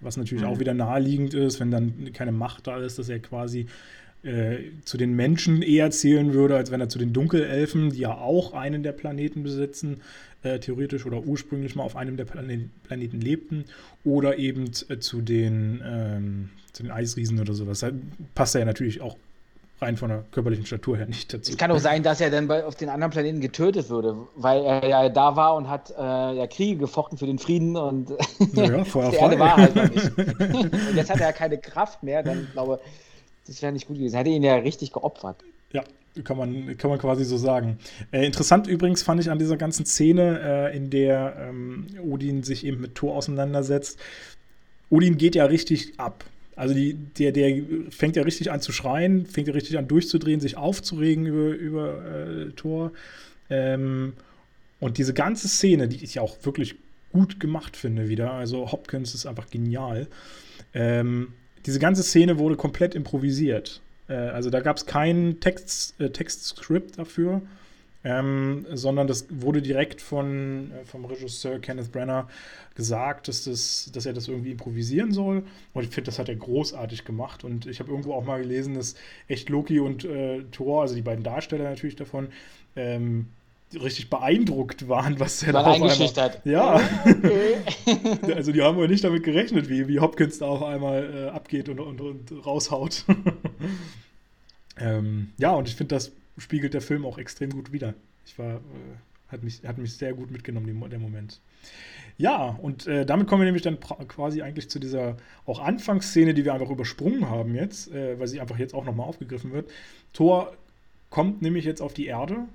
[0.00, 0.50] was natürlich mhm.
[0.50, 3.66] auch wieder naheliegend ist, wenn dann keine Macht da ist, dass er quasi
[4.24, 8.14] äh, zu den Menschen eher zählen würde, als wenn er zu den Dunkelelfen, die ja
[8.14, 10.00] auch einen der Planeten besitzen,
[10.42, 13.64] äh, theoretisch oder ursprünglich mal auf einem der Plan Planeten lebten,
[14.02, 17.80] oder eben äh, zu den, ähm, zu den Eisriesen oder sowas.
[17.80, 17.90] Da
[18.34, 19.18] passt er ja natürlich auch
[19.80, 21.52] rein von der körperlichen Statur her nicht dazu.
[21.52, 24.62] Es kann auch sein, dass er dann bei, auf den anderen Planeten getötet würde, weil
[24.64, 28.10] er ja da war und hat äh, ja Kriege gefochten für den Frieden und
[28.52, 30.16] ja, Feuer die Erde war halt noch nicht.
[30.16, 32.90] und jetzt hat er ja keine Kraft mehr, dann glaube ich,
[33.46, 34.16] das wäre nicht gut gewesen.
[34.16, 35.36] Hätte ihn ja richtig geopfert.
[35.72, 35.82] Ja,
[36.22, 37.78] kann man, kann man quasi so sagen.
[38.12, 42.64] Äh, interessant übrigens fand ich an dieser ganzen Szene, äh, in der ähm, Odin sich
[42.64, 43.98] eben mit Thor auseinandersetzt.
[44.90, 46.24] Odin geht ja richtig ab.
[46.56, 50.40] Also die, der, der fängt ja richtig an zu schreien, fängt ja richtig an durchzudrehen,
[50.40, 52.92] sich aufzuregen über, über äh, Thor.
[53.50, 54.14] Ähm,
[54.80, 56.76] und diese ganze Szene, die ich auch wirklich
[57.12, 60.06] gut gemacht finde wieder, also Hopkins ist einfach genial.
[60.74, 61.28] Ähm,
[61.66, 63.80] diese ganze Szene wurde komplett improvisiert.
[64.08, 67.42] Äh, also da gab es kein Text, äh, Textskript dafür
[68.04, 72.28] ähm, sondern das wurde direkt von, äh, vom Regisseur Kenneth Brenner
[72.74, 75.44] gesagt, dass, das, dass er das irgendwie improvisieren soll.
[75.72, 77.44] Und ich finde, das hat er großartig gemacht.
[77.44, 78.94] Und ich habe irgendwo auch mal gelesen, dass
[79.26, 82.28] echt Loki und äh, Thor, also die beiden Darsteller natürlich davon,
[82.76, 83.28] ähm,
[83.74, 85.90] richtig beeindruckt waren, was er da auf einmal,
[86.44, 86.74] Ja.
[88.34, 91.68] also die haben wohl nicht damit gerechnet, wie, wie Hopkins da auf einmal äh, abgeht
[91.68, 93.04] und, und, und raushaut.
[94.78, 97.94] ähm, ja, und ich finde, das spiegelt der Film auch extrem gut wider.
[98.26, 98.60] Ich war, äh,
[99.28, 101.40] hat, mich, hat mich sehr gut mitgenommen, der Moment.
[102.16, 105.16] Ja, und äh, damit kommen wir nämlich dann quasi eigentlich zu dieser
[105.46, 109.08] auch Anfangsszene, die wir einfach übersprungen haben jetzt, äh, weil sie einfach jetzt auch nochmal
[109.08, 109.70] aufgegriffen wird.
[110.12, 110.56] Thor
[111.10, 112.46] kommt nämlich jetzt auf die Erde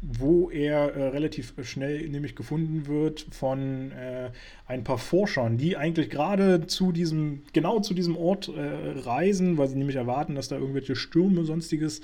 [0.00, 4.30] wo er äh, relativ schnell nämlich gefunden wird von äh,
[4.66, 9.66] ein paar Forschern, die eigentlich gerade zu diesem, genau zu diesem Ort äh, reisen, weil
[9.66, 12.00] sie nämlich erwarten, dass da irgendwelche Stürme, sonstiges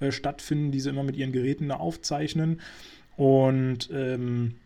[0.00, 2.60] äh, stattfinden, die sie immer mit ihren Geräten da aufzeichnen.
[3.16, 4.56] Und ähm,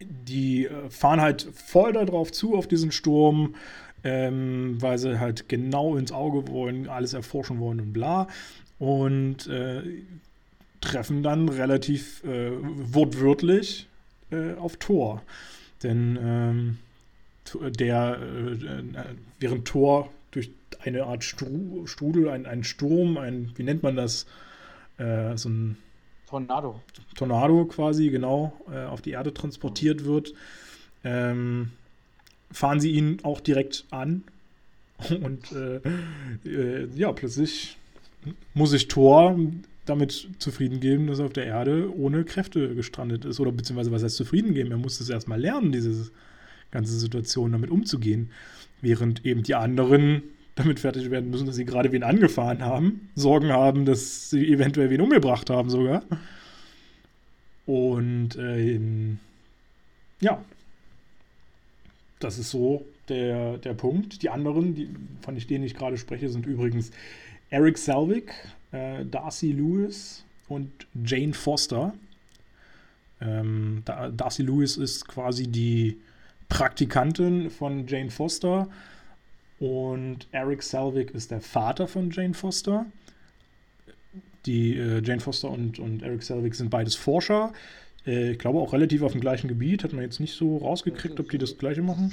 [0.00, 3.56] die äh, fahren halt voll darauf zu, auf diesen Sturm,
[4.04, 8.28] ähm, weil sie halt genau ins Auge wollen, alles erforschen wollen und bla.
[8.78, 9.82] Und äh,
[10.84, 13.88] treffen dann relativ äh, wortwörtlich
[14.30, 15.22] äh, auf Thor.
[15.82, 16.78] Denn ähm,
[17.78, 19.04] der, äh,
[19.38, 20.50] während Thor durch
[20.82, 24.26] eine Art Stru Strudel, ein, ein Sturm, ein, wie nennt man das?
[24.98, 25.76] Äh, so ein
[26.28, 26.80] Tornado.
[27.14, 30.34] Tornado quasi, genau, äh, auf die Erde transportiert wird,
[31.04, 31.72] ähm,
[32.50, 34.24] fahren sie ihn auch direkt an.
[35.10, 37.76] Und äh, ja, plötzlich
[38.54, 39.36] muss sich Thor
[39.84, 43.40] damit zufrieden geben, dass er auf der Erde ohne Kräfte gestrandet ist.
[43.40, 44.70] Oder beziehungsweise was heißt zufrieden geben?
[44.70, 46.10] Er muss es erstmal lernen, diese
[46.70, 48.30] ganze Situation damit umzugehen.
[48.80, 50.22] Während eben die anderen
[50.54, 54.90] damit fertig werden müssen, dass sie gerade wen angefahren haben, Sorgen haben, dass sie eventuell
[54.90, 56.02] wen umgebracht haben sogar.
[57.66, 59.18] Und ähm,
[60.20, 60.42] ja,
[62.20, 64.22] das ist so der, der Punkt.
[64.22, 64.88] Die anderen, die,
[65.22, 66.90] von denen ich gerade spreche, sind übrigens
[67.50, 68.32] Eric Selvig,
[68.74, 70.70] äh, Darcy Lewis und
[71.04, 71.94] Jane Foster.
[73.20, 76.00] Ähm, da, Darcy Lewis ist quasi die
[76.48, 78.68] Praktikantin von Jane Foster
[79.60, 82.86] und Eric Selvig ist der Vater von Jane Foster.
[84.46, 87.52] Die äh, Jane Foster und, und Eric Selvig sind beides Forscher.
[88.06, 89.84] Äh, ich glaube auch relativ auf dem gleichen Gebiet.
[89.84, 92.10] Hat man jetzt nicht so rausgekriegt, ob die das gleiche machen.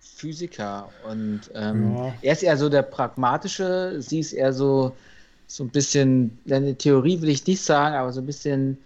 [0.00, 2.14] Physiker und ähm, ja.
[2.22, 4.94] er ist eher so der pragmatische, sie ist eher so
[5.56, 8.78] so ein bisschen, eine Theorie will ich nicht sagen, aber so ein bisschen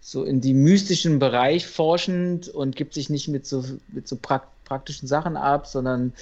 [0.00, 4.42] so in die mystischen Bereich forschend und gibt sich nicht mit so, mit so pra
[4.64, 6.12] praktischen Sachen ab, sondern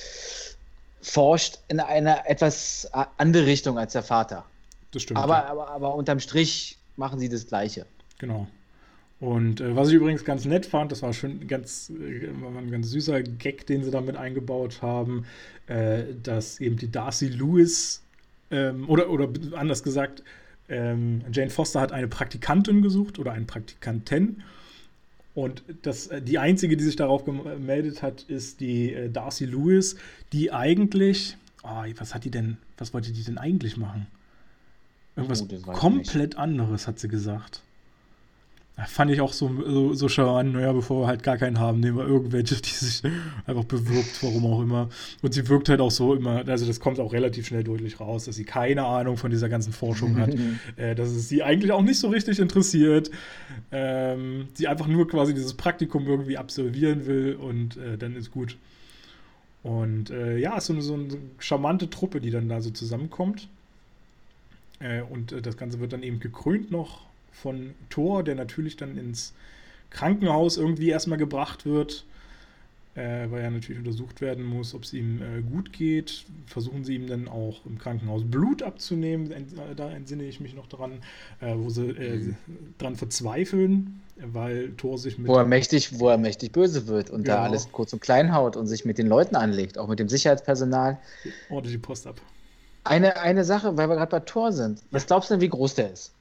[1.02, 4.44] forscht in eine etwas andere Richtung als der Vater.
[4.92, 5.20] Das stimmt.
[5.20, 5.46] Aber, ja.
[5.46, 7.86] aber, aber unterm Strich machen sie das Gleiche.
[8.18, 8.48] Genau.
[9.20, 12.88] Und äh, was ich übrigens ganz nett fand, das war schon ganz, äh, ein ganz
[12.88, 15.26] süßer Gag, den sie damit eingebaut haben,
[15.66, 18.02] äh, dass eben die Darcy Lewis
[18.50, 20.22] ähm, oder, oder anders gesagt,
[20.68, 24.42] ähm, Jane Foster hat eine Praktikantin gesucht oder einen Praktikanten.
[25.34, 29.96] Und das, äh, die einzige, die sich darauf gemeldet hat, ist die äh, Darcy Lewis,
[30.32, 34.06] die eigentlich, oh, was hat die denn, was wollte die denn eigentlich machen?
[35.16, 37.62] Irgendwas oh, komplett anderes, hat sie gesagt.
[38.86, 41.96] Fand ich auch so, so, so charmant, naja, bevor wir halt gar keinen haben, nehmen
[41.98, 43.02] wir irgendwelche, die sich
[43.46, 44.88] einfach bewirkt, warum auch immer.
[45.22, 48.24] Und sie wirkt halt auch so immer, also das kommt auch relativ schnell deutlich raus,
[48.24, 50.34] dass sie keine Ahnung von dieser ganzen Forschung hat,
[50.76, 53.10] äh, dass es sie eigentlich auch nicht so richtig interessiert,
[53.72, 58.56] ähm, sie einfach nur quasi dieses Praktikum irgendwie absolvieren will und äh, dann ist gut.
[59.62, 61.08] Und äh, ja, ist so eine, so eine
[61.38, 63.48] charmante Truppe, die dann da so zusammenkommt.
[64.78, 68.96] Äh, und äh, das Ganze wird dann eben gekrönt noch von Thor, der natürlich dann
[68.96, 69.32] ins
[69.90, 72.04] Krankenhaus irgendwie erstmal gebracht wird,
[72.94, 76.24] äh, weil er natürlich untersucht werden muss, ob es ihm äh, gut geht.
[76.46, 80.66] Versuchen sie ihm dann auch im Krankenhaus Blut abzunehmen, äh, da entsinne ich mich noch
[80.66, 81.00] dran,
[81.40, 82.36] äh, wo sie äh, mhm.
[82.78, 85.28] dran verzweifeln, weil Thor sich mit.
[85.28, 87.36] Wo er mächtig, wo er mächtig böse wird und genau.
[87.36, 90.08] da alles kurz und klein haut und sich mit den Leuten anlegt, auch mit dem
[90.08, 90.98] Sicherheitspersonal.
[91.48, 92.20] Ordentlich die Post ab.
[92.82, 94.82] Eine, eine Sache, weil wir gerade bei Thor sind.
[94.90, 96.12] Was glaubst du denn, wie groß der ist?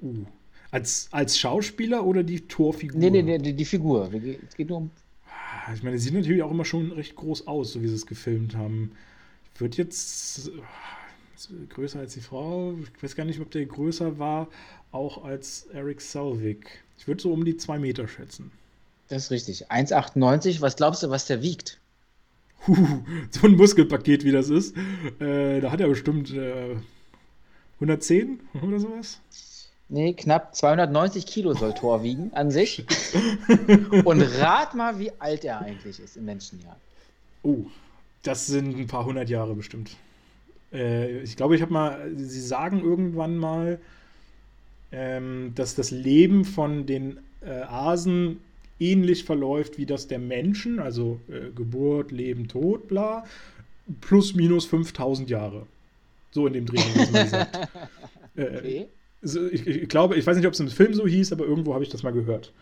[0.00, 0.24] Uh.
[0.70, 2.98] Als, als Schauspieler oder die Torfigur?
[2.98, 4.10] Nee, nee, nee, die, die Figur.
[4.46, 4.90] Es geht nur um.
[5.26, 7.94] Ah, ich meine, sie sieht natürlich auch immer schon recht groß aus, so wie sie
[7.94, 8.92] es gefilmt haben.
[9.56, 12.74] Wird jetzt ah, größer als die Frau.
[12.94, 14.48] Ich weiß gar nicht, ob der größer war,
[14.92, 16.66] auch als Eric Selvig.
[16.98, 18.50] Ich würde so um die zwei Meter schätzen.
[19.08, 19.70] Das ist richtig.
[19.70, 20.60] 1,98.
[20.60, 21.80] Was glaubst du, was der wiegt?
[22.66, 22.76] Huh,
[23.30, 24.76] so ein Muskelpaket, wie das ist.
[25.18, 26.76] Äh, da hat er bestimmt äh,
[27.76, 29.20] 110 oder sowas.
[29.90, 32.84] Nee, knapp 290 Kilo soll Thor wiegen an sich.
[34.04, 36.76] Und rat mal, wie alt er eigentlich ist im Menschenjahr.
[37.42, 37.64] Oh,
[38.22, 39.96] das sind ein paar hundert Jahre bestimmt.
[40.72, 43.80] Äh, ich glaube, ich habe mal, Sie sagen irgendwann mal,
[44.92, 48.40] ähm, dass das Leben von den äh, Asen
[48.78, 53.24] ähnlich verläuft wie das der Menschen, also äh, Geburt, Leben, Tod, bla,
[54.02, 55.66] plus minus 5000 Jahre.
[56.30, 57.68] So in dem Dreh, was man sagt.
[58.36, 58.88] Äh, okay
[59.22, 61.84] ich, ich, glaube, ich weiß nicht, ob es im Film so hieß, aber irgendwo habe
[61.84, 62.52] ich das mal gehört.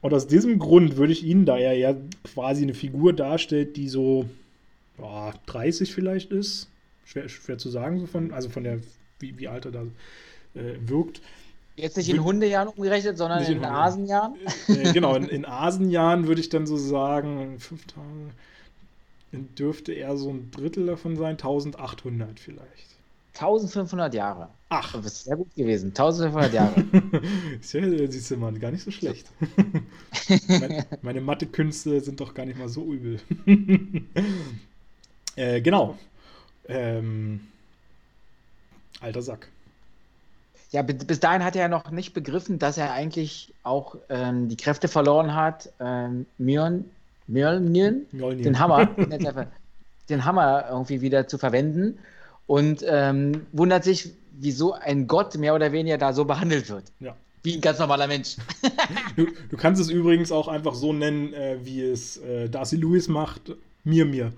[0.00, 1.94] Und aus diesem Grund würde ich ihn, da er ja
[2.24, 4.28] quasi eine Figur darstellt, die so
[4.96, 6.68] boah, 30 vielleicht ist,
[7.04, 8.80] schwer, schwer zu sagen, so von, also von der,
[9.20, 9.82] wie, wie alt er da
[10.54, 11.20] äh, wirkt.
[11.76, 14.34] Jetzt nicht in Hundejahren umgerechnet, sondern in, in Asenjahren?
[14.68, 18.32] Äh, genau, in, in Asenjahren würde ich dann so sagen, fünf Tage,
[19.32, 22.92] dürfte er so ein Drittel davon sein, 1800 vielleicht.
[23.34, 24.48] 1500 Jahre.
[24.74, 24.92] Ach.
[24.92, 25.88] Das ist sehr gut gewesen.
[25.88, 26.74] 1500 Jahre.
[27.72, 29.26] ja, siehst du mal, gar nicht so schlecht.
[30.48, 33.20] meine, meine Mathe-Künste sind doch gar nicht mal so übel.
[35.36, 35.98] äh, genau.
[36.68, 37.40] Ähm,
[39.00, 39.48] alter Sack.
[40.70, 44.56] Ja, bis dahin hat er ja noch nicht begriffen, dass er eigentlich auch ähm, die
[44.56, 46.86] Kräfte verloren hat, ähm, Mjörn,
[47.26, 48.86] Mjölnir, den Hammer,
[50.08, 51.98] den Hammer irgendwie wieder zu verwenden
[52.46, 56.84] und ähm, wundert sich, wieso ein Gott mehr oder weniger da so behandelt wird.
[57.00, 57.16] Ja.
[57.42, 58.36] Wie ein ganz normaler Mensch.
[59.16, 63.08] du, du, kannst es übrigens auch einfach so nennen, äh, wie es äh, Darcy Lewis
[63.08, 63.56] macht.
[63.84, 64.32] Mir, mir.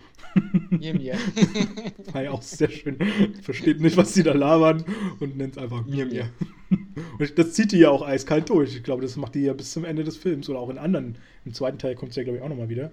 [0.70, 1.18] Mir, mir.
[2.12, 2.96] War ja auch sehr schön.
[3.42, 4.84] Versteht nicht, was die da labern
[5.20, 6.30] und nennt es einfach mir, mir.
[7.18, 8.74] Und das zieht die ja auch eiskalt durch.
[8.74, 11.16] Ich glaube, das macht die ja bis zum Ende des Films oder auch in anderen.
[11.44, 12.90] Im zweiten Teil kommt es ja, glaube ich, auch nochmal wieder.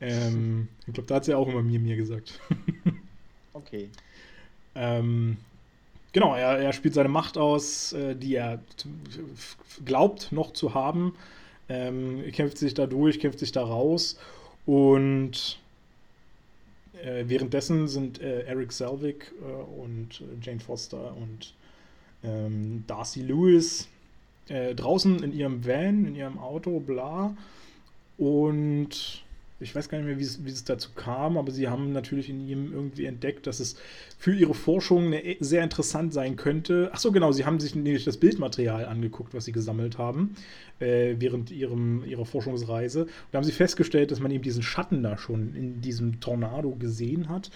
[0.00, 2.38] Ähm, ich glaube, da hat sie ja auch immer mir, mir gesagt.
[3.52, 3.88] okay.
[4.74, 5.38] Ähm,
[6.12, 8.60] genau, er, er, spielt seine Macht aus, äh, die er
[9.84, 11.14] glaubt noch zu haben.
[11.68, 14.18] Ähm, kämpft sich da durch, kämpft sich da raus
[14.66, 15.58] und
[17.02, 21.54] äh, währenddessen sind äh, Eric Selvig äh, und äh, Jane Foster und
[22.24, 23.88] ähm, Darcy Lewis
[24.48, 27.36] äh, draußen in ihrem Van, in ihrem Auto, bla.
[28.18, 29.22] Und
[29.60, 32.30] ich weiß gar nicht mehr, wie es, wie es dazu kam, aber sie haben natürlich
[32.30, 33.76] in ihm irgendwie entdeckt, dass es
[34.18, 36.90] für ihre Forschung e, sehr interessant sein könnte.
[36.92, 40.34] Achso, genau, sie haben sich nämlich das Bildmaterial angeguckt, was sie gesammelt haben
[40.80, 43.02] äh, während ihrem, ihrer Forschungsreise.
[43.02, 46.74] Und da haben sie festgestellt, dass man eben diesen Schatten da schon in diesem Tornado
[46.74, 47.50] gesehen hat.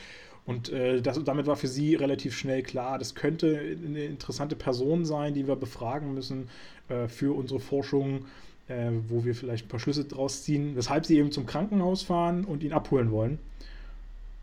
[0.47, 5.07] Und äh, das, damit war für sie relativ schnell klar, das könnte eine interessante Person
[5.07, 6.49] sein, die wir befragen müssen
[6.89, 8.27] äh, für unsere Forschung
[8.69, 12.45] äh, wo wir vielleicht ein paar Schlüsse draus ziehen, weshalb sie eben zum Krankenhaus fahren
[12.45, 13.39] und ihn abholen wollen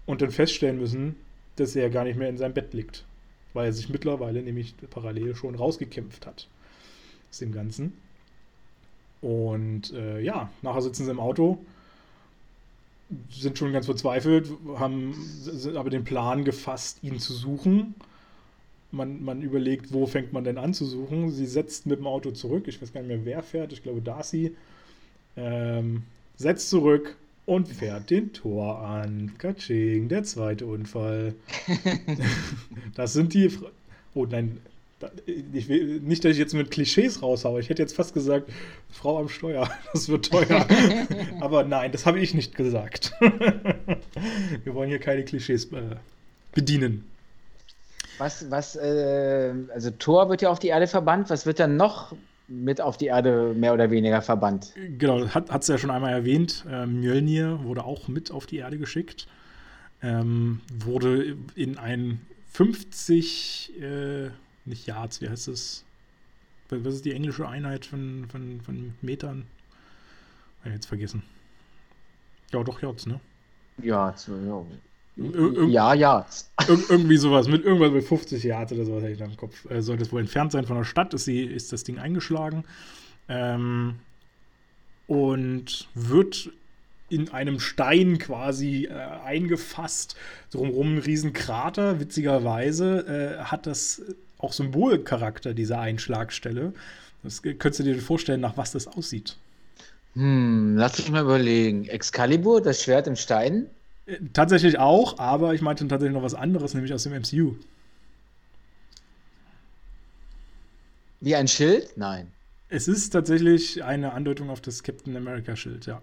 [0.05, 1.15] und dann feststellen müssen,
[1.55, 3.05] dass er gar nicht mehr in seinem Bett liegt,
[3.53, 6.47] weil er sich mittlerweile nämlich parallel schon rausgekämpft hat
[7.29, 7.93] aus dem Ganzen.
[9.21, 11.59] Und äh, ja, nachher sitzen sie im Auto,
[13.29, 15.13] sind schon ganz verzweifelt, haben
[15.75, 17.95] aber den Plan gefasst, ihn zu suchen
[18.91, 21.31] man, man überlegt, wo fängt man denn an zu suchen.
[21.31, 22.67] Sie setzt mit dem Auto zurück.
[22.67, 23.73] Ich weiß gar nicht mehr, wer fährt.
[23.73, 24.55] Ich glaube, Darcy.
[25.37, 26.03] Ähm,
[26.35, 27.15] setzt zurück
[27.45, 29.33] und fährt den Tor an.
[29.37, 31.35] Katsching, der zweite Unfall.
[32.95, 33.49] das sind die.
[33.49, 33.67] Fra
[34.13, 34.57] oh nein,
[35.53, 37.59] ich will, nicht, dass ich jetzt mit Klischees raushaue.
[37.59, 38.51] Ich hätte jetzt fast gesagt,
[38.91, 40.67] Frau am Steuer, das wird teuer.
[41.39, 43.13] Aber nein, das habe ich nicht gesagt.
[44.63, 45.95] Wir wollen hier keine Klischees äh,
[46.53, 47.05] bedienen.
[48.21, 51.31] Was, was, äh, also Thor wird ja auf die Erde verbannt.
[51.31, 52.15] Was wird dann noch
[52.47, 54.73] mit auf die Erde mehr oder weniger verbannt?
[54.99, 56.63] Genau, hat es ja schon einmal erwähnt.
[56.69, 59.25] Äh, Mjölnir wurde auch mit auf die Erde geschickt.
[60.03, 62.21] Ähm, wurde in ein
[62.51, 64.29] 50, äh,
[64.65, 65.83] nicht Yards, wie heißt es?
[66.69, 69.47] Was ist die englische Einheit von, von, von Metern?
[70.63, 71.23] Ja, jetzt vergessen.
[72.51, 73.19] Ja, doch, Yards, ne?
[73.81, 74.65] Ja, ja.
[75.17, 76.25] Ir ja, ja.
[76.67, 79.69] Ir irgendwie sowas, mit irgendwas mit 50 Yards oder sowas hätte ich da im Kopf.
[79.69, 82.63] Äh, sollte es wohl entfernt sein von der Stadt, ist, sie, ist das Ding eingeschlagen.
[83.27, 83.95] Ähm,
[85.07, 86.49] und wird
[87.09, 90.15] in einem Stein quasi äh, eingefasst.
[90.51, 91.99] Drumherum ein Riesenkrater.
[91.99, 94.01] Witzigerweise äh, hat das
[94.37, 96.73] auch Symbolcharakter, diese Einschlagstelle.
[97.23, 99.35] Das könntest du dir vorstellen, nach was das aussieht.
[100.13, 101.85] Hm, lass mich mal überlegen.
[101.87, 103.67] Excalibur, das Schwert im Stein?
[104.05, 107.55] Äh, tatsächlich auch, aber ich meinte tatsächlich noch was anderes, nämlich aus dem MCU.
[111.19, 111.95] Wie ein Schild?
[111.97, 112.31] Nein.
[112.69, 116.01] Es ist tatsächlich eine Andeutung auf das Captain America Schild, ja.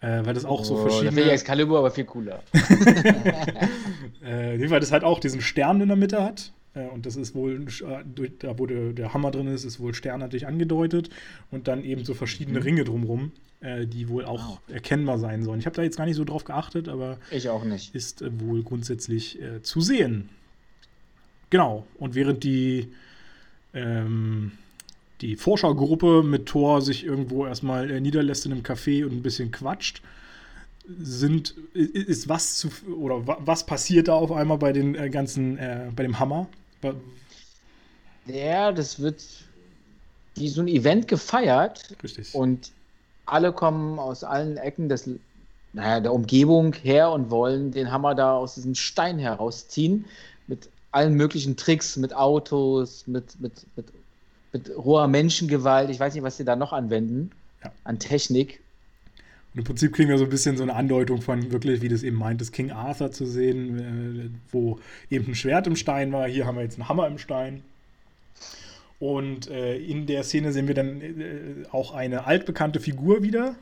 [0.00, 1.12] Äh, weil das auch oh, so verschiedene.
[1.12, 2.42] Finde ich Excalibur aber viel cooler.
[4.22, 6.52] äh, weil das halt auch diesen Stern in der Mitte hat.
[6.74, 9.94] Äh, und das ist wohl, äh, da wo der, der, Hammer drin ist, ist wohl
[9.94, 11.10] sternartig angedeutet.
[11.50, 12.64] Und dann eben so verschiedene mhm.
[12.64, 14.60] Ringe drumrum, äh, die wohl auch wow.
[14.68, 15.60] erkennbar sein sollen.
[15.60, 17.18] Ich habe da jetzt gar nicht so drauf geachtet, aber.
[17.30, 17.94] Ich auch nicht.
[17.94, 20.28] Ist äh, wohl grundsätzlich zu sehen.
[21.50, 21.86] Genau.
[21.98, 22.88] Und während die.
[23.72, 24.52] Ähm,
[25.20, 29.50] die Forschergruppe mit Thor sich irgendwo erstmal äh, niederlässt in einem Café und ein bisschen
[29.50, 30.02] quatscht,
[30.98, 32.68] sind, ist was zu,
[32.98, 36.48] oder was passiert da auf einmal bei den äh, ganzen, äh, bei dem Hammer?
[38.26, 39.24] Ja, das wird
[40.34, 41.94] wie so ein Event gefeiert.
[42.02, 42.34] Richtig.
[42.34, 42.72] Und
[43.26, 45.08] alle kommen aus allen Ecken des,
[45.72, 50.04] naja, der Umgebung her und wollen den Hammer da aus diesem Stein herausziehen.
[50.46, 53.86] Mit allen möglichen Tricks, mit Autos, mit, mit, mit
[54.52, 55.90] mit roher Menschengewalt.
[55.90, 57.30] Ich weiß nicht, was sie da noch anwenden
[57.62, 57.72] ja.
[57.84, 58.60] an Technik.
[59.52, 62.02] Und im Prinzip kriegen wir so ein bisschen so eine Andeutung von wirklich, wie das
[62.02, 64.78] eben meint, das King Arthur zu sehen, äh, wo
[65.10, 66.28] eben ein Schwert im Stein war.
[66.28, 67.62] Hier haben wir jetzt einen Hammer im Stein.
[69.00, 73.56] Und äh, in der Szene sehen wir dann äh, auch eine altbekannte Figur wieder.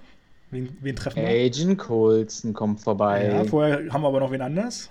[0.51, 1.29] Wen, wen treffen wir?
[1.29, 3.27] Agent Coulson kommt vorbei.
[3.27, 4.91] Ja, vorher haben wir aber noch wen anders.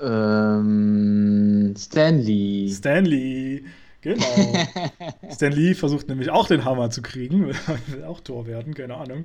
[0.00, 2.68] Ähm, Stanley.
[2.70, 3.64] Stanley.
[4.04, 4.26] Genau.
[5.32, 7.46] Stan Lee versucht nämlich auch den Hammer zu kriegen,
[7.86, 9.24] will auch Tor werden, keine Ahnung.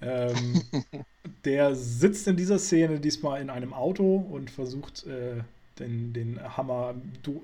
[0.00, 0.62] Ähm,
[1.44, 5.42] der sitzt in dieser Szene diesmal in einem Auto und versucht äh,
[5.80, 6.94] den, den Hammer,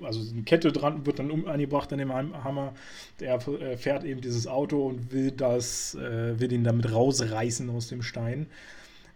[0.03, 2.73] also eine Kette dran wird dann um, angebracht an dem Hammer.
[3.19, 7.89] Der äh, fährt eben dieses Auto und will das, äh, will ihn damit rausreißen aus
[7.89, 8.47] dem Stein.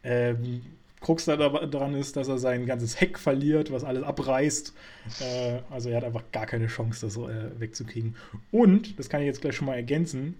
[0.03, 0.63] Ähm,
[1.03, 4.73] Krux daran ist, dass er sein ganzes Heck verliert, was alles abreißt.
[5.19, 8.15] Äh, also er hat einfach gar keine Chance, das äh, wegzukriegen.
[8.51, 10.35] Und, das kann ich jetzt gleich schon mal ergänzen,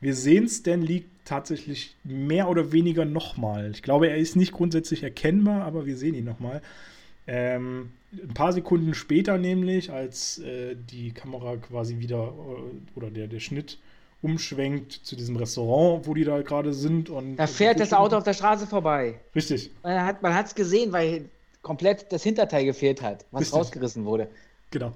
[0.00, 3.70] wir sehen Stan Lee tatsächlich mehr oder weniger nochmal.
[3.70, 6.60] Ich glaube, er ist nicht grundsätzlich erkennbar, aber wir sehen ihn nochmal.
[7.26, 13.26] Ähm, ein paar Sekunden später nämlich, als äh, die Kamera quasi wieder äh, oder der,
[13.26, 13.78] der Schnitt
[14.26, 17.08] umschwenkt zu diesem Restaurant, wo die da gerade sind.
[17.10, 19.20] Und da fährt das Auto auf der Straße vorbei.
[19.34, 19.70] Richtig.
[19.82, 21.26] Man hat es gesehen, weil
[21.62, 23.58] komplett das Hinterteil gefehlt hat, was Richtig.
[23.58, 24.28] rausgerissen wurde.
[24.72, 24.92] Genau.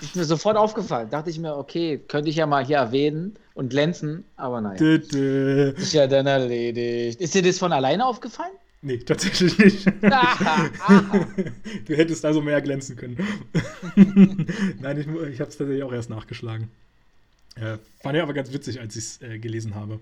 [0.00, 1.10] Ist mir sofort aufgefallen.
[1.10, 4.76] Dachte ich mir, okay, könnte ich ja mal hier erwähnen und glänzen, aber naja.
[4.76, 5.72] Dö, dö.
[5.76, 7.20] Ist ja dann erledigt.
[7.20, 8.52] Ist dir das von alleine aufgefallen?
[8.82, 9.86] Nee, tatsächlich nicht.
[11.86, 13.16] Du hättest also mehr glänzen können.
[14.80, 16.70] Nein, ich, ich habe es tatsächlich auch erst nachgeschlagen.
[17.56, 19.98] Äh, fand ich aber ganz witzig, als ich es äh, gelesen habe.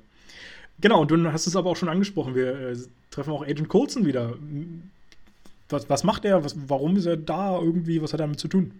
[0.81, 2.35] Genau, und du hast es aber auch schon angesprochen.
[2.35, 2.77] Wir äh,
[3.11, 4.35] treffen auch Agent Coulson wieder.
[5.69, 6.45] Was, was macht er?
[6.45, 8.03] Was, warum ist er da irgendwie?
[8.03, 8.73] Was hat er damit zu tun?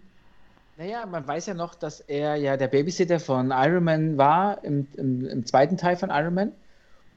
[0.77, 4.87] Naja, man weiß ja noch, dass er ja der Babysitter von Iron Man war im,
[4.97, 6.51] im, im zweiten Teil von Iron Man.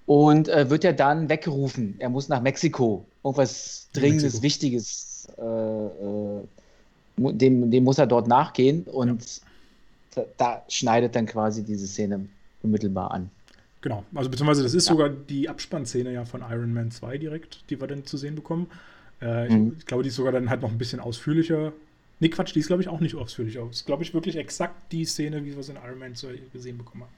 [0.07, 1.97] Und äh, wird ja dann weggerufen.
[1.99, 3.05] Er muss nach Mexiko.
[3.23, 4.43] Irgendwas Dringendes, Mexiko.
[4.43, 5.29] Wichtiges.
[5.37, 8.85] Äh, äh, dem, dem muss er dort nachgehen.
[8.85, 9.43] Und
[10.19, 12.28] da, da, schneidet dann quasi diese Szene
[12.62, 13.31] unmittelbar an.
[13.81, 14.93] Genau, also beziehungsweise das ist ja.
[14.93, 18.69] sogar die Abspannszene ja von Iron Man 2 direkt, die wir dann zu sehen bekommen.
[19.20, 19.69] Äh, mhm.
[19.69, 21.73] ich, ich, glaube, die ist sogar dann halt noch ein bisschen ausführlicher.
[22.20, 23.65] Nee, Quatsch, die ist, glaube ich, auch nicht ausführlicher.
[23.66, 26.40] Das ist, glaube ich, wirklich exakt die Szene, wie wir es in Iron Man 2
[26.53, 27.12] gesehen bekommen haben.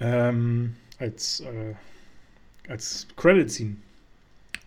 [0.00, 1.74] Ähm, als, äh,
[2.68, 3.76] als Credit-Scene.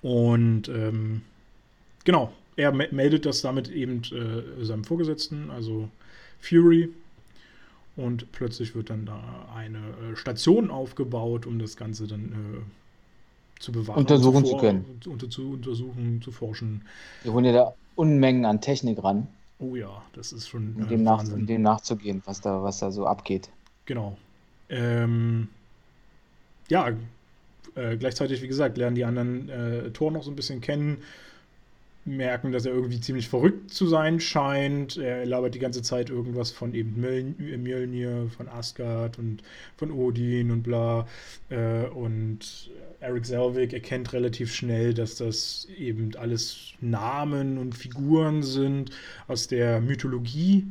[0.04, 1.22] Und ähm,
[2.06, 5.90] genau, er meldet das damit eben äh, seinem Vorgesetzten, also
[6.40, 6.90] Fury.
[7.98, 9.20] Und plötzlich wird dann da
[9.56, 13.98] eine äh, Station aufgebaut, um das Ganze dann äh, zu bewachen.
[13.98, 14.86] Untersuchen zu, zu können.
[15.08, 16.84] Unter, zu untersuchen, zu forschen.
[17.24, 19.28] Wir holen ja da Unmengen an Technik ran.
[19.60, 20.76] Oh ja, das ist schon.
[20.76, 23.50] Um dem, nach, um dem nachzugehen, was da, was da so abgeht.
[23.86, 24.16] Genau.
[24.70, 25.48] Ähm,
[26.70, 26.92] ja,
[27.74, 30.98] äh, gleichzeitig, wie gesagt, lernen die anderen äh, Tor noch so ein bisschen kennen,
[32.08, 34.98] merken, dass er irgendwie ziemlich verrückt zu sein scheint.
[34.98, 39.44] Er labert die ganze Zeit irgendwas von eben Mjölnir, von Asgard und
[39.76, 41.08] von Odin und bla.
[41.50, 48.92] Äh, und Eric Selvig erkennt relativ schnell, dass das eben alles Namen und Figuren sind
[49.28, 50.66] aus der Mythologie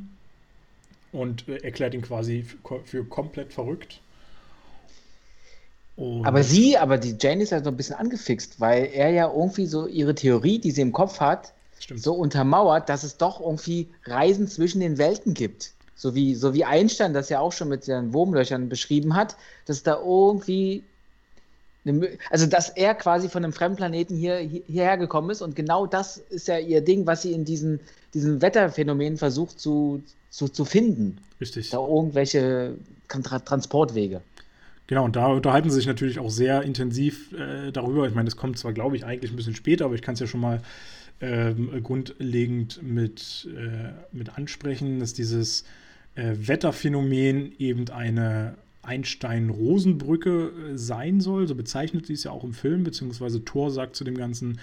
[1.13, 4.01] und äh, erklärt ihn quasi für, für komplett verrückt.
[5.97, 9.33] Und aber sie, aber die Jane ist ja so ein bisschen angefixt, weil er ja
[9.33, 12.03] irgendwie so ihre Theorie, die sie im Kopf hat, Stimmt.
[12.03, 15.73] so untermauert, dass es doch irgendwie Reisen zwischen den Welten gibt.
[15.95, 19.83] So wie, so wie Einstein das ja auch schon mit seinen Wurmlöchern beschrieben hat, dass
[19.83, 20.85] da irgendwie
[21.87, 25.87] eine, also dass er quasi von einem fremden Planeten hier, hierher gekommen ist und genau
[25.87, 27.81] das ist ja ihr Ding, was sie in diesen,
[28.13, 31.17] diesen Wetterphänomenen versucht zu, zu, zu finden.
[31.41, 31.71] Richtig.
[31.71, 32.75] Da irgendwelche
[33.09, 34.21] Transportwege.
[34.87, 38.07] Genau, und da unterhalten sie sich natürlich auch sehr intensiv äh, darüber.
[38.07, 40.21] Ich meine, das kommt zwar, glaube ich, eigentlich ein bisschen später, aber ich kann es
[40.21, 40.63] ja schon mal
[41.21, 45.65] ähm, grundlegend mit, äh, mit ansprechen, dass dieses
[46.15, 51.49] äh, Wetterphänomen eben eine Einstein-Rosenbrücke äh, sein soll.
[51.49, 54.61] So bezeichnet sie es ja auch im Film, beziehungsweise Thor sagt zu dem Ganzen,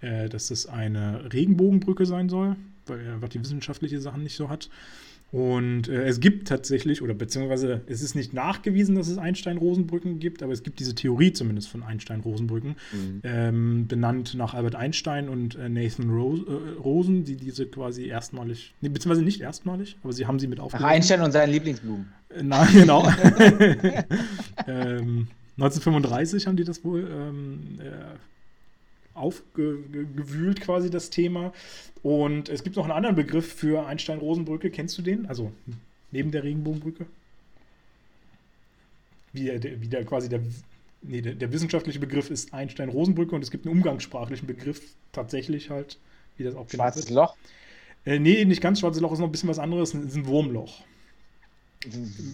[0.00, 2.56] äh, dass das eine Regenbogenbrücke sein soll,
[2.86, 4.68] weil er einfach die wissenschaftliche Sachen nicht so hat.
[5.32, 10.44] Und äh, es gibt tatsächlich, oder beziehungsweise es ist nicht nachgewiesen, dass es Einstein-Rosenbrücken gibt,
[10.44, 13.20] aber es gibt diese Theorie zumindest von Einstein-Rosenbrücken, mhm.
[13.24, 18.74] ähm, benannt nach Albert Einstein und äh, Nathan Rose, äh, Rosen, die diese quasi erstmalig,
[18.80, 20.88] nee, beziehungsweise nicht erstmalig, aber sie haben sie mit aufgenommen.
[20.88, 22.12] Nach Einstein und seinen Lieblingsblumen.
[22.28, 23.02] Äh, na, genau.
[24.68, 25.26] ähm,
[25.56, 28.16] 1935 haben die das wohl ähm, äh,
[29.14, 31.52] aufgewühlt quasi das Thema.
[32.02, 34.70] Und es gibt noch einen anderen Begriff für Einstein-Rosenbrücke.
[34.70, 35.26] Kennst du den?
[35.26, 35.52] Also
[36.10, 37.06] neben der Regenbogenbrücke?
[39.32, 40.40] Wie der, wie der quasi der,
[41.02, 44.80] nee, der, der wissenschaftliche Begriff ist Einstein-Rosenbrücke und es gibt einen umgangssprachlichen Begriff
[45.12, 45.98] tatsächlich halt,
[46.36, 47.36] wie das auch genannt Schwarzes Loch?
[48.04, 50.26] Äh, nee, nicht ganz schwarzes Loch, ist noch ein bisschen was anderes, es ist ein
[50.26, 50.82] Wurmloch.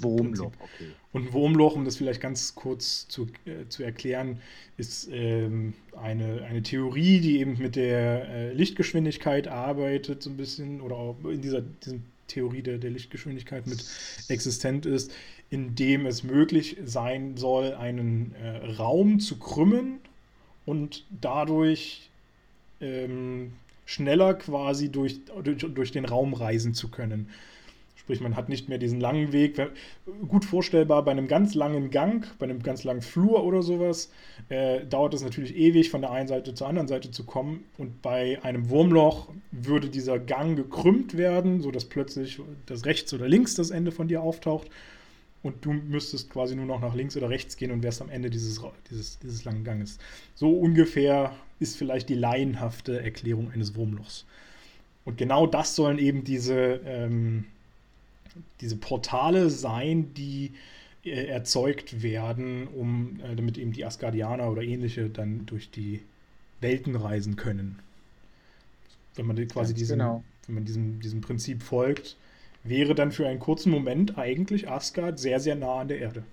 [0.00, 0.90] Wurmloch, okay.
[1.12, 4.40] Und ein Wurmloch, um das vielleicht ganz kurz zu, äh, zu erklären,
[4.76, 10.80] ist ähm, eine, eine Theorie, die eben mit der äh, Lichtgeschwindigkeit arbeitet, so ein bisschen,
[10.80, 11.98] oder auch in dieser, dieser
[12.28, 13.84] Theorie der, der Lichtgeschwindigkeit mit
[14.28, 15.12] existent ist,
[15.50, 19.98] indem es möglich sein soll, einen äh, Raum zu krümmen
[20.64, 22.08] und dadurch
[22.80, 23.52] ähm,
[23.84, 27.28] schneller quasi durch, durch, durch den Raum reisen zu können.
[28.00, 29.60] Sprich, man hat nicht mehr diesen langen Weg.
[30.26, 34.10] Gut vorstellbar bei einem ganz langen Gang, bei einem ganz langen Flur oder sowas,
[34.48, 37.62] äh, dauert es natürlich ewig, von der einen Seite zur anderen Seite zu kommen.
[37.76, 43.54] Und bei einem Wurmloch würde dieser Gang gekrümmt werden, sodass plötzlich das rechts oder links
[43.54, 44.70] das Ende von dir auftaucht.
[45.42, 48.30] Und du müsstest quasi nur noch nach links oder rechts gehen und wärst am Ende
[48.30, 49.98] dieses, dieses, dieses langen Ganges.
[50.34, 54.24] So ungefähr ist vielleicht die laienhafte Erklärung eines Wurmlochs.
[55.04, 56.80] Und genau das sollen eben diese.
[56.86, 57.44] Ähm,
[58.60, 60.52] diese Portale sein, die
[61.04, 66.02] äh, erzeugt werden, um äh, damit eben die Asgardianer oder ähnliche dann durch die
[66.60, 67.78] Welten reisen können.
[69.14, 70.24] Wenn man quasi diesem, genau.
[70.46, 72.16] wenn man diesem, diesem Prinzip folgt,
[72.62, 76.24] wäre dann für einen kurzen Moment eigentlich Asgard sehr, sehr nah an der Erde.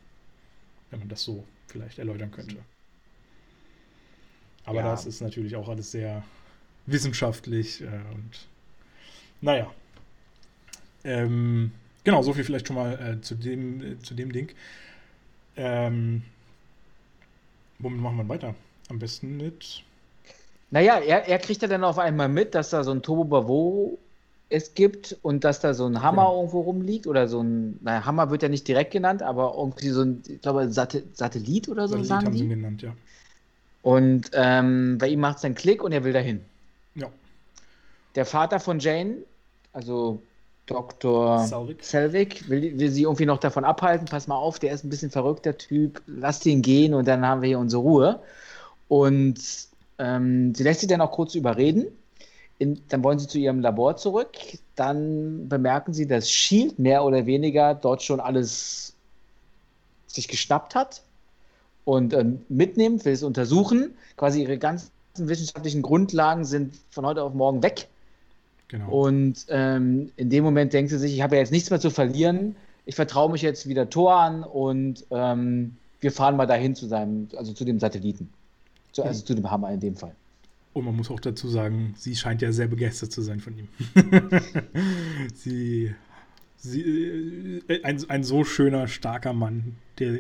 [0.90, 2.58] Wenn man das so vielleicht erläutern könnte.
[4.66, 4.92] Aber ja.
[4.92, 6.24] das ist natürlich auch alles sehr
[6.86, 8.48] wissenschaftlich äh, und
[9.40, 9.74] naja.
[11.04, 11.72] Ähm,
[12.08, 14.48] Genau, so viel vielleicht schon mal äh, zu, dem, äh, zu dem Ding.
[15.58, 16.22] Ähm,
[17.80, 18.56] womit machen wir weiter?
[18.88, 19.84] Am besten mit.
[20.72, 23.98] Naja, er, er kriegt ja dann auf einmal mit, dass da so ein Turbo Bravo
[24.48, 26.34] es gibt und dass da so ein Hammer ja.
[26.34, 30.04] irgendwo rumliegt oder so ein, naja, Hammer wird ja nicht direkt genannt, aber irgendwie so
[30.04, 32.40] ein, ich glaube, Sat Satellit oder so Satellit sagen haben die.
[32.40, 32.96] sie genannt, ja.
[33.82, 36.40] Und ähm, bei ihm macht es einen Klick und er will dahin.
[36.96, 37.12] Ja.
[38.16, 39.18] Der Vater von Jane,
[39.74, 40.22] also
[40.68, 41.48] Dr.
[41.80, 44.06] Selvig will, will, sie irgendwie noch davon abhalten.
[44.06, 46.02] Pass mal auf, der ist ein bisschen verrückter Typ.
[46.06, 48.20] Lass ihn gehen und dann haben wir hier unsere Ruhe.
[48.90, 49.40] Und
[49.98, 51.88] ähm, sie lässt sie dann auch kurz überreden.
[52.60, 54.38] In, dann wollen sie zu ihrem Labor zurück.
[54.76, 58.94] Dann bemerken sie, dass Shield mehr oder weniger dort schon alles
[60.08, 61.02] sich geschnappt hat
[61.86, 63.96] und ähm, mitnimmt, will es untersuchen.
[64.18, 67.88] Quasi ihre ganzen wissenschaftlichen Grundlagen sind von heute auf morgen weg
[68.68, 68.90] Genau.
[68.90, 71.90] Und ähm, in dem Moment denkt sie sich, ich habe ja jetzt nichts mehr zu
[71.90, 72.56] verlieren.
[72.86, 77.28] Ich vertraue mich jetzt wieder Thor an und ähm, wir fahren mal dahin zu seinem,
[77.36, 78.30] also zu dem Satelliten.
[78.92, 80.16] Zu, also zu dem Hammer in dem Fall.
[80.74, 83.68] Und man muss auch dazu sagen, sie scheint ja sehr begeistert zu sein von ihm.
[85.34, 85.96] sie,
[86.58, 90.18] sie äh, ein, ein so schöner, starker Mann, der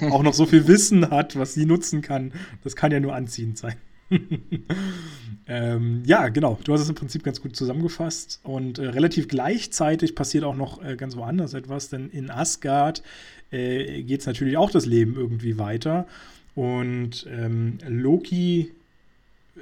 [0.10, 2.32] auch noch so viel Wissen hat, was sie nutzen kann.
[2.64, 3.76] Das kann ja nur anziehend sein.
[5.46, 6.58] ähm, ja, genau.
[6.64, 8.40] Du hast es im Prinzip ganz gut zusammengefasst.
[8.42, 13.02] Und äh, relativ gleichzeitig passiert auch noch äh, ganz woanders etwas, denn in Asgard
[13.50, 16.06] äh, geht es natürlich auch das Leben irgendwie weiter.
[16.54, 18.72] Und ähm, Loki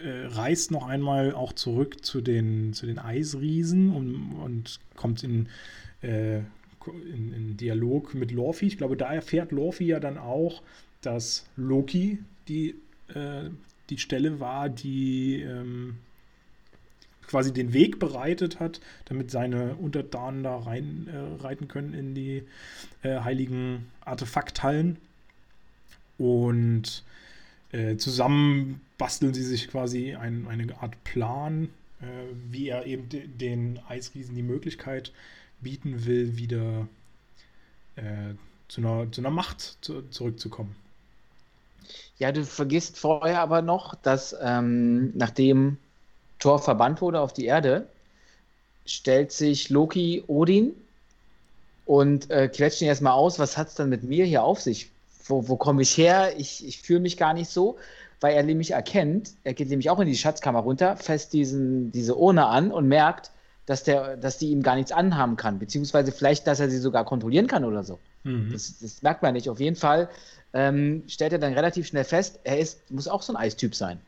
[0.03, 5.49] äh, reist noch einmal auch zurück zu den, zu den Eisriesen und, und kommt in,
[6.03, 8.67] äh, in, in, Dialog mit Lorfi.
[8.67, 10.63] Ich glaube, da erfährt Lorfi ja dann auch,
[11.03, 12.19] dass Loki
[12.49, 12.77] die,
[13.09, 13.51] äh,
[13.91, 15.99] die Stelle war, die ähm,
[17.27, 22.45] quasi den Weg bereitet hat, damit seine Untertanen da rein äh, können in die
[23.03, 24.99] äh, heiligen Artefakthallen.
[26.19, 27.05] Und
[27.73, 31.69] äh, zusammen basteln sie sich quasi ein, eine Art Plan,
[32.01, 32.07] äh,
[32.51, 35.13] wie er eben de, den Eisriesen die Möglichkeit
[35.61, 36.89] bieten will, wieder
[37.97, 38.35] äh,
[38.69, 40.75] zu, einer, zu einer Macht zu, zurückzukommen.
[42.19, 45.79] Ja, du vergisst vorher aber noch, dass ähm, nachdem
[46.39, 47.87] Thor verbannt wurde auf die Erde,
[48.85, 50.73] stellt sich Loki Odin
[51.85, 54.91] und äh, quetscht ihn erstmal aus, was hat es dann mit mir hier auf sich?
[55.29, 56.35] wo, wo komme ich her?
[56.39, 57.77] Ich, ich fühle mich gar nicht so,
[58.21, 62.17] weil er nämlich erkennt, er geht nämlich auch in die Schatzkammer runter, fest diesen, diese
[62.17, 63.31] Urne an und merkt,
[63.67, 67.05] dass, der, dass die ihm gar nichts anhaben kann, beziehungsweise vielleicht, dass er sie sogar
[67.05, 67.99] kontrollieren kann oder so.
[68.23, 68.51] Mhm.
[68.53, 69.51] Das, das, merkt man nicht.
[69.51, 70.09] Auf jeden Fall
[70.57, 74.01] ähm, stellt er dann relativ schnell fest, er ist, muss auch so ein Eistyp sein.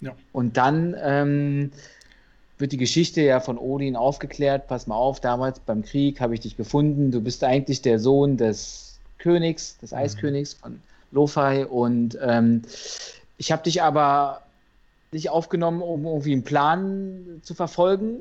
[0.00, 0.16] Ja.
[0.32, 1.72] Und dann ähm,
[2.56, 4.66] wird die Geschichte ja von Odin aufgeklärt.
[4.66, 7.10] Pass mal auf, damals beim Krieg habe ich dich gefunden.
[7.10, 9.98] Du bist eigentlich der Sohn des Königs, des mhm.
[9.98, 10.80] Eiskönigs von
[11.12, 11.66] Lo-Fi.
[11.68, 12.62] Und ähm,
[13.36, 14.40] ich habe dich aber
[15.12, 18.20] nicht aufgenommen, um irgendwie einen Plan zu verfolgen,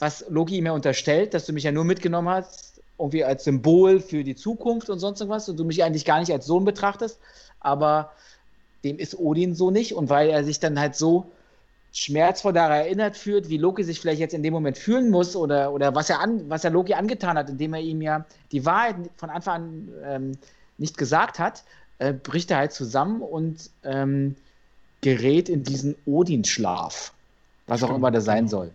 [0.00, 4.24] was Loki mir unterstellt, dass du mich ja nur mitgenommen hast, irgendwie als Symbol für
[4.24, 7.18] die Zukunft und sonst irgendwas und du mich eigentlich gar nicht als Sohn betrachtest.
[7.60, 8.12] Aber
[8.84, 11.30] dem ist Odin so nicht und weil er sich dann halt so
[11.92, 15.72] schmerzvoll daran erinnert führt, wie Loki sich vielleicht jetzt in dem Moment fühlen muss oder,
[15.72, 18.96] oder was, er an, was er Loki angetan hat, indem er ihm ja die Wahrheit
[19.16, 20.32] von Anfang an ähm,
[20.76, 21.62] nicht gesagt hat,
[21.98, 24.34] äh, bricht er halt zusammen und ähm,
[25.02, 27.12] gerät in diesen Odin-Schlaf,
[27.66, 28.50] was Stimmt, auch immer das sein genau.
[28.50, 28.70] soll.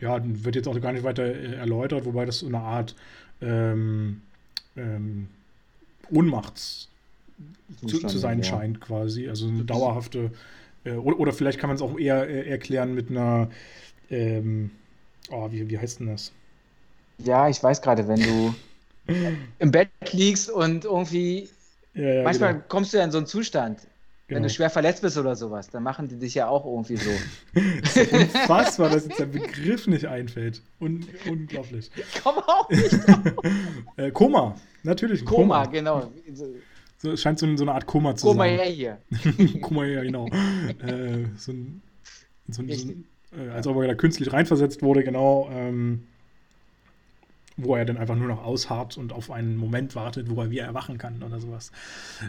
[0.00, 2.94] Ja, wird jetzt auch gar nicht weiter äh, erläutert, wobei das so eine Art
[3.40, 4.22] ähm,
[4.76, 5.28] ähm,
[6.10, 6.88] Ohnmachts
[7.86, 8.44] zu, zu, sein ja.
[8.44, 10.30] scheint quasi, also eine dauerhafte
[10.84, 13.50] äh, oder, oder, vielleicht kann man es auch eher äh, erklären mit einer,
[14.10, 14.70] ähm,
[15.30, 16.32] oh, wie, wie heißt denn das?
[17.18, 18.54] Ja, ich weiß gerade, wenn du
[19.58, 21.48] im Bett liegst und irgendwie,
[21.94, 22.64] ja, ja, manchmal genau.
[22.68, 23.80] kommst du ja in so einen Zustand,
[24.26, 24.36] Genau.
[24.36, 27.10] Wenn du schwer verletzt bist oder sowas, dann machen die dich ja auch irgendwie so.
[27.82, 30.62] das ist unfassbar, dass jetzt der Begriff nicht einfällt.
[30.80, 31.90] Un unglaublich.
[31.96, 32.98] Ich komme auch nicht
[33.96, 35.26] äh, Koma, natürlich.
[35.26, 35.66] Koma, Koma.
[35.66, 36.12] genau.
[36.96, 38.56] So, es scheint so, so, eine Art Koma zu Koma sein.
[38.56, 39.60] Koma her hier.
[39.60, 40.26] Koma her, genau.
[40.28, 41.82] äh, so ein,
[42.48, 43.04] so ein, so ein
[43.38, 45.50] äh, als ob er da künstlich reinversetzt wurde, genau.
[45.52, 46.06] Ähm,
[47.56, 50.64] wo er dann einfach nur noch ausharrt und auf einen Moment wartet, wo er wieder
[50.64, 51.70] erwachen kann oder sowas.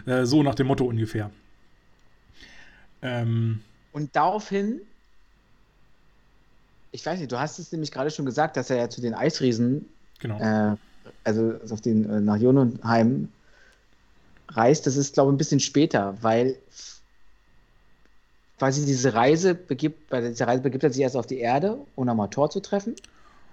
[0.06, 1.30] Äh, so nach dem Motto ungefähr.
[3.02, 3.62] Ähm,
[3.92, 4.80] und daraufhin,
[6.92, 9.14] ich weiß nicht, du hast es nämlich gerade schon gesagt, dass er ja zu den
[9.14, 10.38] Eisriesen, genau.
[10.38, 10.76] äh,
[11.24, 13.28] also auf den, äh, nach Jonenheim
[14.48, 16.56] reist, das ist, glaube ich, ein bisschen später, weil
[18.58, 22.06] quasi diese Reise begibt, bei dieser Reise begibt er sich erst auf die Erde, um
[22.06, 22.94] nochmal Tor zu treffen.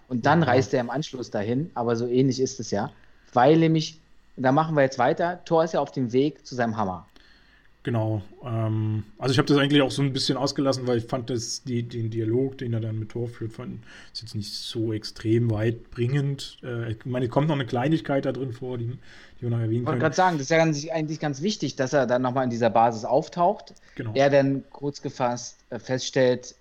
[0.08, 0.48] Und dann ja.
[0.48, 2.92] reist er im Anschluss dahin, aber so ähnlich ist es ja.
[3.34, 4.00] Weil nämlich,
[4.36, 7.08] da machen wir jetzt weiter, Thor ist ja auf dem Weg zu seinem Hammer.
[7.84, 8.22] Genau.
[8.46, 11.64] Ähm, also ich habe das eigentlich auch so ein bisschen ausgelassen, weil ich fand, dass
[11.64, 13.84] die, den Dialog, den er dann mit Thor führt, fand,
[14.14, 16.58] ist jetzt nicht so extrem weit bringend.
[16.64, 19.60] Äh, ich meine, es kommt noch eine Kleinigkeit da drin vor, die, die wir noch
[19.60, 19.82] erwähnen können.
[19.84, 22.46] Ich wollte gerade sagen, das ist ja ganz, eigentlich ganz wichtig, dass er dann nochmal
[22.46, 23.74] in dieser Basis auftaucht.
[23.96, 24.12] Genau.
[24.14, 26.56] Er dann kurz gefasst äh, feststellt,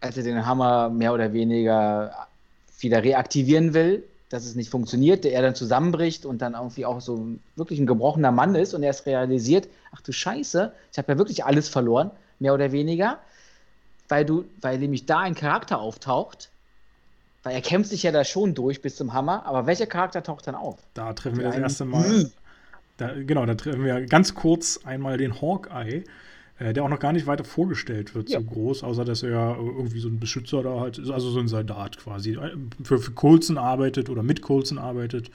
[0.00, 2.28] als er den Hammer mehr oder weniger
[2.78, 7.02] wieder reaktivieren will, dass es nicht funktioniert, der er dann zusammenbricht und dann irgendwie auch
[7.02, 11.12] so wirklich ein gebrochener Mann ist und er es realisiert, ach du Scheiße, ich habe
[11.12, 13.18] ja wirklich alles verloren, mehr oder weniger,
[14.08, 16.48] weil du, weil nämlich da ein Charakter auftaucht,
[17.42, 20.46] weil er kämpft sich ja da schon durch bis zum Hammer, aber welcher Charakter taucht
[20.46, 20.78] dann auf?
[20.94, 22.30] Da treffen wir das erste Mal,
[22.96, 26.04] da, genau, da treffen wir ganz kurz einmal den Hawkeye,
[26.72, 28.38] der auch noch gar nicht weiter vorgestellt wird, ja.
[28.38, 31.40] so groß, außer dass er ja irgendwie so ein Beschützer da halt ist, also so
[31.40, 35.30] ein Soldat quasi, äh, für, für Coulson arbeitet oder mit Coulson arbeitet.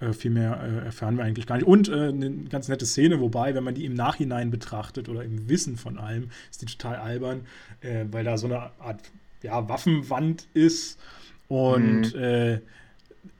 [0.00, 1.66] Äh, viel mehr äh, erfahren wir eigentlich gar nicht.
[1.66, 5.48] Und äh, eine ganz nette Szene, wobei, wenn man die im Nachhinein betrachtet oder im
[5.48, 7.42] Wissen von allem, ist die total albern,
[7.80, 9.00] äh, weil da so eine Art
[9.42, 10.98] ja, Waffenwand ist
[11.48, 12.20] und mhm.
[12.20, 12.60] Äh,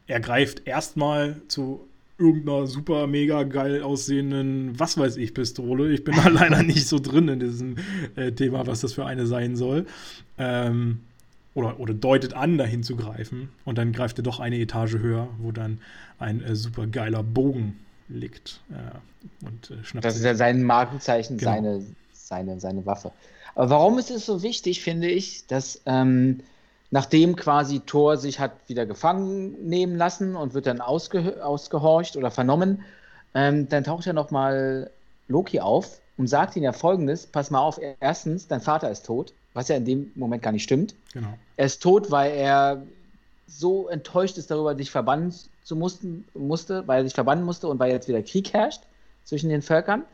[0.06, 1.88] er greift erstmal zu
[2.22, 5.92] irgendeiner super mega geil aussehenden, was weiß ich, Pistole.
[5.92, 7.76] Ich bin da leider nicht so drin in diesem
[8.16, 9.86] äh, Thema, was das für eine sein soll.
[10.38, 11.00] Ähm,
[11.54, 13.50] oder, oder deutet an, dahin zu greifen.
[13.64, 15.80] Und dann greift er doch eine Etage höher, wo dann
[16.18, 17.78] ein äh, super geiler Bogen
[18.08, 18.60] liegt.
[18.70, 21.50] Äh, und äh, schnappt Das ist ja sein Markenzeichen, genau.
[21.50, 23.12] seine, seine, seine Waffe.
[23.54, 26.40] Aber warum ist es so wichtig, finde ich, dass ähm,
[26.92, 32.30] nachdem quasi Thor sich hat wieder gefangen nehmen lassen und wird dann ausge ausgehorcht oder
[32.30, 32.84] vernommen,
[33.34, 34.90] ähm, dann taucht ja nochmal
[35.26, 39.34] Loki auf und sagt ihm ja folgendes: Pass mal auf, erstens, dein Vater ist tot
[39.54, 40.94] was ja in dem Moment gar nicht stimmt.
[41.12, 41.28] Genau.
[41.56, 42.82] Er ist tot, weil er
[43.46, 47.78] so enttäuscht ist darüber, dich verbannen zu mussten, musste, weil er sich verbannen musste und
[47.78, 48.82] weil jetzt wieder Krieg herrscht
[49.24, 50.04] zwischen den Völkern.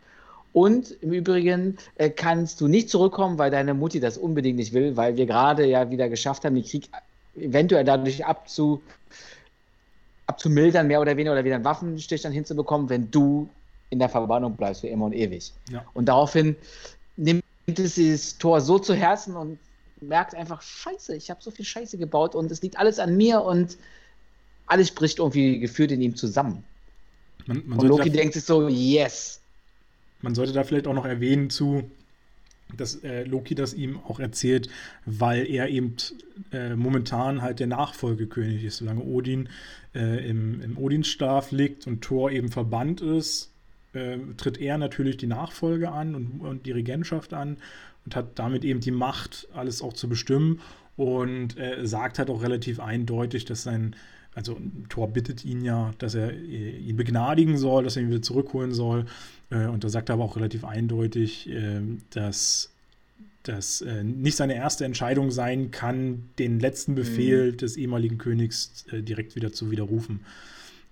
[0.52, 4.96] Und im Übrigen äh, kannst du nicht zurückkommen, weil deine Mutti das unbedingt nicht will,
[4.96, 6.88] weil wir gerade ja wieder geschafft haben, den Krieg
[7.36, 8.82] eventuell dadurch abzu,
[10.26, 13.48] abzumildern, mehr oder weniger, oder wieder einen Waffenstillstand hinzubekommen, wenn du
[13.90, 15.52] in der Verbannung bleibst für immer und ewig.
[15.70, 15.84] Ja.
[15.94, 16.56] Und daraufhin
[17.16, 19.58] nimmt es dieses Tor so zu Herzen und
[20.00, 23.42] merkt einfach, scheiße, ich habe so viel Scheiße gebaut und es liegt alles an mir
[23.42, 23.76] und
[24.66, 26.64] alles bricht irgendwie gefühlt in ihm zusammen.
[27.46, 29.40] Man, man und Loki denkt sich so, yes.
[30.20, 31.90] Man sollte da vielleicht auch noch erwähnen zu,
[32.76, 34.68] dass äh, Loki das ihm auch erzählt,
[35.06, 35.96] weil er eben
[36.52, 38.78] äh, momentan halt der Nachfolgekönig ist.
[38.78, 39.48] Solange Odin
[39.94, 43.52] äh, im, im Odinstab liegt und Thor eben verbannt ist,
[43.94, 47.56] äh, tritt er natürlich die Nachfolge an und, und, die Regentschaft an
[48.04, 50.60] und hat damit eben die Macht, alles auch zu bestimmen
[50.96, 53.96] und äh, sagt halt auch relativ eindeutig, dass sein,
[54.34, 54.58] also
[54.90, 58.72] Thor bittet ihn ja, dass er äh, ihn begnadigen soll, dass er ihn wieder zurückholen
[58.72, 59.06] soll
[59.50, 61.80] und da sagt er aber auch relativ eindeutig, äh,
[62.10, 62.70] dass
[63.42, 67.56] das äh, nicht seine erste Entscheidung sein kann, den letzten Befehl mhm.
[67.56, 70.20] des ehemaligen Königs direkt wieder zu widerrufen.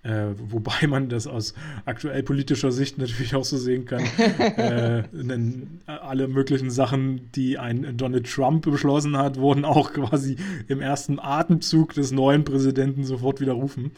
[0.06, 1.52] Äh, wobei man das aus
[1.84, 4.04] aktuell politischer Sicht natürlich auch so sehen kann.
[4.56, 10.36] äh, denn alle möglichen Sachen, die ein Donald Trump beschlossen hat, wurden auch quasi
[10.68, 13.90] im ersten Atemzug des neuen Präsidenten sofort widerrufen.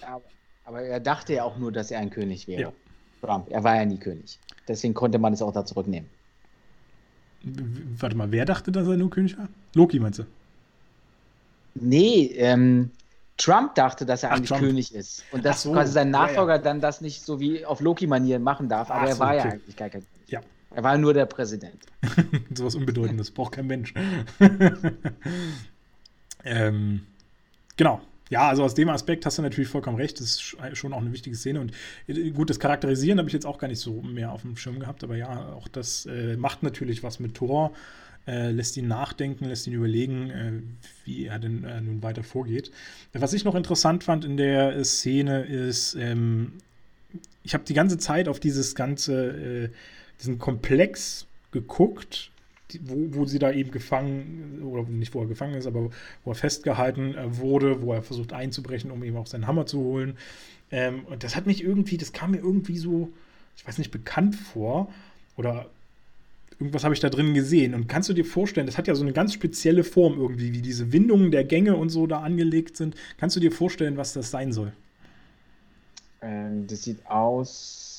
[0.00, 0.22] aber,
[0.64, 2.62] aber, er dachte ja auch nur, dass er ein König wäre.
[2.62, 2.72] Ja.
[3.22, 3.50] Trump.
[3.50, 4.38] Er war ja nie König.
[4.68, 6.08] Deswegen konnte man es auch da zurücknehmen.
[7.98, 9.48] Warte mal, wer dachte, dass er nur König war?
[9.74, 10.24] Loki meinst du?
[11.74, 12.90] Nee, ähm,
[13.36, 14.62] Trump dachte, dass er Ach, eigentlich Trump.
[14.62, 15.24] König ist.
[15.32, 15.72] Und dass so.
[15.72, 16.62] quasi sein Nachfolger ja, ja.
[16.62, 18.90] dann das nicht so wie auf Loki-Manieren machen darf.
[18.90, 19.48] Aber Ach, er war so, okay.
[19.48, 20.30] ja eigentlich gar kein König.
[20.30, 20.40] Ja.
[20.74, 21.82] Er war nur der Präsident.
[22.54, 23.92] so was Unbedeutendes, braucht kein Mensch.
[26.44, 27.06] ähm,
[27.76, 28.00] genau.
[28.32, 30.18] Ja, also aus dem Aspekt hast du natürlich vollkommen recht.
[30.18, 31.60] Das ist schon auch eine wichtige Szene.
[31.60, 31.72] Und
[32.06, 34.80] äh, gut, das Charakterisieren habe ich jetzt auch gar nicht so mehr auf dem Schirm
[34.80, 35.04] gehabt.
[35.04, 37.72] Aber ja, auch das äh, macht natürlich was mit Thor
[38.26, 40.52] äh, lässt ihn nachdenken, lässt ihn überlegen, äh,
[41.04, 42.70] wie er denn äh, nun weiter vorgeht.
[43.12, 46.54] Was ich noch interessant fand in der Szene ist, ähm,
[47.42, 49.68] ich habe die ganze Zeit auf dieses ganze, äh,
[50.20, 52.30] diesen Komplex geguckt,
[52.82, 55.90] wo, wo, sie da eben gefangen, oder nicht wo er gefangen ist, aber
[56.24, 59.80] wo er festgehalten äh, wurde, wo er versucht einzubrechen, um eben auch seinen Hammer zu
[59.80, 60.16] holen.
[60.70, 63.12] Ähm, und das hat mich irgendwie, das kam mir irgendwie so,
[63.56, 64.92] ich weiß nicht, bekannt vor.
[65.36, 65.66] Oder
[66.58, 67.74] irgendwas habe ich da drin gesehen.
[67.74, 70.62] Und kannst du dir vorstellen, das hat ja so eine ganz spezielle Form irgendwie, wie
[70.62, 72.94] diese Windungen der Gänge und so da angelegt sind.
[73.18, 74.72] Kannst du dir vorstellen, was das sein soll?
[76.22, 77.91] Ähm, das sieht aus,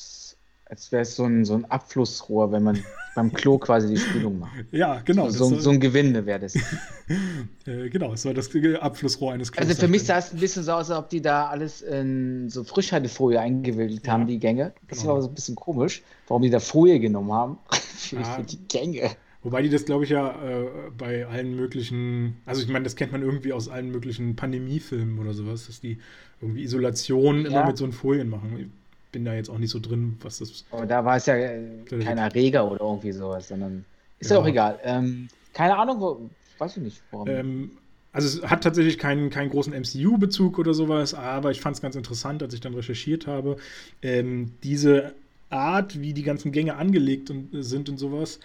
[0.73, 2.83] als wäre es so ein, so ein Abflussrohr, wenn man
[3.13, 4.53] beim Klo quasi die Spülung macht.
[4.71, 5.29] Ja, genau.
[5.29, 6.55] So, so, so ein Gewinde wäre das.
[7.67, 8.49] äh, genau, es war das
[8.81, 9.67] Abflussrohr eines Klos.
[9.67, 12.49] Also für mich sah es ein bisschen so aus, als ob die da alles in
[12.49, 14.73] so Frischhaltefolie eingewickelt ja, haben, die Gänge.
[14.87, 15.09] Das genau.
[15.09, 18.67] war aber so ein bisschen komisch, warum die da Folie genommen haben für, für die
[18.67, 19.11] Gänge.
[19.43, 20.65] Wobei die das, glaube ich, ja äh,
[20.97, 25.35] bei allen möglichen, also ich meine, das kennt man irgendwie aus allen möglichen Pandemiefilmen oder
[25.35, 25.99] sowas, dass die
[26.41, 27.49] irgendwie Isolation ja.
[27.49, 28.71] immer mit so Folien machen.
[29.13, 30.65] Bin da jetzt auch nicht so drin, was das.
[30.71, 33.85] Aber da war es ja äh, kein Erreger oder irgendwie sowas, sondern
[34.19, 34.79] ist ja, ja auch egal.
[34.83, 37.29] Ähm, keine Ahnung, wo, weiß ich nicht, warum.
[37.29, 37.71] Ähm,
[38.11, 41.95] also es hat tatsächlich keinen, keinen großen MCU-Bezug oder sowas, aber ich fand es ganz
[41.95, 43.57] interessant, als ich dann recherchiert habe.
[44.01, 45.13] Ähm, diese
[45.49, 48.39] Art, wie die ganzen Gänge angelegt und, äh, sind und sowas,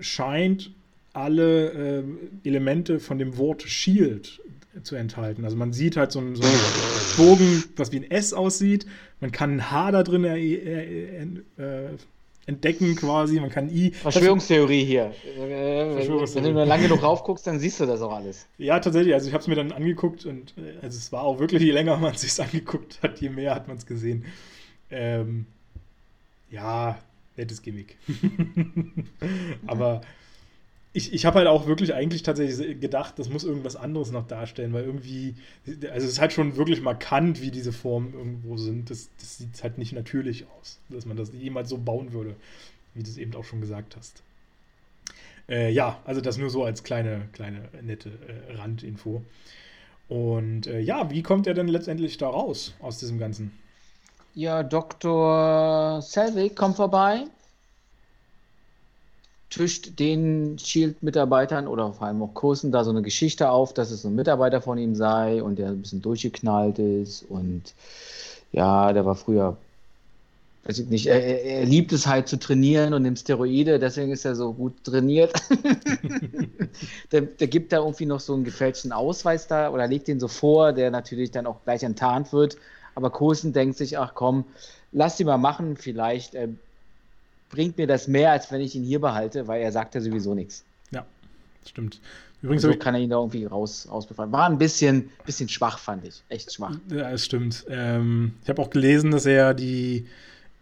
[0.00, 0.70] scheint
[1.12, 2.02] alle äh,
[2.44, 4.40] Elemente von dem Wort Shield
[4.82, 5.44] zu enthalten.
[5.44, 6.58] Also man sieht halt so einen, so einen
[7.16, 8.86] Bogen, was wie ein S aussieht.
[9.24, 11.96] Man kann ein H da drin er, äh,
[12.44, 13.40] entdecken quasi.
[13.40, 13.92] Man kann I.
[13.92, 15.14] Verschwörungstheorie hier.
[15.22, 16.48] Verschwörungstheorie.
[16.48, 18.46] Wenn du lange genug raufguckst, dann siehst du das auch alles.
[18.58, 19.14] Ja, tatsächlich.
[19.14, 20.52] Also ich habe es mir dann angeguckt und
[20.82, 23.66] also es war auch wirklich, je länger man es sich angeguckt hat, je mehr hat
[23.66, 24.26] man es gesehen.
[24.90, 25.46] Ähm,
[26.50, 26.98] ja,
[27.38, 27.96] nettes Gimmick.
[29.66, 30.02] Aber
[30.96, 34.72] ich, ich habe halt auch wirklich eigentlich tatsächlich gedacht, das muss irgendwas anderes noch darstellen,
[34.72, 35.34] weil irgendwie,
[35.66, 38.90] also es ist halt schon wirklich markant, wie diese Formen irgendwo sind.
[38.90, 42.36] Das, das sieht halt nicht natürlich aus, dass man das jemals so bauen würde,
[42.94, 44.22] wie du es eben auch schon gesagt hast.
[45.48, 49.24] Äh, ja, also das nur so als kleine, kleine nette äh, Randinfo.
[50.08, 53.50] Und äh, ja, wie kommt er denn letztendlich da raus aus diesem Ganzen?
[54.34, 56.00] Ja, Dr.
[56.02, 57.24] Selvig kommt vorbei
[59.54, 64.04] tischt den Shield-Mitarbeitern oder vor allem auch Kursen da so eine Geschichte auf, dass es
[64.04, 67.74] ein Mitarbeiter von ihm sei und der ein bisschen durchgeknallt ist und
[68.50, 69.56] ja, der war früher,
[70.64, 74.24] weiß ich nicht, er, er liebt es halt zu trainieren und nimmt Steroide, deswegen ist
[74.24, 75.32] er so gut trainiert.
[77.12, 80.28] der, der, gibt da irgendwie noch so einen gefälschten Ausweis da oder legt den so
[80.28, 82.56] vor, der natürlich dann auch gleich enttarnt wird.
[82.94, 84.44] Aber Coulson denkt sich, ach komm,
[84.92, 86.48] lass die mal machen, vielleicht äh,
[87.54, 90.34] bringt mir das mehr, als wenn ich ihn hier behalte, weil er sagt ja sowieso
[90.34, 90.64] nichts.
[90.90, 91.06] Ja,
[91.66, 92.00] stimmt.
[92.42, 94.32] Übrigens so kann er ihn da irgendwie raus, rausbefreien.
[94.32, 96.22] War ein bisschen, bisschen schwach, fand ich.
[96.28, 96.76] Echt schwach.
[96.90, 97.64] Ja, es stimmt.
[97.70, 100.06] Ähm, ich habe auch gelesen, dass er die,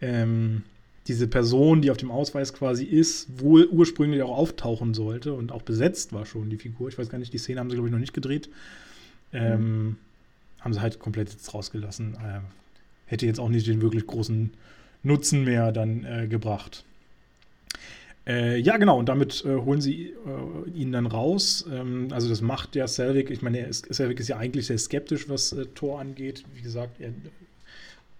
[0.01, 0.63] ähm,
[1.07, 5.63] diese Person, die auf dem Ausweis quasi ist, wohl ursprünglich auch auftauchen sollte und auch
[5.63, 6.87] besetzt war schon, die Figur.
[6.87, 8.49] Ich weiß gar nicht, die Szene haben sie, glaube ich, noch nicht gedreht.
[9.33, 9.97] Ähm, mhm.
[10.61, 12.13] Haben sie halt komplett jetzt rausgelassen.
[12.13, 12.39] Äh,
[13.07, 14.53] hätte jetzt auch nicht den wirklich großen
[15.03, 16.85] Nutzen mehr dann äh, gebracht.
[18.25, 21.65] Äh, ja, genau, und damit äh, holen sie äh, ihn dann raus.
[21.69, 25.51] Ähm, also das macht ja Selvig, ich meine, Selvig ist ja eigentlich sehr skeptisch, was
[25.51, 26.45] äh, Thor angeht.
[26.55, 27.09] Wie gesagt, er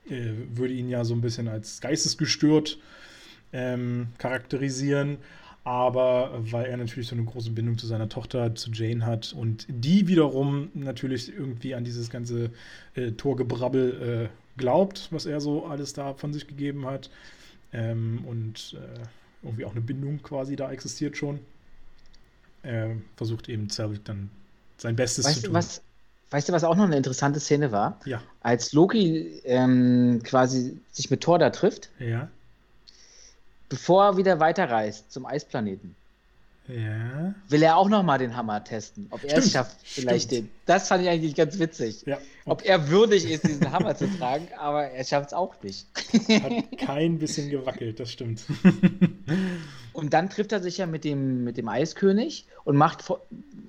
[0.09, 2.77] äh, würde ihn ja so ein bisschen als geistesgestört
[3.53, 5.17] ähm, charakterisieren.
[5.63, 9.65] Aber weil er natürlich so eine große Bindung zu seiner Tochter, zu Jane hat und
[9.69, 12.49] die wiederum natürlich irgendwie an dieses ganze
[12.95, 17.09] äh, Torgebrabbel glaubt, was er so alles da von sich gegeben hat.
[17.71, 18.99] Ähm, und äh,
[19.43, 21.39] irgendwie auch eine Bindung quasi da existiert schon.
[22.63, 24.29] Äh, versucht eben Zervik dann
[24.77, 25.53] sein Bestes weißt zu tun.
[25.53, 25.81] Was,
[26.29, 27.99] weißt du, was auch noch eine interessante Szene war?
[28.05, 28.21] Ja.
[28.41, 31.89] Als Loki ähm, quasi sich mit Thor da trifft.
[31.99, 32.29] Ja.
[33.69, 35.95] Bevor er wieder weiterreist zum Eisplaneten.
[36.67, 37.35] Ja.
[37.49, 40.49] Will er auch noch mal den Hammer testen, ob er es schafft, vielleicht stimmt.
[40.49, 40.51] den.
[40.65, 42.03] Das fand ich eigentlich ganz witzig.
[42.05, 42.17] Ja.
[42.45, 45.85] Ob er würdig ist, diesen Hammer zu tragen, aber er schafft es auch nicht.
[46.41, 48.43] Hat kein bisschen gewackelt, das stimmt.
[49.93, 53.03] und dann trifft er sich ja mit dem, mit dem Eiskönig und macht,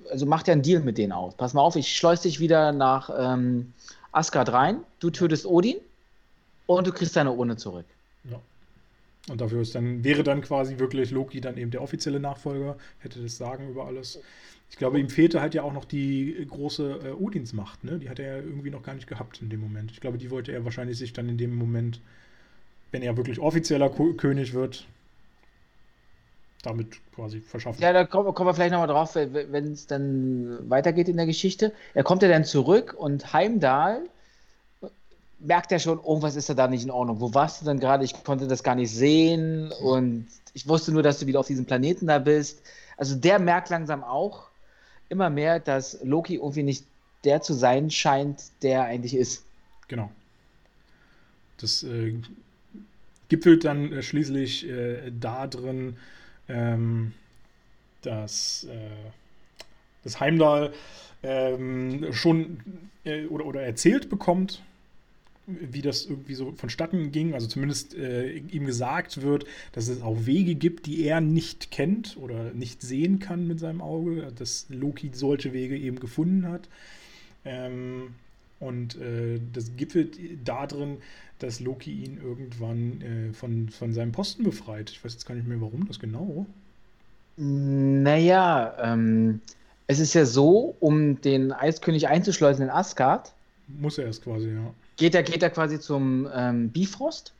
[0.09, 1.35] also macht ja einen Deal mit denen aus.
[1.35, 3.73] Pass mal auf, ich schleus dich wieder nach ähm,
[4.13, 5.77] Asgard rein, du tötest Odin
[6.65, 7.85] und du kriegst deine Urne zurück.
[9.29, 13.21] Und dafür ist dann, wäre dann quasi wirklich Loki dann eben der offizielle Nachfolger, hätte
[13.21, 14.19] das Sagen über alles.
[14.69, 17.99] Ich glaube, ihm fehlte halt ja auch noch die große äh, Odinsmacht, ne?
[17.99, 19.91] Die hat er ja irgendwie noch gar nicht gehabt in dem Moment.
[19.91, 22.01] Ich glaube, die wollte er wahrscheinlich sich dann in dem Moment,
[22.91, 24.87] wenn er wirklich offizieller Ko König wird,
[26.63, 27.81] damit quasi verschaffen.
[27.81, 31.71] Ja, da kommen, kommen wir vielleicht nochmal drauf, wenn es dann weitergeht in der Geschichte.
[31.93, 34.01] Er kommt ja dann zurück und Heimdall
[35.39, 37.19] merkt er schon, irgendwas ist da nicht in Ordnung.
[37.19, 38.03] Wo warst du denn gerade?
[38.03, 41.65] Ich konnte das gar nicht sehen und ich wusste nur, dass du wieder auf diesem
[41.65, 42.61] Planeten da bist.
[42.97, 44.47] Also der merkt langsam auch
[45.09, 46.85] immer mehr, dass Loki irgendwie nicht
[47.23, 49.43] der zu sein scheint, der eigentlich ist.
[49.87, 50.09] Genau.
[51.57, 52.15] Das äh,
[53.29, 55.97] gipfelt dann äh, schließlich äh, da drin,
[56.47, 57.13] ähm,
[58.01, 58.89] dass äh,
[60.03, 60.73] das Heimdall
[61.23, 62.59] ähm, schon
[63.03, 64.61] äh, oder, oder erzählt bekommt,
[65.47, 67.33] wie das irgendwie so vonstatten ging.
[67.33, 72.17] Also zumindest äh, ihm gesagt wird, dass es auch Wege gibt, die er nicht kennt
[72.17, 76.67] oder nicht sehen kann mit seinem Auge, dass Loki solche Wege eben gefunden hat.
[77.43, 78.15] Ähm,
[78.59, 80.97] und äh, das gipfelt darin,
[81.39, 84.89] dass Loki ihn irgendwann äh, von, von seinem Posten befreit.
[84.89, 86.47] Ich weiß jetzt gar nicht mehr, warum das genau.
[87.37, 89.41] Naja, ähm,
[89.87, 93.33] es ist ja so, um den Eiskönig einzuschleusen in Asgard.
[93.67, 97.33] Muss er es quasi, ja geht er, geht er quasi zum ähm, Bifrost,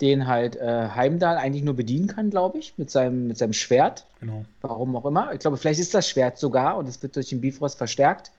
[0.00, 4.04] den halt äh, Heimdall eigentlich nur bedienen kann, glaube ich, mit seinem, mit seinem Schwert.
[4.20, 4.44] Genau.
[4.60, 5.32] Warum auch immer.
[5.32, 8.32] Ich glaube, vielleicht ist das Schwert sogar und es wird durch den Bifrost verstärkt.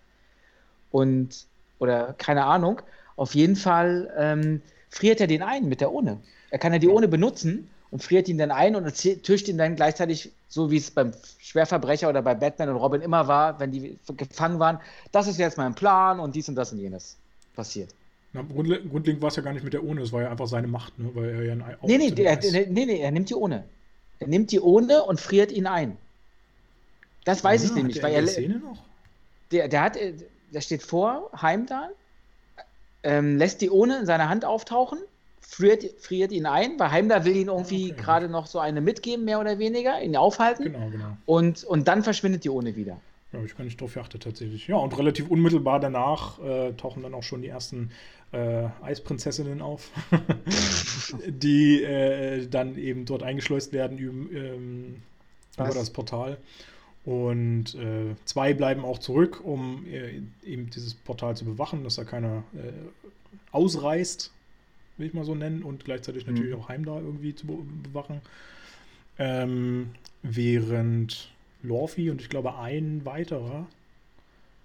[0.92, 1.46] Und,
[1.80, 2.82] oder keine Ahnung.
[3.16, 6.18] Auf jeden Fall ähm, friert er den ein mit der Ohne.
[6.50, 9.76] Er kann ja die Ohne benutzen und friert ihn dann ein und tischt ihn dann
[9.76, 13.98] gleichzeitig, so wie es beim Schwerverbrecher oder bei Batman und Robin immer war, wenn die
[14.18, 14.80] gefangen waren.
[15.12, 17.18] Das ist jetzt mein Plan und dies und das und jenes
[17.56, 17.90] passiert.
[18.34, 20.68] Na, grundlegend war es ja gar nicht mit der ohne, es war ja einfach seine
[20.68, 21.12] Macht, ne?
[21.14, 23.64] weil er ja ein Nee, nee, der, nee, nee, er nimmt die ohne.
[24.20, 25.98] Er nimmt die ohne und friert ihn ein.
[27.26, 28.28] Das weiß ja, ich nämlich, weil er.
[28.28, 28.80] Szene noch?
[29.52, 30.14] Der, der hat, äh,
[30.52, 31.94] der steht vor Heimdall,
[33.04, 34.98] ähm, lässt die ohne in seiner Hand auftauchen,
[35.42, 38.02] friert, friert ihn ein, weil Heimdall will ihn irgendwie okay.
[38.02, 40.64] gerade noch so eine mitgeben, mehr oder weniger, ihn aufhalten.
[40.64, 41.18] Genau, genau.
[41.28, 43.00] Und, und dann verschwindet die ohne wieder.
[43.34, 44.68] Ja, habe ich gar nicht drauf geachtet tatsächlich.
[44.68, 47.90] Ja, und relativ unmittelbar danach äh, tauchen dann auch schon die ersten
[48.32, 49.90] äh, Eisprinzessinnen auf,
[51.28, 55.02] die äh, dann eben dort eingeschleust werden über, ähm,
[55.56, 56.38] über das Portal.
[57.06, 62.04] Und äh, zwei bleiben auch zurück, um äh, eben dieses Portal zu bewachen, dass da
[62.04, 62.72] keiner äh,
[63.52, 64.32] ausreißt,
[64.98, 66.34] will ich mal so nennen, und gleichzeitig mhm.
[66.34, 68.22] natürlich auch Heimdall irgendwie zu be bewachen.
[69.18, 69.90] Ähm,
[70.22, 71.33] während
[71.64, 73.66] Lorfi und ich glaube ein weiterer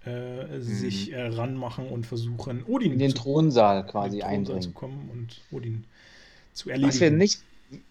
[0.05, 0.61] äh, mhm.
[0.61, 4.61] sich äh, ranmachen und versuchen, Odin in den zu, Thronsaal quasi eindringen.
[4.61, 5.83] zu kommen und Odin
[6.53, 6.89] zu erledigen.
[6.89, 7.41] Was wir nicht,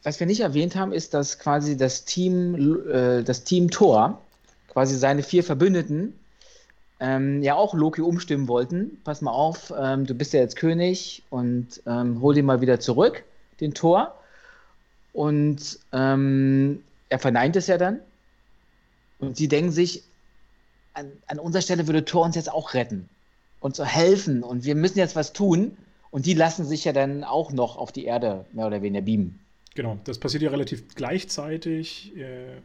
[0.03, 4.21] was wir nicht erwähnt haben, ist, dass quasi das Team, äh, das Team Thor,
[4.69, 6.15] quasi seine vier Verbündeten,
[7.01, 9.01] ähm, ja auch Loki umstimmen wollten.
[9.05, 12.81] Pass mal auf, ähm, du bist ja jetzt König und ähm, hol ihn mal wieder
[12.81, 13.23] zurück,
[13.61, 14.15] den Thor.
[15.13, 18.01] Und ähm, er verneint es ja dann
[19.19, 20.05] und sie denken sich,
[20.95, 23.09] an, an unserer Stelle würde Thor uns jetzt auch retten
[23.61, 25.77] und so helfen und wir müssen jetzt was tun.
[26.11, 29.41] Und die lassen sich ja dann auch noch auf die Erde mehr oder weniger beamen.
[29.75, 32.17] Genau, das passiert ja relativ gleichzeitig.
[32.17, 32.57] Äh,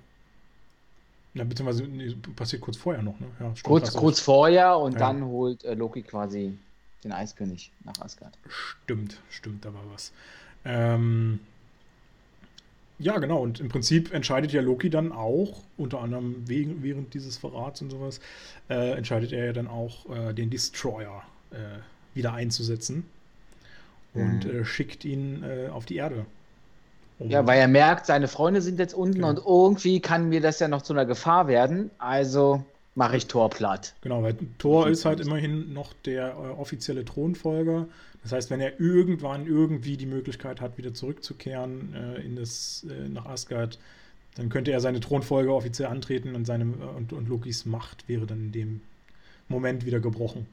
[1.33, 3.27] na, beziehungsweise nee, passiert kurz vorher noch, ne?
[3.39, 4.99] Ja, stimmt, kurz, kurz vorher und ja.
[4.99, 6.57] dann holt äh, Loki quasi
[7.03, 8.37] den Eiskönig nach Asgard.
[8.47, 10.13] Stimmt, stimmt, da war was.
[10.63, 11.41] Ähm,
[13.03, 13.41] ja, genau.
[13.41, 17.89] Und im Prinzip entscheidet ja Loki dann auch, unter anderem wegen, während dieses Verrats und
[17.89, 18.19] sowas,
[18.69, 21.55] äh, entscheidet er ja dann auch, äh, den Destroyer äh,
[22.15, 23.05] wieder einzusetzen
[24.13, 24.61] und mhm.
[24.61, 26.25] Äh, schickt ihn äh, auf die Erde.
[27.19, 29.29] Um ja, weil er merkt, seine Freunde sind jetzt unten genau.
[29.29, 31.91] und irgendwie kann mir das ja noch zu einer Gefahr werden.
[31.97, 32.63] Also
[32.95, 33.95] mache ich Thor platt.
[34.01, 37.87] Genau, weil Thor ist halt immerhin noch der äh, offizielle Thronfolger.
[38.21, 43.09] Das heißt, wenn er irgendwann irgendwie die Möglichkeit hat, wieder zurückzukehren äh, in das, äh,
[43.09, 43.79] nach Asgard,
[44.35, 48.39] dann könnte er seine Thronfolge offiziell antreten und, seine, und, und Lokis Macht wäre dann
[48.39, 48.81] in dem
[49.47, 50.47] Moment wieder gebrochen.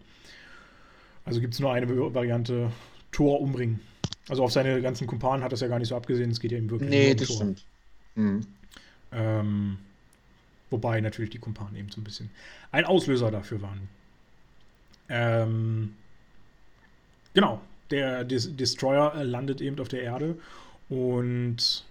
[1.25, 2.73] Also gibt es nur eine Variante,
[3.13, 3.81] Thor umbringen.
[4.29, 6.59] Also auf seine ganzen Kumpanen hat das ja gar nicht so abgesehen, es geht ja
[6.59, 7.37] eben wirklich nee, um das Thor.
[7.37, 7.65] stimmt.
[8.15, 8.41] Mhm.
[9.13, 9.79] Ähm,
[10.71, 12.31] wobei natürlich die Kumpanen eben so ein bisschen
[12.73, 13.89] ein Auslöser dafür waren.
[15.09, 15.95] Ähm,
[17.35, 17.61] Genau,
[17.91, 20.37] der Des Destroyer landet eben auf der Erde
[20.89, 21.85] und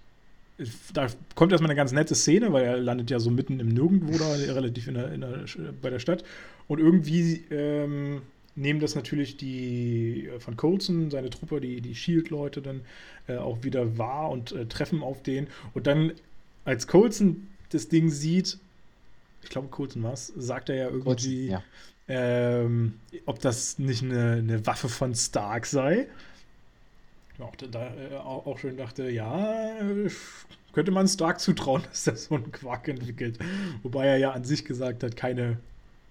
[0.94, 4.18] da kommt erstmal eine ganz nette Szene, weil er landet ja so mitten im Nirgendwo
[4.18, 5.46] da, relativ in der, in der,
[5.82, 6.26] bei der Stadt.
[6.68, 8.24] Und irgendwie ähm,
[8.56, 12.82] nehmen das natürlich die äh, von Colson, seine Truppe, die, die Shield-Leute dann
[13.28, 15.48] äh, auch wieder wahr und äh, treffen auf den.
[15.74, 16.12] Und dann,
[16.66, 18.58] als Colson das Ding sieht,
[19.44, 21.64] ich glaube, Colson war es, sagt er ja irgendwie, Colson, ja
[22.10, 26.07] ähm, ob das nicht eine, eine, Waffe von Stark sei.
[27.38, 29.76] Auch, da, äh, auch schön dachte, ja,
[30.74, 33.38] könnte man Stark zutrauen, dass er so einen Quark entwickelt.
[33.84, 35.57] Wobei er ja an sich gesagt hat, keine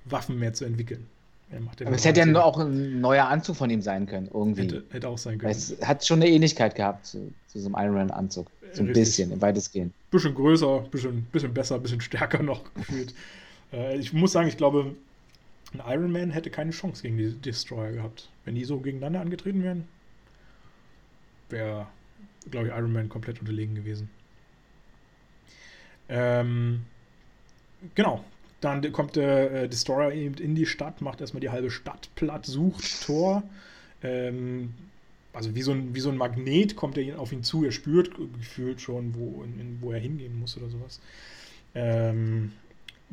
[0.05, 1.07] Waffen mehr zu entwickeln.
[1.51, 4.65] Aber es hätte ja auch ein neuer Anzug von ihm sein können, irgendwie.
[4.65, 5.51] Hätte, hätte auch sein können.
[5.51, 8.49] Es hat schon eine Ähnlichkeit gehabt zu, zu so einem Iron Man-Anzug.
[8.73, 9.05] So ein Richtig.
[9.05, 9.93] bisschen, weitestgehend.
[10.11, 13.15] Bisschen größer, bisschen, bisschen besser, bisschen stärker noch gefühlt.
[13.73, 14.95] Äh, ich muss sagen, ich glaube,
[15.73, 18.29] ein Iron Man hätte keine Chance gegen die Destroyer gehabt.
[18.45, 19.85] Wenn die so gegeneinander angetreten wären,
[21.51, 21.87] wäre,
[22.51, 24.11] glaube ich, Iron Man komplett unterlegen gewesen.
[26.09, 26.85] Ähm,
[27.95, 28.25] genau.
[28.61, 32.45] Dann kommt der äh, Destroyer eben in die Stadt, macht erstmal die halbe Stadt platt,
[32.45, 33.45] sucht Tor.
[34.03, 34.75] Ähm,
[35.33, 38.11] also wie so, ein, wie so ein Magnet kommt er auf ihn zu, er spürt
[38.39, 41.01] gefühlt schon, wo, in, wo er hingehen muss oder sowas.
[41.75, 42.53] Ähm,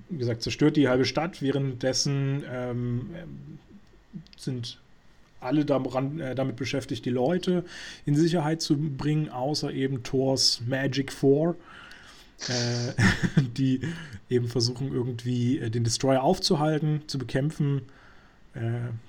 [0.09, 1.41] wie gesagt, zerstört die halbe Stadt.
[1.41, 3.09] Währenddessen ähm,
[4.37, 4.79] sind
[5.39, 7.63] alle daran, äh, damit beschäftigt, die Leute
[8.05, 11.55] in Sicherheit zu bringen, außer eben Thors Magic Four,
[12.47, 13.81] äh, die
[14.29, 17.83] eben versuchen, irgendwie äh, den Destroyer aufzuhalten, zu bekämpfen,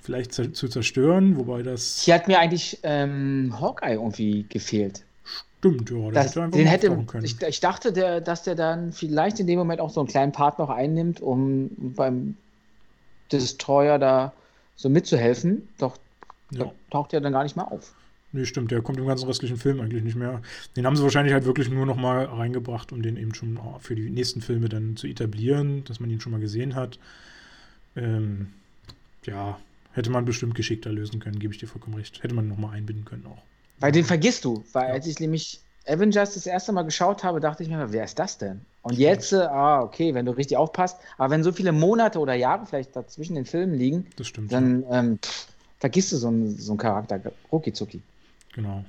[0.03, 2.03] vielleicht zu zerstören, wobei das.
[2.03, 5.05] Hier hat mir eigentlich ähm, Hawkeye irgendwie gefehlt.
[5.59, 6.11] Stimmt, ja.
[6.11, 9.81] Das, hätte den hätte, ich, ich, dachte, der, dass der dann vielleicht in dem Moment
[9.81, 12.37] auch so einen kleinen Part noch einnimmt, um beim
[13.33, 14.33] Destroyer da
[14.75, 15.69] so mitzuhelfen.
[15.79, 15.97] Doch
[16.51, 16.71] ja.
[16.91, 17.95] taucht er dann gar nicht mehr auf.
[18.33, 20.43] Nee, stimmt, der kommt im ganzen restlichen Film eigentlich nicht mehr.
[20.77, 23.95] Den haben sie wahrscheinlich halt wirklich nur noch mal reingebracht, um den eben schon für
[23.95, 26.99] die nächsten Filme dann zu etablieren, dass man ihn schon mal gesehen hat.
[27.97, 28.49] Ähm,
[29.27, 29.59] ja,
[29.97, 32.23] Hätte man bestimmt geschickter lösen können, gebe ich dir vollkommen recht.
[32.23, 33.43] Hätte man nochmal einbinden können auch.
[33.81, 34.93] Weil den vergisst du, weil ja.
[34.93, 38.37] als ich nämlich Avengers das erste Mal geschaut habe, dachte ich mir, wer ist das
[38.37, 38.61] denn?
[38.83, 42.35] Und jetzt, äh, ah, okay, wenn du richtig aufpasst, aber wenn so viele Monate oder
[42.35, 44.99] Jahre vielleicht dazwischen den Filmen liegen, stimmt, dann ja.
[44.99, 45.49] ähm, pff,
[45.79, 47.19] vergisst du so einen, so einen Charakter
[47.51, 48.03] rucki zucki.
[48.55, 48.85] Genau.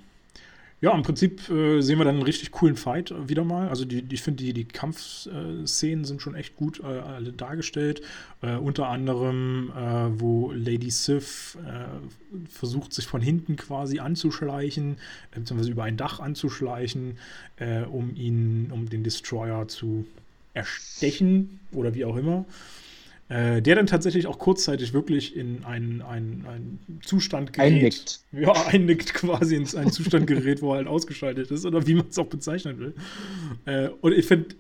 [0.80, 3.68] Ja, im Prinzip äh, sehen wir dann einen richtig coolen Fight wieder mal.
[3.68, 8.02] Also die, die ich finde, die, die Kampfszenen sind schon echt gut äh, alle dargestellt.
[8.44, 14.98] Äh, unter anderem, äh, wo Lady Sif äh, versucht, sich von hinten quasi anzuschleichen,
[15.32, 17.18] äh, beziehungsweise über ein Dach anzuschleichen,
[17.92, 20.06] um ihn, um den Destroyer zu
[20.54, 22.46] erstechen oder wie auch immer.
[23.30, 27.74] Äh, der dann tatsächlich auch kurzzeitig wirklich in einen, einen, einen Zustand gerät.
[27.74, 28.22] Einnickt.
[28.32, 32.06] Ja, einnickt quasi in einen Zustand gerät, wo er halt ausgeschaltet ist oder wie man
[32.10, 32.94] es auch bezeichnen will.
[33.66, 34.56] Äh, und ich finde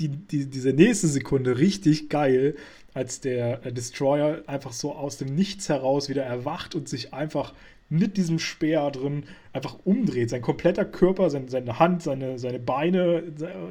[0.00, 2.56] die, die, diese nächste Sekunde richtig geil,
[2.92, 7.54] als der äh, Destroyer einfach so aus dem Nichts heraus wieder erwacht und sich einfach
[7.88, 10.30] mit diesem Speer drin einfach umdreht.
[10.30, 13.22] Sein kompletter Körper, sein, seine Hand, seine, seine Beine,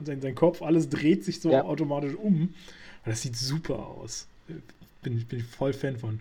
[0.05, 1.65] sein, sein Kopf, alles dreht sich so ja.
[1.65, 2.53] automatisch um.
[3.03, 4.29] Das sieht super aus
[5.01, 6.19] bin, bin ich voll Fan von.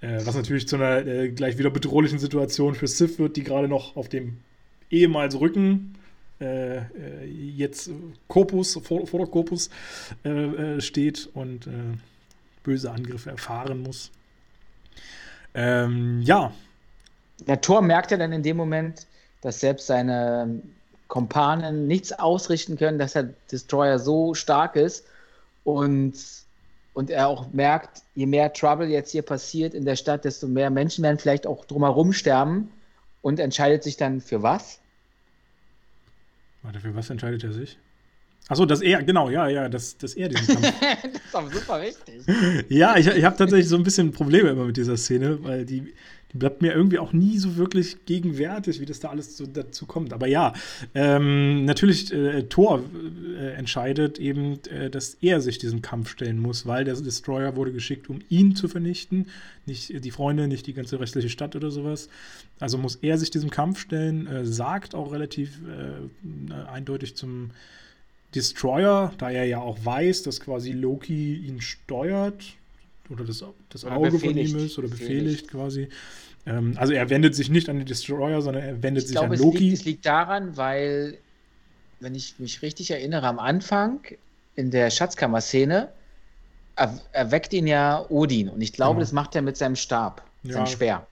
[0.00, 3.68] Äh, was natürlich zu einer äh, gleich wieder bedrohlichen Situation für Sif wird, die gerade
[3.68, 4.38] noch auf dem
[4.90, 5.94] ehemals Rücken
[6.40, 6.82] äh, äh
[7.26, 7.90] jetzt
[8.28, 9.70] Korpus, vor, vor der Korpus
[10.24, 11.68] äh, äh, steht und
[12.62, 14.10] böse Angriffe erfahren muss.
[15.54, 16.52] Ähm, ja.
[17.46, 19.06] Der Tor merkt ja dann in dem Moment,
[19.40, 20.60] dass selbst seine
[21.06, 25.06] Kompanen nichts ausrichten können, dass der Destroyer so stark ist
[25.64, 26.14] und
[26.98, 30.68] und er auch merkt, je mehr Trouble jetzt hier passiert in der Stadt, desto mehr
[30.68, 32.72] Menschen werden vielleicht auch drumherum sterben
[33.22, 34.80] und entscheidet sich dann für was?
[36.64, 37.78] Warte, für was entscheidet er sich?
[38.48, 40.74] Achso, dass er, genau, ja, ja, dass, dass er diesen Kampf.
[40.80, 42.24] das ist doch super wichtig.
[42.68, 45.94] ja, ich, ich habe tatsächlich so ein bisschen Probleme immer mit dieser Szene, weil die,
[46.32, 49.86] die bleibt mir irgendwie auch nie so wirklich gegenwärtig, wie das da alles so dazu
[49.86, 50.12] kommt.
[50.12, 50.52] Aber ja,
[50.94, 52.82] ähm, natürlich, äh, Thor
[53.38, 57.72] äh, entscheidet eben, äh, dass er sich diesem Kampf stellen muss, weil der Destroyer wurde
[57.72, 59.26] geschickt, um ihn zu vernichten,
[59.64, 62.10] nicht die Freunde, nicht die ganze restliche Stadt oder sowas.
[62.60, 67.52] Also muss er sich diesem Kampf stellen, äh, sagt auch relativ äh, eindeutig zum
[68.34, 72.57] Destroyer, da er ja auch weiß, dass quasi Loki ihn steuert
[73.10, 75.50] oder das, das Auge von ihm ist oder befehligt, befehligt.
[75.50, 75.88] quasi.
[76.46, 79.34] Ähm, also er wendet sich nicht an den Destroyer, sondern er wendet ich sich glaube,
[79.34, 79.56] an Loki.
[79.56, 81.18] Es liegt, es liegt daran, weil,
[82.00, 84.00] wenn ich mich richtig erinnere, am Anfang
[84.56, 85.88] in der Schatzkammer-Szene
[87.12, 88.48] erweckt ihn ja Odin.
[88.48, 89.00] Und ich glaube, genau.
[89.00, 91.06] das macht er mit seinem Stab, ja, seinem Speer.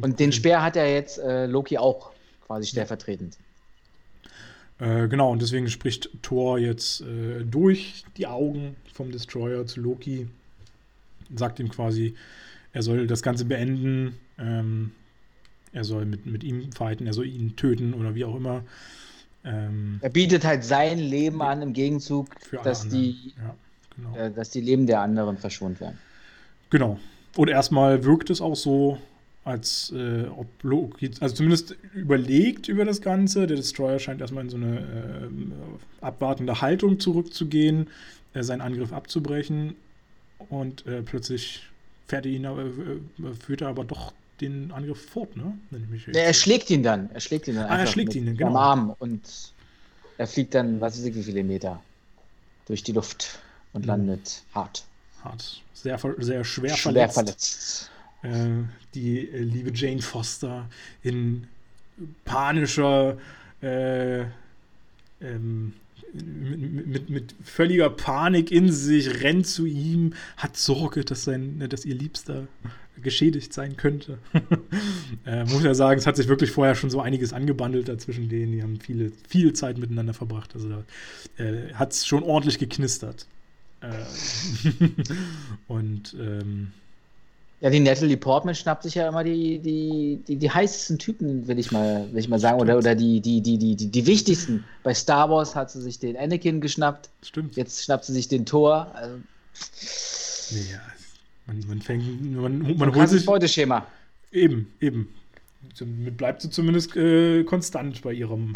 [0.00, 2.10] Und den Speer hat er jetzt äh, Loki auch
[2.46, 3.38] quasi stellvertretend.
[4.78, 10.28] Äh, genau, und deswegen spricht Thor jetzt äh, durch die Augen vom Destroyer zu Loki
[11.34, 12.14] sagt ihm quasi,
[12.72, 14.92] er soll das Ganze beenden, ähm,
[15.72, 18.62] er soll mit, mit ihm fighten, er soll ihn töten oder wie auch immer.
[19.44, 22.28] Ähm, er bietet halt sein Leben an im Gegenzug,
[22.64, 23.54] dass die, ja,
[23.96, 24.16] genau.
[24.16, 25.98] äh, dass die Leben der anderen verschont werden.
[26.70, 26.98] Genau.
[27.36, 28.98] Und erstmal wirkt es auch so,
[29.44, 33.46] als äh, ob Loki, also zumindest überlegt über das Ganze.
[33.46, 37.86] Der Destroyer scheint erstmal in so eine äh, abwartende Haltung zurückzugehen,
[38.34, 39.76] äh, seinen Angriff abzubrechen
[40.48, 41.62] und äh, plötzlich
[42.06, 45.56] fährt er ihn, äh, führt er aber doch den Angriff fort, ne?
[46.12, 47.10] Ja, er schlägt ihn dann.
[47.12, 47.66] Er schlägt ihn dann.
[47.66, 48.50] Ah, er schlägt ihn, genau.
[48.50, 49.22] Am Arm und
[50.18, 51.82] er fliegt dann, was weiß ich, wie viele Meter
[52.66, 53.38] durch die Luft
[53.72, 53.88] und mhm.
[53.88, 54.84] landet hart.
[55.22, 55.62] Hart.
[55.72, 57.14] Sehr, sehr schwer, schwer verletzt.
[57.14, 57.90] verletzt.
[58.22, 58.64] Äh,
[58.94, 60.68] die äh, liebe Jane Foster
[61.02, 61.46] in
[62.24, 63.16] panischer
[63.62, 64.24] äh,
[65.20, 65.74] ähm,
[66.24, 71.84] mit, mit, mit, völliger Panik in sich, rennt zu ihm, hat Sorge, dass, sein, dass
[71.84, 72.46] ihr Liebster
[73.02, 74.18] geschädigt sein könnte.
[75.26, 78.52] äh, muss ja sagen, es hat sich wirklich vorher schon so einiges angebandelt dazwischen denen.
[78.52, 80.54] Die haben viele, viel Zeit miteinander verbracht.
[80.54, 80.84] Also da
[81.42, 83.26] äh, hat es schon ordentlich geknistert.
[83.80, 83.88] Äh,
[85.68, 86.72] und ähm,
[87.60, 91.58] ja, die Natalie Portman schnappt sich ja immer die, die, die, die heißesten Typen, will
[91.58, 92.60] ich mal, will ich mal sagen.
[92.60, 94.64] Oder, oder die, die, die, die, die, die wichtigsten.
[94.82, 97.08] Bei Star Wars hat sie sich den Anakin geschnappt.
[97.22, 97.56] Stimmt.
[97.56, 98.92] Jetzt schnappt sie sich den Thor.
[98.94, 99.16] Also,
[100.70, 100.80] ja,
[101.46, 102.04] man, man fängt.
[102.30, 103.24] Man, man, man holt sich.
[103.24, 103.86] Beuteschema.
[104.32, 105.14] Eben, eben.
[106.16, 108.52] Bleibt sie zumindest äh, konstant bei ihrem.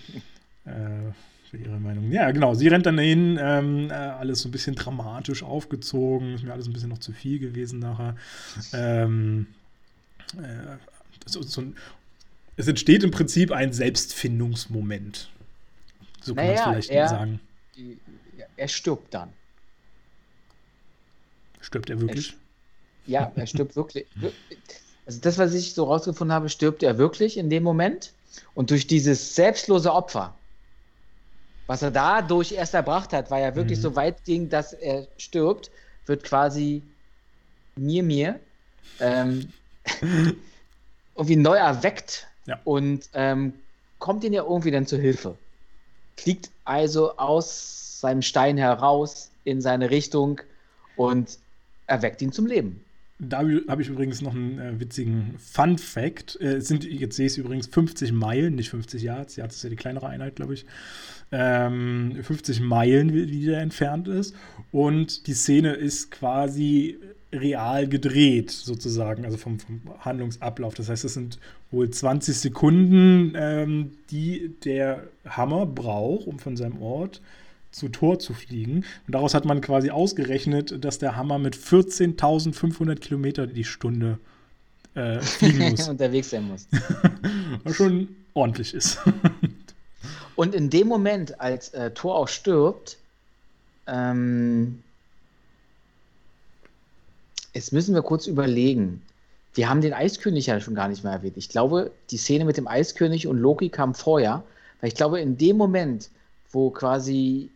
[0.64, 1.12] äh,
[1.54, 2.10] für ihre Meinung.
[2.10, 2.54] Ja, genau.
[2.54, 6.34] Sie rennt dann dahin, ähm, äh, alles so ein bisschen dramatisch aufgezogen.
[6.34, 8.16] Ist mir alles ein bisschen noch zu viel gewesen nachher.
[8.72, 9.46] Ähm,
[10.36, 10.76] äh,
[11.26, 11.76] so, so ein,
[12.56, 15.30] es entsteht im Prinzip ein Selbstfindungsmoment.
[16.22, 17.40] So kann naja, man es vielleicht er, sagen.
[18.56, 19.30] Er stirbt dann.
[21.60, 22.36] Stirbt er wirklich?
[23.06, 24.06] Ja, er stirbt wirklich.
[25.06, 28.12] Also das, was ich so rausgefunden habe, stirbt er wirklich in dem Moment.
[28.54, 30.34] Und durch dieses selbstlose Opfer,
[31.66, 33.82] was er dadurch erst erbracht hat, weil er wirklich mhm.
[33.82, 35.70] so weit ging, dass er stirbt,
[36.06, 36.82] wird quasi
[37.76, 38.40] mir, mir
[39.00, 39.48] ähm,
[41.14, 42.60] irgendwie neu erweckt ja.
[42.64, 43.54] und ähm,
[43.98, 45.36] kommt ihm ja irgendwie dann zu Hilfe.
[46.16, 50.40] Fliegt also aus seinem Stein heraus in seine Richtung
[50.96, 51.38] und
[51.86, 52.84] erweckt ihn zum Leben.
[53.18, 53.38] Da
[53.68, 56.40] habe ich übrigens noch einen äh, witzigen Fun Fact.
[56.40, 59.36] Äh, sind, jetzt sehe ich es übrigens 50 Meilen, nicht 50 Yards.
[59.36, 60.66] Yards ist ja die kleinere Einheit, glaube ich.
[61.32, 64.34] Ähm, 50 Meilen, wie, wie der entfernt ist.
[64.72, 66.98] Und die Szene ist quasi
[67.32, 70.74] real gedreht, sozusagen, also vom, vom Handlungsablauf.
[70.74, 71.38] Das heißt, es sind
[71.70, 77.20] wohl 20 Sekunden, ähm, die der Hammer braucht, um von seinem Ort
[77.70, 78.84] zu Tor zu fliegen.
[79.06, 84.18] Und daraus hat man quasi ausgerechnet, dass der Hammer mit 14.500 Kilometer die Stunde
[84.94, 85.88] äh, fliegen muss.
[85.88, 86.68] unterwegs sein muss.
[87.64, 88.98] Was schon ordentlich ist.
[90.36, 92.98] Und in dem Moment, als äh, Thor auch stirbt,
[93.86, 94.82] ähm,
[97.54, 99.00] Jetzt müssen wir kurz überlegen.
[99.54, 101.36] Wir haben den Eiskönig ja schon gar nicht mehr erwähnt.
[101.36, 104.42] Ich glaube, die Szene mit dem Eiskönig und Loki kam vorher,
[104.80, 106.10] weil ich glaube, in dem Moment,
[106.50, 107.50] wo quasi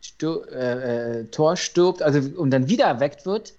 [0.00, 3.52] Stür äh, äh, Thor stirbt, also und dann wieder erweckt wird,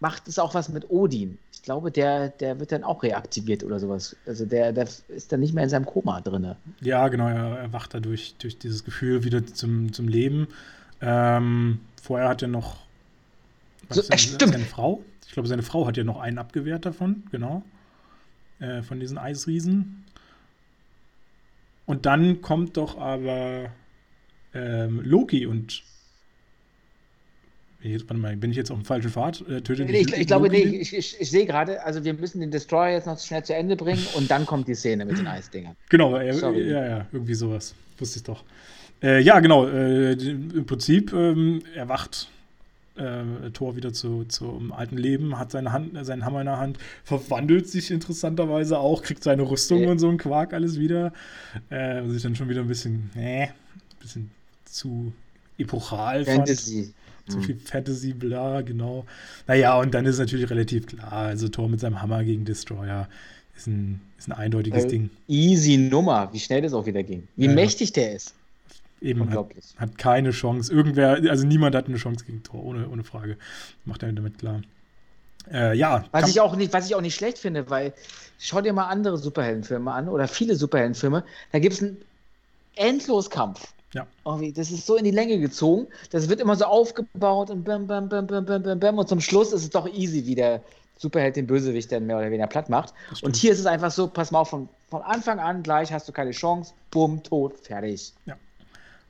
[0.00, 1.38] macht es auch was mit Odin.
[1.52, 4.16] Ich glaube, der, der wird dann auch reaktiviert oder sowas.
[4.26, 6.54] Also der, der ist dann nicht mehr in seinem Koma drin.
[6.80, 10.48] Ja, genau, er erwacht dadurch durch dieses Gefühl wieder zum, zum Leben.
[11.00, 12.76] Ähm, vorher hat er noch
[13.90, 14.52] so, äh, stimmt.
[14.52, 15.02] Seine Frau.
[15.26, 17.62] Ich glaube, seine Frau hat ja noch einen abgewehrt davon, genau.
[18.58, 20.04] Äh, von diesen Eisriesen.
[21.84, 23.70] Und dann kommt doch aber
[24.54, 25.82] ähm, Loki und.
[27.86, 29.44] Jetzt, warte mal, bin ich jetzt auf dem falschen Pfad?
[29.48, 32.50] Äh, ich, ich, ich glaube, nee, ich, ich, ich sehe gerade, also wir müssen den
[32.50, 35.76] Destroyer jetzt noch schnell zu Ende bringen und dann kommt die Szene mit den Eisdingern.
[35.88, 37.74] Genau, äh, ja, ja, irgendwie sowas.
[37.98, 38.44] Wusste ich doch.
[39.02, 39.66] Äh, ja, genau.
[39.66, 42.28] Äh, Im Prinzip ähm, erwacht
[42.96, 46.78] äh, Tor wieder zu, zum alten Leben, hat seine Hand, seinen Hammer in der Hand,
[47.04, 51.12] verwandelt sich interessanterweise auch, kriegt seine Rüstung und so ein Quark alles wieder.
[51.70, 53.52] Äh, was ich dann schon wieder ein bisschen, äh, ein
[54.00, 54.30] bisschen
[54.64, 55.12] zu
[55.58, 56.84] epochal Fantasy.
[56.84, 56.94] fand.
[57.28, 57.42] Zu hm.
[57.42, 59.04] viel Fantasy, bla, genau.
[59.46, 63.08] Naja, und dann ist natürlich relativ klar, also Tor mit seinem Hammer gegen Destroyer
[63.56, 65.10] ist ein, ist ein eindeutiges äh, Ding.
[65.28, 67.26] Easy Nummer, wie schnell das auch wieder ging.
[67.36, 68.34] Wie ja, mächtig der ist.
[69.00, 70.72] Eben hat, hat, keine Chance.
[70.72, 73.36] Irgendwer, also niemand hat eine Chance gegen Tor, ohne, ohne Frage.
[73.84, 74.62] Macht er damit klar.
[75.52, 76.04] Äh, ja.
[76.12, 77.92] Was ich, auch nicht, was ich auch nicht schlecht finde, weil
[78.38, 81.98] schau dir mal andere Superheldenfilme an oder viele Superheldenfilme, da gibt es einen
[82.74, 83.72] Endloskampf.
[83.92, 84.06] Ja.
[84.24, 87.86] Irgendwie, das ist so in die Länge gezogen, das wird immer so aufgebaut und bam,
[87.86, 90.62] bam, bam, bam, bam, bam, bam und zum Schluss ist es doch easy, wie der
[90.98, 92.94] Superheld den Bösewicht dann mehr oder weniger platt macht.
[93.22, 96.08] Und hier ist es einfach so, pass mal auf, von, von Anfang an gleich hast
[96.08, 98.12] du keine Chance, bumm, tot, fertig.
[98.24, 98.36] Ja.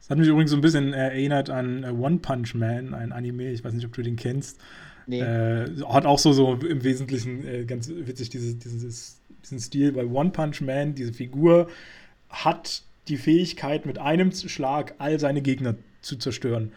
[0.00, 3.50] Das hat mich übrigens so ein bisschen erinnert an äh, One Punch Man, ein Anime,
[3.50, 4.60] ich weiß nicht, ob du den kennst.
[5.06, 5.20] Nee.
[5.20, 10.04] Äh, hat auch so, so im Wesentlichen äh, ganz witzig dieses, dieses, diesen Stil bei
[10.04, 10.94] One Punch Man.
[10.94, 11.68] Diese Figur
[12.28, 16.72] hat die Fähigkeit, mit einem Schlag all seine Gegner zu zerstören.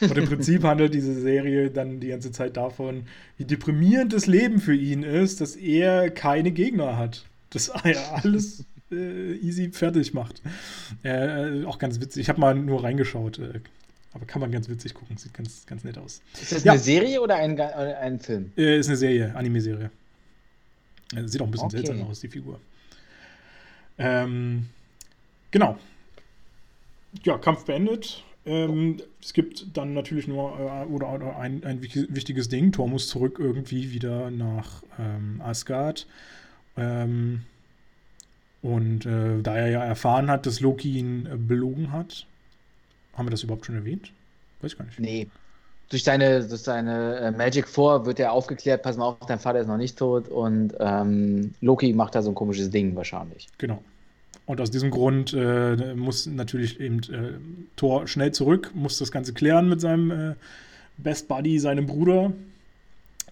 [0.00, 3.06] Und im Prinzip handelt diese Serie dann die ganze Zeit davon,
[3.38, 7.24] wie deprimierend das Leben für ihn ist, dass er keine Gegner hat.
[7.50, 10.42] Das alles äh, easy fertig macht.
[11.02, 12.22] Äh, auch ganz witzig.
[12.22, 13.38] Ich habe mal nur reingeschaut.
[13.38, 13.60] Äh,
[14.12, 15.16] aber kann man ganz witzig gucken.
[15.16, 16.22] Sieht ganz, ganz nett aus.
[16.40, 16.72] Ist das ja.
[16.72, 18.52] eine Serie oder ein, ein Film?
[18.56, 19.90] Äh, ist eine Serie, Anime-Serie.
[21.14, 21.78] Äh, sieht auch ein bisschen okay.
[21.78, 22.60] seltsam aus, die Figur.
[23.98, 24.68] Ähm,
[25.54, 25.78] genau.
[27.22, 28.22] Ja, Kampf beendet.
[28.44, 32.72] Ähm, es gibt dann natürlich nur äh, oder, oder ein, ein wichtiges Ding.
[32.72, 36.06] Thor muss zurück irgendwie wieder nach ähm, Asgard.
[36.76, 37.42] Ähm,
[38.60, 42.26] und äh, da er ja erfahren hat, dass Loki ihn äh, belogen hat,
[43.14, 44.12] haben wir das überhaupt schon erwähnt?
[44.60, 44.98] Weiß ich gar nicht.
[44.98, 45.28] Nee.
[45.90, 49.60] Durch seine, durch seine äh, Magic 4 wird er aufgeklärt, pass mal auf, dein Vater
[49.60, 53.48] ist noch nicht tot und ähm, Loki macht da so ein komisches Ding wahrscheinlich.
[53.58, 53.82] Genau.
[54.46, 57.38] Und aus diesem Grund äh, muss natürlich eben äh,
[57.76, 60.34] Thor schnell zurück, muss das Ganze klären mit seinem äh,
[60.98, 62.32] Best Buddy, seinem Bruder,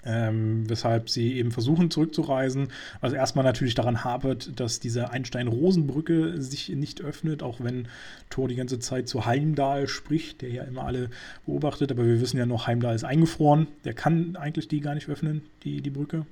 [0.05, 2.68] ähm, weshalb sie eben versuchen zurückzureisen.
[3.02, 7.89] Was erstmal natürlich daran hapert, dass diese Einstein-Rosen-Brücke sich nicht öffnet, auch wenn
[8.30, 11.10] Thor die ganze Zeit zu Heimdall spricht, der ja immer alle
[11.47, 11.93] beobachtet.
[11.93, 13.66] Aber wir wissen ja noch, Heimdall ist eingefroren.
[13.84, 16.24] Der kann eigentlich die gar nicht öffnen, die, die Brücke.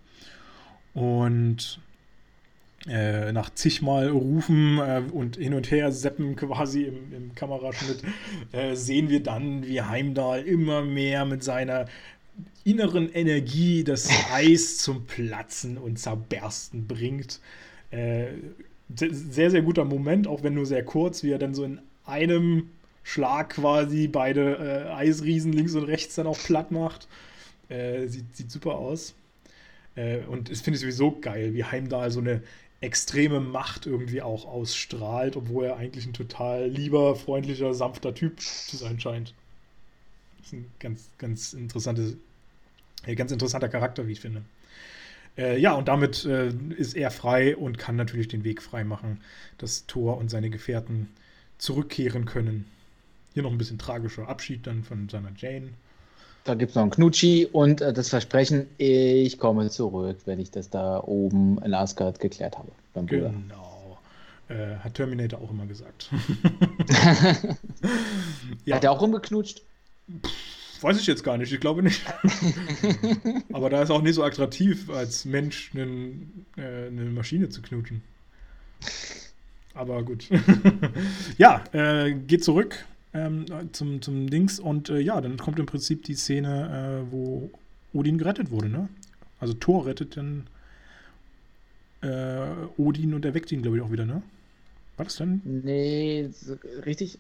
[0.95, 1.81] Und
[2.89, 8.03] äh, nach zigmal Rufen äh, und hin und her seppen quasi im, im Kameraschnitt,
[8.53, 11.87] äh, sehen wir dann, wie Heimdall immer mehr mit seiner
[12.65, 17.41] inneren Energie das Eis zum Platzen und Zerbersten bringt.
[17.91, 18.29] Äh,
[18.95, 22.71] sehr, sehr guter Moment, auch wenn nur sehr kurz, wie er dann so in einem
[23.03, 27.09] Schlag quasi beide äh, Eisriesen links und rechts dann auch platt macht.
[27.69, 29.15] Äh, sieht, sieht super aus.
[30.29, 32.43] Und das finde ich sowieso geil, wie Heimdall so eine
[32.81, 38.77] extreme Macht irgendwie auch ausstrahlt, obwohl er eigentlich ein total lieber, freundlicher, sanfter Typ zu
[38.77, 39.35] sein scheint.
[40.39, 42.17] Das ist ein ganz, ganz interessantes,
[43.05, 44.43] äh, ganz interessanter Charakter, wie ich finde.
[45.37, 49.21] Äh, ja, und damit äh, ist er frei und kann natürlich den Weg frei machen,
[49.59, 51.09] dass Thor und seine Gefährten
[51.59, 52.65] zurückkehren können.
[53.35, 55.69] Hier noch ein bisschen tragischer Abschied dann von seiner Jane.
[56.45, 60.51] Da gibt es noch einen Knutschi und äh, das Versprechen, ich komme zurück, wenn ich
[60.51, 62.73] das da oben in Asgard geklärt habe.
[63.07, 63.99] Genau.
[64.49, 66.11] Äh, hat Terminator auch immer gesagt.
[68.65, 68.77] ja.
[68.77, 69.63] Hat er auch rumgeknutscht?
[70.25, 72.03] Pff, weiß ich jetzt gar nicht, ich glaube nicht.
[73.53, 78.03] Aber da ist auch nicht so attraktiv, als Mensch einen, äh, eine Maschine zu knutschen.
[79.75, 80.29] Aber gut.
[81.39, 82.85] ja, äh, geht zurück
[83.15, 84.61] ähm, zum, zum Dings.
[84.61, 87.51] Und äh, ja, dann kommt im Prinzip die Szene, äh, wo
[87.93, 88.89] Odin gerettet wurde, ne?
[89.41, 90.47] Also Thor rettet dann
[92.03, 92.47] äh,
[92.77, 94.23] Odin und erweckt ihn, glaube ich, auch wieder, ne?
[94.97, 95.41] War das denn?
[95.45, 97.19] Nee, so, richtig.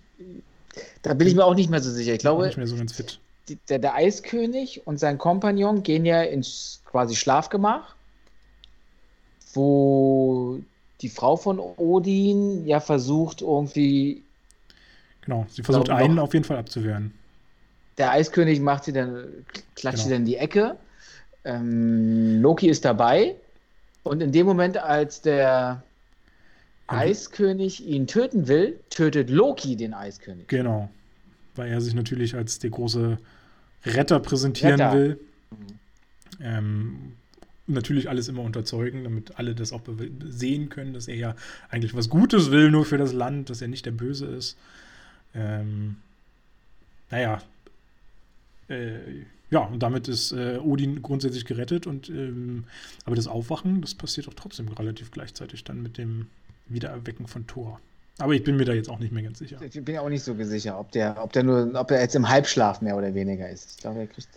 [1.02, 2.12] Da bin ich mir auch nicht mehr so sicher.
[2.12, 3.18] Ich glaube, nicht mehr so ganz fit.
[3.48, 7.96] Die, der, der Eiskönig und sein Kompagnon gehen ja ins quasi Schlafgemach,
[9.54, 10.60] wo
[11.00, 14.22] die Frau von Odin ja versucht, irgendwie
[15.22, 17.12] Genau, sie versucht glaube, einen auf jeden Fall abzuwehren.
[17.98, 19.24] Der Eiskönig macht sie dann,
[19.74, 20.04] klatscht genau.
[20.04, 20.76] sie dann in die Ecke.
[21.44, 23.36] Ähm, Loki ist dabei.
[24.02, 25.82] Und in dem Moment, als der
[26.86, 26.96] okay.
[26.96, 30.48] Eiskönig ihn töten will, tötet Loki den Eiskönig.
[30.48, 30.88] Genau.
[31.54, 33.18] Weil er sich natürlich als der große
[33.84, 34.94] Retter präsentieren Retter.
[34.94, 35.20] will.
[35.50, 35.66] Mhm.
[36.42, 37.12] Ähm,
[37.66, 39.82] natürlich alles immer unterzeugen, damit alle das auch
[40.26, 41.36] sehen können, dass er ja
[41.68, 44.56] eigentlich was Gutes will, nur für das Land, dass er nicht der Böse ist.
[45.34, 45.96] Ähm,
[47.10, 47.42] naja,
[48.68, 52.64] äh, ja, und damit ist äh, Odin grundsätzlich gerettet und ähm,
[53.04, 56.28] aber das Aufwachen, das passiert auch trotzdem relativ gleichzeitig dann mit dem
[56.68, 57.80] Wiedererwecken von Thor.
[58.18, 59.58] Aber ich bin mir da jetzt auch nicht mehr ganz sicher.
[59.62, 62.14] Ich bin ja auch nicht so sicher, ob der, ob der nur, ob er jetzt
[62.14, 63.72] im Halbschlaf mehr oder weniger ist.
[63.72, 64.28] Ich glaube, er kriegt.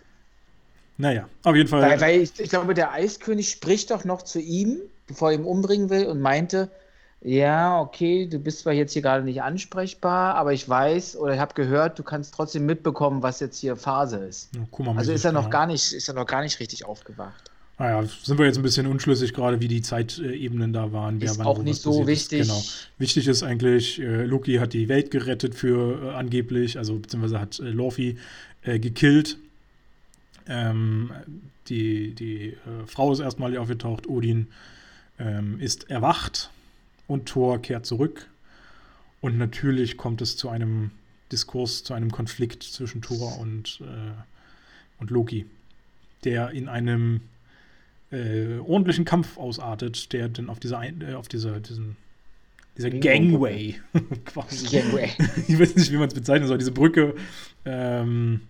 [0.96, 1.82] Naja, auf jeden Fall.
[1.82, 5.44] Weil, weil ich, ich glaube, der Eiskönig spricht doch noch zu ihm, bevor er ihn
[5.44, 6.70] umbringen will und meinte,
[7.20, 11.40] ja, okay, du bist zwar jetzt hier gerade nicht ansprechbar, aber ich weiß oder ich
[11.40, 14.50] habe gehört, du kannst trotzdem mitbekommen, was jetzt hier Phase ist.
[14.54, 17.50] Ja, also ist er noch gar nicht, ist er noch gar nicht richtig aufgewacht.
[17.78, 21.20] Naja, ah sind wir jetzt ein bisschen unschlüssig gerade, wie die Zeitebenen da waren.
[21.20, 22.40] Ist auch nicht so wichtig.
[22.40, 22.48] Ist.
[22.48, 22.62] Genau.
[22.98, 27.58] Wichtig ist eigentlich, äh, Loki hat die Welt gerettet für äh, angeblich, also beziehungsweise hat
[27.58, 28.18] äh, Lofi
[28.62, 29.38] äh, gekillt.
[30.46, 31.10] Ähm,
[31.68, 34.48] die die äh, Frau ist erstmal aufgetaucht, Odin
[35.18, 36.50] ähm, ist erwacht
[37.06, 38.28] und Thor kehrt zurück.
[39.20, 40.90] Und natürlich kommt es zu einem
[41.32, 44.12] Diskurs, zu einem Konflikt zwischen Thor und, äh,
[45.00, 45.46] und Loki,
[46.24, 47.22] der in einem
[48.12, 51.96] äh, ordentlichen Kampf ausartet, der dann auf dieser, äh, auf dieser, diesen,
[52.76, 53.80] dieser Gangway
[54.26, 54.66] quasi.
[54.66, 55.10] Gangway.
[55.48, 57.14] ich weiß nicht, wie man es bezeichnen soll, diese Brücke
[57.64, 58.42] ähm,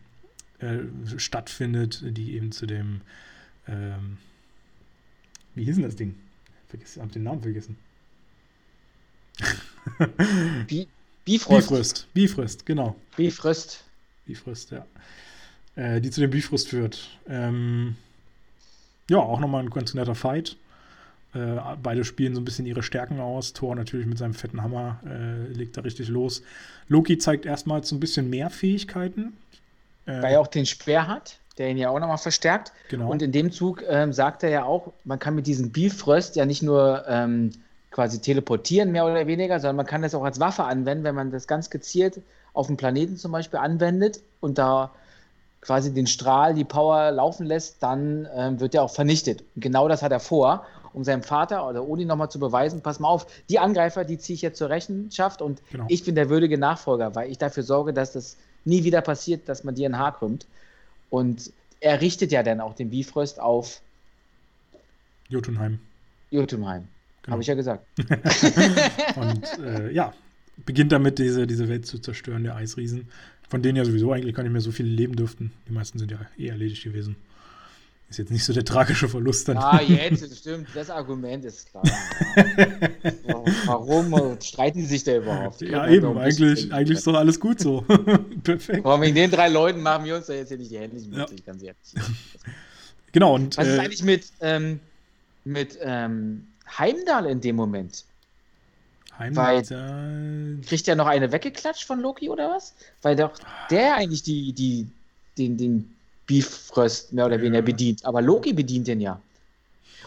[0.59, 0.79] äh,
[1.17, 3.03] stattfindet, die eben zu dem
[3.67, 4.19] ähm,
[5.55, 6.17] wie hieß denn das Ding?
[6.73, 7.77] Ich habe den Namen vergessen.
[10.67, 10.89] Bi
[11.25, 11.69] Bifrost.
[11.69, 12.07] Bifrost.
[12.15, 12.97] Bifrost, genau.
[13.17, 13.85] Bifrost.
[14.27, 14.85] Bifrost, ja.
[15.77, 17.09] Äh, die zu dem Bifrost führt.
[17.27, 17.97] Ähm,
[19.09, 20.57] ja, auch nochmal ein ganz netter Fight.
[21.35, 23.55] Äh, beide spielen so ein bisschen ihre Stärken aus.
[23.55, 26.43] Thor natürlich mit seinem fetten Hammer äh, legt da richtig los.
[26.89, 29.37] Loki zeigt erstmals so ein bisschen mehr Fähigkeiten.
[30.07, 32.73] Äh, Weil er auch den Speer hat, der ihn ja auch nochmal verstärkt.
[32.89, 33.11] Genau.
[33.11, 36.45] Und in dem Zug ähm, sagt er ja auch, man kann mit diesem Bifrost ja
[36.45, 37.51] nicht nur ähm,
[37.95, 41.31] quasi teleportieren, mehr oder weniger, sondern man kann das auch als Waffe anwenden, wenn man
[41.31, 42.21] das ganz gezielt
[42.53, 44.91] auf dem Planeten zum Beispiel anwendet und da
[45.61, 49.45] quasi den Strahl, die Power laufen lässt, dann ähm, wird der auch vernichtet.
[49.55, 52.99] Und genau das hat er vor, um seinem Vater oder Oni nochmal zu beweisen, pass
[52.99, 55.87] mal auf, die Angreifer, die ziehe ich jetzt zur Rechenschaft und genau.
[55.89, 59.63] ich bin der würdige Nachfolger, weil ich dafür sorge, dass das nie wieder passiert, dass
[59.63, 60.47] man dir ein Haar krümmt.
[61.11, 63.81] Und er richtet ja dann auch den Bifrost auf
[65.29, 65.79] Jotunheim.
[66.33, 66.89] Jotunheim.
[67.25, 67.33] Genau.
[67.33, 67.87] Habe ich ja gesagt.
[69.17, 70.13] und äh, ja,
[70.67, 73.09] beginnt damit, diese, diese Welt zu zerstören, der Eisriesen,
[73.49, 75.53] von denen ja sowieso eigentlich gar nicht mehr so viele leben dürften.
[75.67, 77.17] Die meisten sind ja eh erledigt gewesen.
[78.11, 79.57] Ist jetzt nicht so der tragische Verlust dann.
[79.57, 81.83] Ah, jetzt, stimmt, das Argument ist klar.
[83.65, 85.63] Warum streiten die sich da überhaupt?
[85.63, 87.81] Ja, eben, eigentlich, eigentlich ist doch alles gut so.
[88.43, 88.85] Perfekt.
[88.85, 91.27] Aber wegen den drei Leuten machen wir uns da jetzt hier nicht die Hände ja.
[91.47, 91.77] ganz ehrlich.
[93.13, 93.57] Genau, und.
[93.57, 94.81] Was äh, ist eigentlich mit, ähm,
[95.45, 98.05] mit ähm, Heimdall in dem Moment?
[99.19, 100.59] Heimdall.
[100.67, 102.75] Kriegt er noch eine weggeklatscht von Loki oder was?
[103.03, 103.33] Weil doch
[103.71, 104.89] der eigentlich die, die,
[105.39, 105.95] den, den
[106.27, 108.05] Beefröst mehr oder weniger bedient.
[108.05, 109.21] Aber Loki bedient den ja.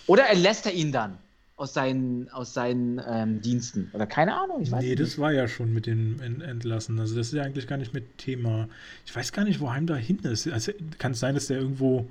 [0.07, 1.17] Oder erlässt er ihn dann
[1.57, 3.89] aus seinen, aus seinen ähm, Diensten?
[3.93, 5.01] Oder keine Ahnung, ich weiß nee, nicht.
[5.01, 6.99] das war ja schon mit den Entlassen.
[6.99, 8.67] Also das ist ja eigentlich gar nicht mit Thema.
[9.05, 10.47] Ich weiß gar nicht, wo Heim da hin ist.
[10.47, 12.07] Also kann es sein, dass der irgendwo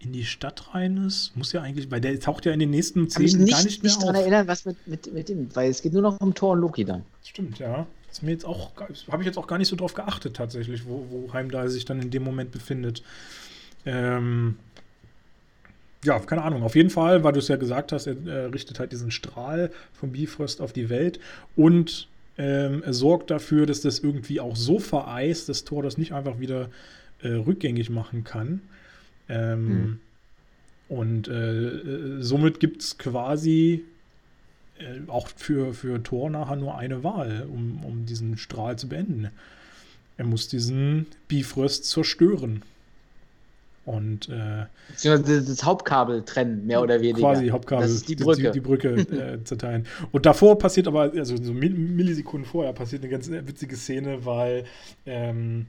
[0.00, 1.36] in die Stadt rein ist?
[1.36, 3.84] Muss ja eigentlich, weil der taucht ja in den nächsten Szenen gar nicht mehr nicht
[3.84, 3.84] auf.
[3.84, 6.52] Ich daran erinnern, was mit, mit, mit dem, weil es geht nur noch um Thor
[6.52, 7.02] und Loki dann.
[7.24, 7.86] Stimmt, ja.
[8.10, 8.72] Ist mir jetzt auch,
[9.10, 12.00] habe ich jetzt auch gar nicht so drauf geachtet tatsächlich, wo, wo Heimdall sich dann
[12.00, 13.02] in dem Moment befindet.
[13.84, 14.56] Ähm,
[16.04, 16.62] ja, keine Ahnung.
[16.62, 19.70] Auf jeden Fall, weil du es ja gesagt hast, er, er richtet halt diesen Strahl
[19.92, 21.20] vom Bifrost auf die Welt
[21.56, 22.08] und
[22.38, 26.38] ähm, er sorgt dafür, dass das irgendwie auch so vereist, dass Thor das nicht einfach
[26.38, 26.68] wieder
[27.22, 28.60] äh, rückgängig machen kann.
[29.28, 30.00] Ähm, hm.
[30.88, 33.84] Und äh, äh somit gibt es quasi
[34.78, 39.30] äh, auch für, für Thor nachher nur eine Wahl, um, um diesen Strahl zu beenden.
[40.16, 42.62] Er muss diesen Bifrost zerstören.
[43.84, 44.66] Und äh,
[45.04, 47.20] das Hauptkabel trennen, mehr oder weniger.
[47.20, 49.86] Quasi Hauptkabel, das ist die Brücke, die, die Brücke äh, zerteilen.
[50.10, 54.64] Und davor passiert aber, also so Millisekunden vorher, passiert eine ganz witzige Szene, weil
[55.06, 55.66] ähm,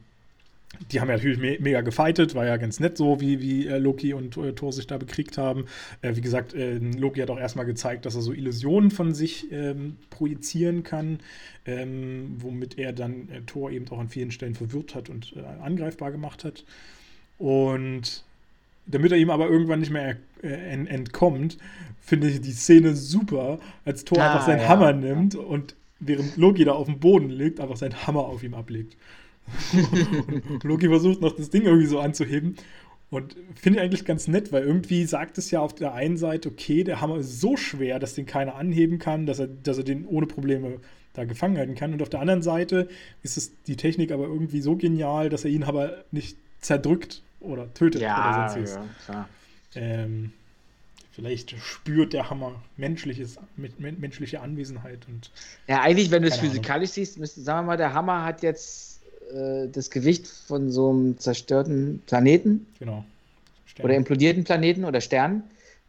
[0.92, 3.78] die haben ja natürlich me mega gefightet, war ja ganz nett so, wie, wie äh,
[3.78, 5.66] Loki und äh, Thor sich da bekriegt haben.
[6.02, 9.52] Äh, wie gesagt, äh, Loki hat auch erstmal gezeigt, dass er so Illusionen von sich
[9.52, 11.20] ähm, projizieren kann,
[11.66, 15.64] ähm, womit er dann äh, Thor eben auch an vielen Stellen verwirrt hat und äh,
[15.64, 16.66] angreifbar gemacht hat.
[17.38, 18.24] Und
[18.86, 21.58] damit er ihm aber irgendwann nicht mehr ent entkommt,
[22.00, 24.70] finde ich die Szene super, als Thor ah, einfach seinen ja.
[24.70, 28.54] Hammer nimmt und während Loki da auf dem Boden liegt, einfach seinen Hammer auf ihm
[28.54, 28.96] ablegt.
[30.64, 32.56] Loki versucht noch das Ding irgendwie so anzuheben.
[33.10, 36.50] Und finde ich eigentlich ganz nett, weil irgendwie sagt es ja auf der einen Seite,
[36.50, 39.86] okay, der Hammer ist so schwer, dass den keiner anheben kann, dass er, dass er
[39.86, 40.82] den ohne Probleme
[41.14, 41.94] da gefangen halten kann.
[41.94, 42.90] Und auf der anderen Seite
[43.24, 47.74] ist es die Technik aber irgendwie so genial, dass er ihn aber nicht zerdrückt oder
[47.74, 49.30] tötet ja, oder sonst ja,
[49.76, 50.34] ähm,
[51.12, 55.08] vielleicht spürt der Hammer menschliches, menschliche Anwesenheit.
[55.08, 55.32] Und
[55.68, 58.87] ja, eigentlich, wenn du es physikalisch siehst, müsste, sagen wir mal, der Hammer hat jetzt
[59.34, 63.04] äh, das Gewicht von so einem zerstörten Planeten genau.
[63.82, 65.44] oder implodierten Planeten oder Stern,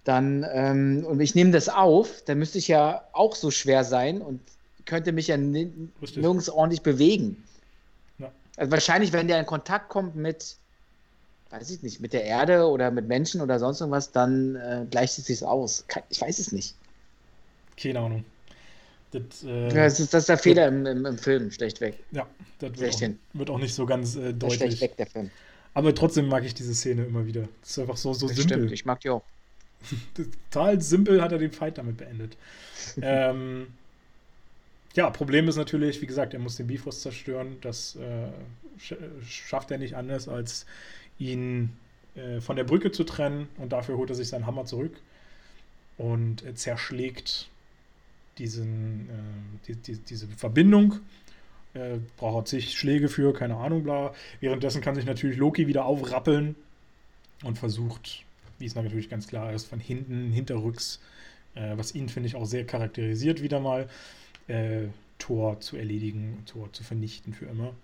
[0.05, 4.23] dann ähm, und ich nehme das auf, dann müsste ich ja auch so schwer sein
[4.23, 4.41] und
[4.87, 7.45] könnte mich ja nirgends ordentlich bewegen.
[8.19, 8.33] Ja.
[8.57, 10.57] Also wahrscheinlich, wenn der in Kontakt kommt mit,
[11.51, 15.19] weiß ich nicht, mit der Erde oder mit Menschen oder sonst irgendwas, dann äh, gleicht
[15.19, 15.85] es sich aus.
[16.09, 16.75] Ich weiß es nicht.
[17.77, 18.25] Keine Ahnung.
[19.11, 21.99] Das, äh, ja, das, ist, das ist der Fehler im, im, im, Film, schlecht weg.
[22.11, 22.27] Ja,
[22.59, 24.59] das wird, auch, wird auch, nicht so ganz äh, deutlich.
[24.59, 25.31] Schlecht weg, der Film.
[25.73, 27.49] Aber trotzdem mag ich diese Szene immer wieder.
[27.61, 28.45] Das ist einfach so, so simpel.
[28.45, 29.23] Stimmt, ich mag die auch.
[30.51, 32.37] Total simpel hat er den Fight damit beendet.
[33.01, 33.69] ähm,
[34.95, 37.57] ja, Problem ist natürlich, wie gesagt, er muss den Bifrost zerstören.
[37.63, 38.29] Das äh,
[39.27, 40.67] schafft er nicht anders, als
[41.19, 41.71] ihn
[42.15, 43.49] äh, von der Brücke zu trennen.
[43.57, 44.93] Und dafür holt er sich seinen Hammer zurück
[45.97, 47.49] und zerschlägt
[48.39, 51.01] diesen, äh, die, die, diese Verbindung.
[51.75, 54.15] Äh, braucht sich Schläge für, keine Ahnung, bla.
[54.41, 56.57] Währenddessen kann sich natürlich Loki wieder aufrappeln
[57.45, 58.25] und versucht,
[58.59, 61.01] wie es natürlich ganz klar ist, von hinten, hinterrücks,
[61.55, 63.89] äh, was ihn, finde ich, auch sehr charakterisiert, wieder mal,
[64.49, 64.87] äh,
[65.19, 67.75] Tor zu erledigen, Tor zu vernichten für immer.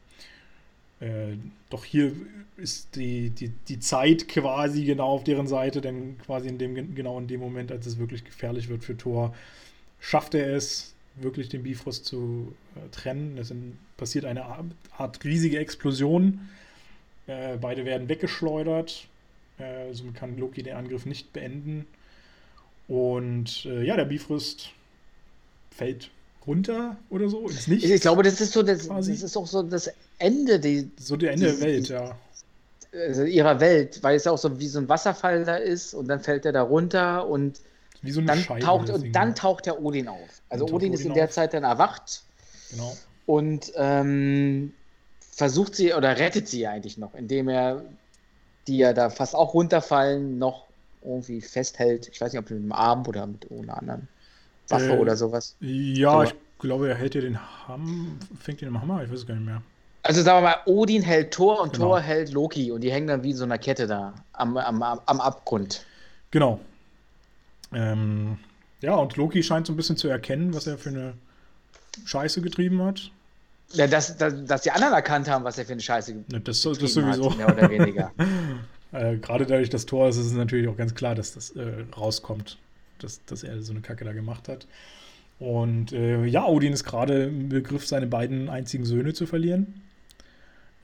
[1.01, 1.37] Äh,
[1.71, 2.13] doch hier
[2.57, 7.19] ist die, die, die Zeit quasi genau auf deren Seite, denn quasi in dem, genau
[7.19, 9.35] in dem Moment, als es wirklich gefährlich wird für Thor,
[10.05, 13.39] schafft er es, wirklich den Bifrost zu äh, trennen.
[13.39, 13.53] Es
[13.97, 16.49] passiert eine Art riesige Explosion.
[17.27, 19.07] Äh, beide werden weggeschleudert.
[19.59, 21.87] Äh, somit kann Loki den Angriff nicht beenden.
[22.87, 24.71] Und äh, ja, der Bifrost
[25.71, 26.11] fällt
[26.47, 27.89] runter oder so ins Nichts.
[27.89, 31.33] Ich glaube, das ist so, das, das ist auch so das Ende, die, so der
[31.33, 32.19] Ende die, der Welt, ja.
[32.93, 36.21] Also ihrer Welt, weil es auch so wie so ein Wasserfall da ist und dann
[36.21, 37.61] fällt er da runter und
[38.05, 38.65] wie so eine dann Scheibe.
[38.65, 40.43] Taucht, und dann taucht der Odin auf.
[40.49, 41.31] Also Odin, Odin ist in der auf.
[41.31, 42.23] Zeit dann erwacht.
[42.71, 42.97] Genau.
[43.27, 44.73] Und ähm,
[45.21, 47.83] versucht sie oder rettet sie eigentlich noch, indem er
[48.67, 50.67] die ja da fast auch runterfallen, noch
[51.03, 52.09] irgendwie festhält.
[52.09, 54.09] Ich weiß nicht, ob mit dem Arm oder mit einer anderen
[54.69, 55.57] Waffe äh, oder sowas.
[55.61, 56.23] Ja, so.
[56.23, 58.07] ich glaube, er hält ja den Hammer,
[58.39, 59.63] fängt den im Hammer, ich weiß es gar nicht mehr.
[60.03, 61.87] Also sagen wir mal, Odin hält Thor und genau.
[61.87, 65.21] Thor hält Loki und die hängen dann wie so einer Kette da am, am, am
[65.21, 65.87] Abgrund.
[66.31, 66.61] Genau.
[67.75, 68.39] Ähm,
[68.81, 71.15] ja, und Loki scheint so ein bisschen zu erkennen, was er für eine
[72.05, 73.11] Scheiße getrieben hat.
[73.73, 76.49] Ja, dass, dass, dass die anderen erkannt haben, was er für eine Scheiße getrieben hat.
[76.49, 77.31] Das, das sowieso.
[77.31, 78.13] Hat, mehr oder weniger.
[78.93, 81.85] äh, gerade dadurch, dass Thor ist, ist es natürlich auch ganz klar, dass das äh,
[81.97, 82.59] rauskommt,
[82.99, 84.67] dass, dass er so eine Kacke da gemacht hat.
[85.39, 89.83] Und äh, ja, Odin ist gerade im Begriff, seine beiden einzigen Söhne zu verlieren.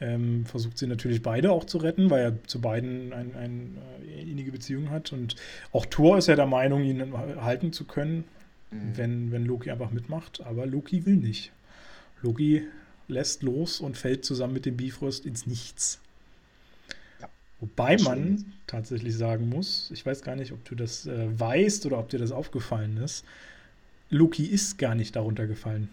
[0.01, 3.77] Ähm, versucht sie natürlich beide auch zu retten, weil er zu beiden eine ein,
[4.09, 5.13] äh, innige Beziehung hat.
[5.13, 5.37] Und
[5.73, 8.25] auch Thor ist ja der Meinung, ihn halten zu können,
[8.71, 8.97] mhm.
[8.97, 10.41] wenn, wenn Loki einfach mitmacht.
[10.41, 11.53] Aber Loki will nicht.
[12.23, 12.67] Loki
[13.09, 16.01] lässt los und fällt zusammen mit dem Bifrost ins Nichts.
[17.21, 17.29] Ja,
[17.61, 21.99] Wobei man tatsächlich sagen muss, ich weiß gar nicht, ob du das äh, weißt oder
[21.99, 23.25] ob dir das aufgefallen ist,
[24.09, 25.89] Loki ist gar nicht darunter gefallen.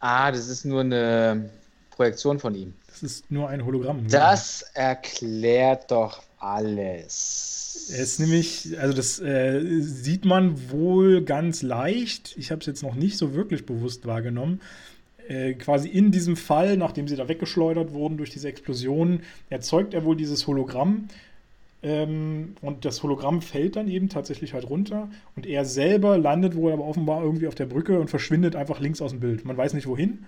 [0.00, 1.50] Ah, das ist nur eine
[1.98, 2.74] Projektion von ihm.
[2.86, 4.06] Das ist nur ein Hologramm.
[4.08, 7.88] Das erklärt doch alles.
[7.92, 12.36] Er ist nämlich, also das äh, sieht man wohl ganz leicht.
[12.38, 14.60] Ich habe es jetzt noch nicht so wirklich bewusst wahrgenommen.
[15.26, 19.20] Äh, quasi in diesem Fall, nachdem sie da weggeschleudert wurden durch diese Explosion,
[19.50, 21.08] erzeugt er wohl dieses Hologramm.
[21.82, 25.10] Ähm, und das Hologramm fällt dann eben tatsächlich halt runter.
[25.34, 29.02] Und er selber landet wohl aber offenbar irgendwie auf der Brücke und verschwindet einfach links
[29.02, 29.44] aus dem Bild.
[29.44, 30.24] Man weiß nicht wohin.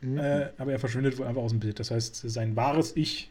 [0.00, 0.18] Mhm.
[0.18, 1.80] Äh, aber er verschwindet wohl einfach aus dem Bild.
[1.80, 3.30] Das heißt, sein wahres Ich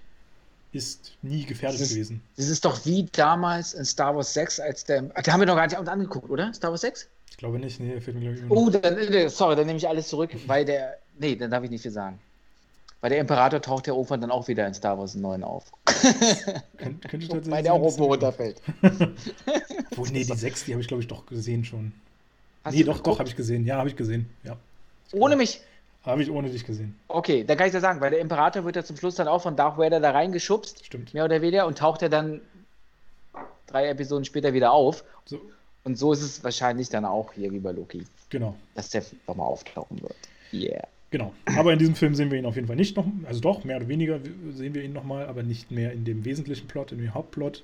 [0.73, 2.21] ist nie gefährdet das ist, gewesen.
[2.35, 5.03] Das ist doch wie damals in Star Wars 6, als der.
[5.03, 6.53] Da haben wir noch gar nicht angeguckt, oder?
[6.53, 7.07] Star Wars 6?
[7.31, 9.87] Ich glaube nicht, nee, fehlt mir, glaube ich, Oh, dann, äh, sorry, dann nehme ich
[9.87, 10.97] alles zurück, weil der.
[11.19, 12.19] Nee, dann darf ich nicht viel sagen.
[12.99, 15.65] Weil der Imperator taucht ja irgendwann dann auch wieder in Star Wars 9 auf.
[16.77, 18.59] Kön könnte weil der auch oben runterfällt.
[19.95, 21.93] Wo, nee, die 6, die habe ich, glaube ich, doch gesehen schon.
[22.63, 23.07] Hast nee, doch, geguckt?
[23.07, 23.65] doch, habe ich gesehen.
[23.65, 24.27] Ja, habe ich gesehen.
[24.43, 24.57] Ja.
[25.13, 25.61] Ohne mich.
[26.07, 26.97] Habe ich ohne dich gesehen.
[27.09, 29.41] Okay, da kann ich ja sagen, weil der Imperator wird ja zum Schluss dann auch
[29.41, 30.85] von Darth Vader da reingeschubst.
[30.85, 31.13] Stimmt.
[31.13, 32.39] Mehr oder weniger und taucht ja dann
[33.65, 35.03] drei Episoden später wieder auf.
[35.25, 35.41] So.
[35.83, 38.05] Und so ist es wahrscheinlich dann auch hier wie bei Loki.
[38.29, 38.55] Genau.
[38.73, 40.15] Dass der nochmal auftauchen wird.
[40.53, 40.87] Yeah.
[41.11, 41.33] Genau.
[41.57, 43.05] Aber in diesem Film sehen wir ihn auf jeden Fall nicht noch.
[43.25, 44.19] Also doch, mehr oder weniger
[44.53, 47.63] sehen wir ihn nochmal, aber nicht mehr in dem wesentlichen Plot, in dem Hauptplot.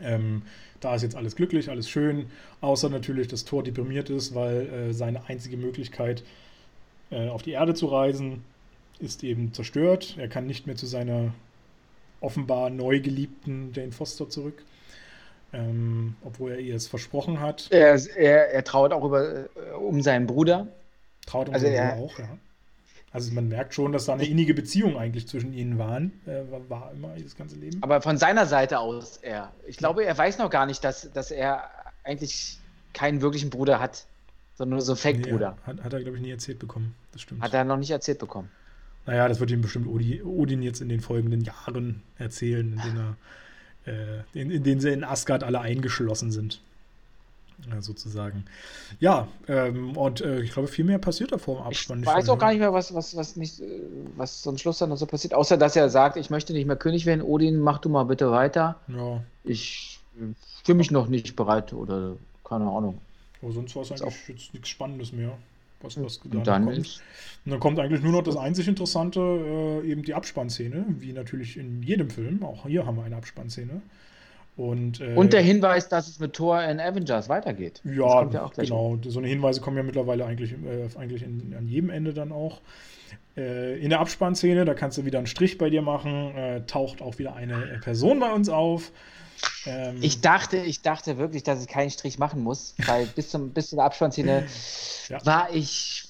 [0.00, 0.42] Ähm,
[0.80, 2.26] da ist jetzt alles glücklich, alles schön,
[2.62, 6.24] außer natürlich, dass Thor deprimiert ist, weil äh, seine einzige Möglichkeit,
[7.12, 8.42] äh, auf die Erde zu reisen,
[8.98, 10.16] ist eben zerstört.
[10.18, 11.32] Er kann nicht mehr zu seiner
[12.20, 14.64] offenbar neu geliebten Jane Foster zurück.
[15.52, 17.68] Ähm, obwohl er ihr es versprochen hat.
[17.70, 19.48] Er, er, er trauert auch über, äh,
[19.78, 20.68] um seinen Bruder.
[21.26, 22.38] Traut um also seinen Bruder auch, ja.
[23.12, 26.40] Also man merkt schon, dass da eine innige Beziehung eigentlich zwischen ihnen waren, äh,
[26.70, 27.82] war immer das ganze Leben.
[27.82, 29.52] Aber von seiner Seite aus er.
[29.66, 31.68] Ich glaube, er weiß noch gar nicht, dass, dass er
[32.04, 32.58] eigentlich
[32.94, 34.06] keinen wirklichen Bruder hat
[34.54, 35.56] sondern nur so ein Fake-Bruder.
[35.58, 36.94] Nee, hat, hat, er, glaube ich, nie erzählt bekommen.
[37.12, 37.42] Das stimmt.
[37.42, 38.48] Hat er noch nicht erzählt bekommen.
[39.06, 43.16] Naja, das wird ihm bestimmt Odin jetzt in den folgenden Jahren erzählen, in denen,
[43.86, 46.60] er, äh, in, in denen sie in Asgard alle eingeschlossen sind.
[47.70, 48.44] Ja, sozusagen.
[48.98, 52.00] Ja, ähm, und äh, ich glaube, viel mehr passiert da vor dem Abspann.
[52.00, 53.80] Ich weiß auch gar nicht mehr, was, was, was, nicht, äh,
[54.16, 56.76] was zum Schluss dann noch so passiert, außer dass er sagt, ich möchte nicht mehr
[56.76, 57.22] König werden.
[57.22, 58.76] Odin, mach du mal bitte weiter.
[58.88, 59.22] Ja.
[59.44, 62.98] Ich äh, fühle mich noch nicht bereit oder keine Ahnung.
[63.42, 65.36] Aber sonst war es eigentlich jetzt nichts Spannendes mehr.
[65.82, 66.78] Was, was und dann, kommt.
[67.44, 71.56] und dann kommt eigentlich nur noch das einzig Interessante, äh, eben die Abspannszene, wie natürlich
[71.56, 72.44] in jedem Film.
[72.44, 73.82] Auch hier haben wir eine Abspannszene.
[74.56, 77.80] Und, äh, und der Hinweis, dass es mit Thor in Avengers weitergeht.
[77.84, 78.98] Ja, ja genau.
[79.02, 82.60] So eine Hinweise kommen ja mittlerweile eigentlich, äh, eigentlich in, an jedem Ende dann auch.
[83.36, 87.00] Äh, in der Abspannszene, da kannst du wieder einen Strich bei dir machen, äh, taucht
[87.00, 88.92] auch wieder eine Person bei uns auf.
[89.66, 93.50] Ähm, ich dachte, ich dachte wirklich, dass ich keinen Strich machen muss, weil bis zum
[93.50, 94.46] bis zur Abspannszene
[95.08, 95.24] ja.
[95.24, 96.08] war ich,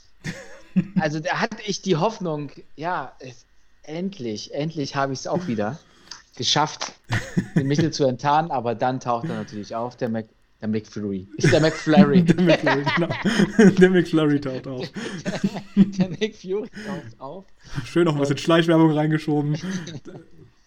[0.99, 3.45] also da hatte ich die Hoffnung, ja, es,
[3.83, 5.79] endlich, endlich habe ich es auch wieder
[6.37, 6.93] geschafft,
[7.57, 10.27] den Mittel zu enttarnen, aber dann taucht er natürlich auf, der Mac,
[10.61, 11.27] der McFlurry.
[11.37, 12.23] Ist der McFlurry.
[12.23, 13.73] der McFlurry, genau.
[13.79, 14.93] Der McFlurry taucht auf.
[15.25, 17.45] Der, der McFlurry taucht auf.
[17.85, 19.59] Schön noch ein bisschen Schleichwerbung reingeschoben.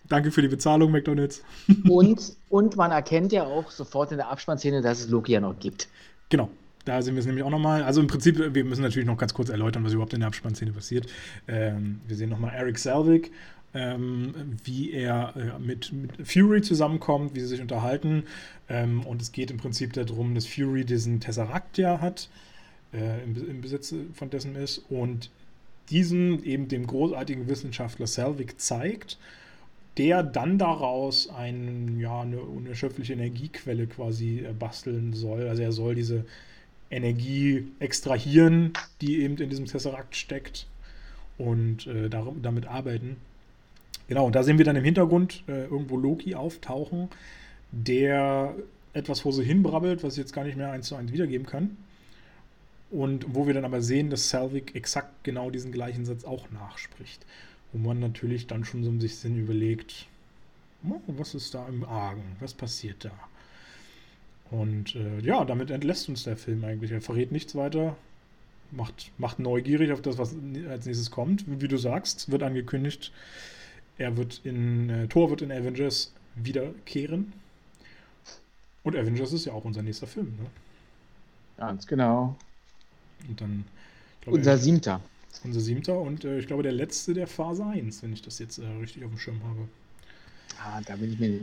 [0.07, 1.43] Danke für die Bezahlung, McDonalds.
[1.89, 5.59] und, und man erkennt ja auch sofort in der Abspannszene, dass es Loki ja noch
[5.59, 5.87] gibt.
[6.29, 6.49] Genau.
[6.85, 7.83] Da sehen wir es nämlich auch nochmal.
[7.83, 10.71] Also im Prinzip, wir müssen natürlich noch ganz kurz erläutern, was überhaupt in der Abspannszene
[10.71, 11.07] passiert.
[11.47, 13.31] Ähm, wir sehen nochmal Eric Selvig,
[13.73, 18.25] ähm, wie er äh, mit, mit, Fury zusammenkommt, wie sie sich unterhalten.
[18.69, 22.29] Ähm, und es geht im Prinzip darum, dass Fury diesen Tesseract ja hat,
[22.93, 24.77] äh, im, im, Besitz von dessen ist.
[24.89, 25.31] Und
[25.89, 29.17] diesen eben dem großartigen Wissenschaftler Selvig zeigt
[29.97, 35.47] der dann daraus ein, ja, eine unerschöpfliche Energiequelle quasi äh, basteln soll.
[35.47, 36.25] Also er soll diese
[36.91, 40.67] Energie extrahieren, die eben in diesem Tesseract steckt
[41.37, 43.17] und äh, damit arbeiten.
[44.07, 47.09] Genau, und da sehen wir dann im Hintergrund äh, irgendwo Loki auftauchen,
[47.71, 48.53] der
[48.93, 51.47] etwas vor sich hin brabbelt, was ich jetzt gar nicht mehr eins zu eins wiedergeben
[51.47, 51.77] kann.
[52.91, 57.25] Und wo wir dann aber sehen, dass Selvig exakt genau diesen gleichen Satz auch nachspricht.
[57.73, 60.07] Wo man natürlich dann schon so ein bisschen überlegt,
[60.87, 62.23] oh, was ist da im Argen?
[62.39, 63.11] Was passiert da?
[64.51, 66.91] Und äh, ja, damit entlässt uns der Film eigentlich.
[66.91, 67.97] Er verrät nichts weiter,
[68.71, 70.35] macht, macht neugierig auf das, was
[70.69, 71.43] als nächstes kommt.
[71.47, 73.11] Wie du sagst, wird angekündigt,
[73.97, 77.33] er wird in, äh, Thor wird in Avengers wiederkehren.
[78.83, 80.45] Und Avengers ist ja auch unser nächster Film, ne?
[81.57, 82.35] Ganz genau.
[83.27, 83.65] Und dann.
[84.21, 85.01] Glaube, unser siebter.
[85.43, 88.57] Unser siebter und äh, ich glaube der letzte der Phase 1, wenn ich das jetzt
[88.57, 89.67] äh, richtig auf dem Schirm habe.
[90.63, 91.39] Ah, da bin ich mir.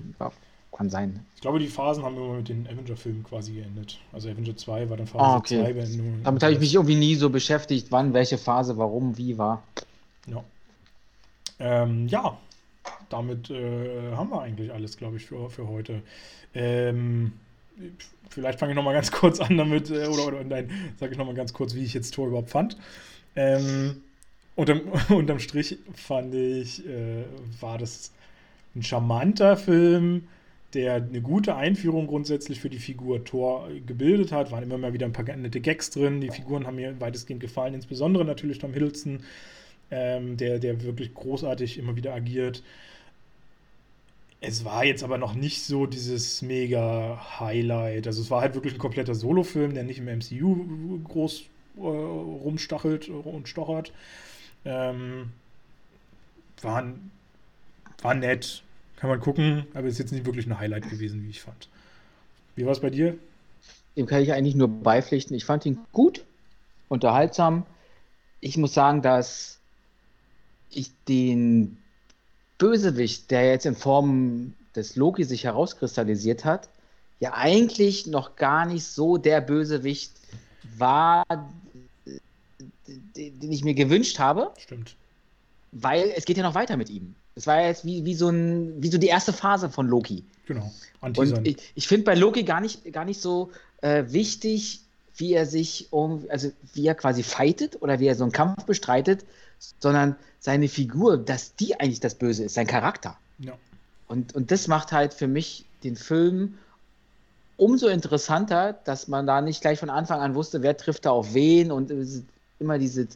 [0.72, 1.20] Kann sein.
[1.34, 3.98] Ich glaube, die Phasen haben immer mit den Avenger-Filmen quasi geendet.
[4.10, 5.60] Also Avenger 2 war dann Phase ah, okay.
[5.60, 6.22] 2 Beendigung.
[6.24, 9.62] Damit habe ich mich irgendwie nie so beschäftigt, wann, welche Phase, warum, wie war.
[10.26, 10.42] Ja.
[11.58, 12.38] Ähm, ja,
[13.10, 16.02] damit äh, haben wir eigentlich alles, glaube ich, für, für heute.
[16.54, 17.32] Ähm,
[18.30, 21.34] vielleicht fange ich nochmal ganz kurz an damit, äh, oder, oder nein, sage ich nochmal
[21.34, 22.78] ganz kurz, wie ich jetzt Tor überhaupt fand.
[23.36, 24.02] Ähm,
[24.56, 27.24] unterm, unterm Strich fand ich, äh,
[27.60, 28.12] war das
[28.74, 30.28] ein charmanter Film,
[30.74, 34.50] der eine gute Einführung grundsätzlich für die Figur Thor gebildet hat.
[34.50, 36.20] Waren immer mal wieder ein paar nette Gags drin.
[36.20, 39.20] Die Figuren haben mir weitestgehend gefallen, insbesondere natürlich Tom Hiddleston,
[39.90, 42.62] ähm, der, der wirklich großartig immer wieder agiert.
[44.40, 48.06] Es war jetzt aber noch nicht so dieses mega Highlight.
[48.06, 51.44] Also es war halt wirklich ein kompletter Solo-Film, der nicht im MCU groß äh,
[51.76, 53.92] rumstachelt und stochert.
[54.65, 55.31] Ähm,
[56.60, 56.92] war,
[58.02, 58.62] war nett,
[58.97, 61.68] kann man gucken, aber ist jetzt nicht wirklich ein Highlight gewesen, wie ich fand.
[62.55, 63.17] Wie war es bei dir?
[63.97, 65.36] Dem kann ich eigentlich nur beipflichten.
[65.36, 66.25] Ich fand ihn gut,
[66.89, 67.67] unterhaltsam.
[68.41, 69.59] Ich muss sagen, dass
[70.70, 71.78] ich den
[72.59, 76.68] Bösewicht, der jetzt in Form des Loki sich herauskristallisiert hat,
[77.20, 80.12] ja eigentlich noch gar nicht so der Bösewicht
[80.76, 81.25] war,
[83.16, 84.52] den ich mir gewünscht habe.
[84.58, 84.96] Stimmt.
[85.72, 87.14] Weil es geht ja noch weiter mit ihm.
[87.34, 90.24] Es war ja jetzt wie, wie, so ein, wie so die erste Phase von Loki.
[90.46, 90.70] Genau.
[91.00, 91.38] Antisan.
[91.38, 94.80] Und ich, ich finde bei Loki gar nicht, gar nicht so äh, wichtig,
[95.16, 98.64] wie er sich um, also wie er quasi fightet oder wie er so einen Kampf
[98.64, 99.24] bestreitet,
[99.78, 103.16] sondern seine Figur, dass die eigentlich das Böse ist, sein Charakter.
[103.38, 103.54] Ja.
[104.08, 106.58] Und, und das macht halt für mich den Film
[107.56, 111.34] umso interessanter, dass man da nicht gleich von Anfang an wusste, wer trifft da auf
[111.34, 111.90] wen und
[112.62, 113.08] immer diese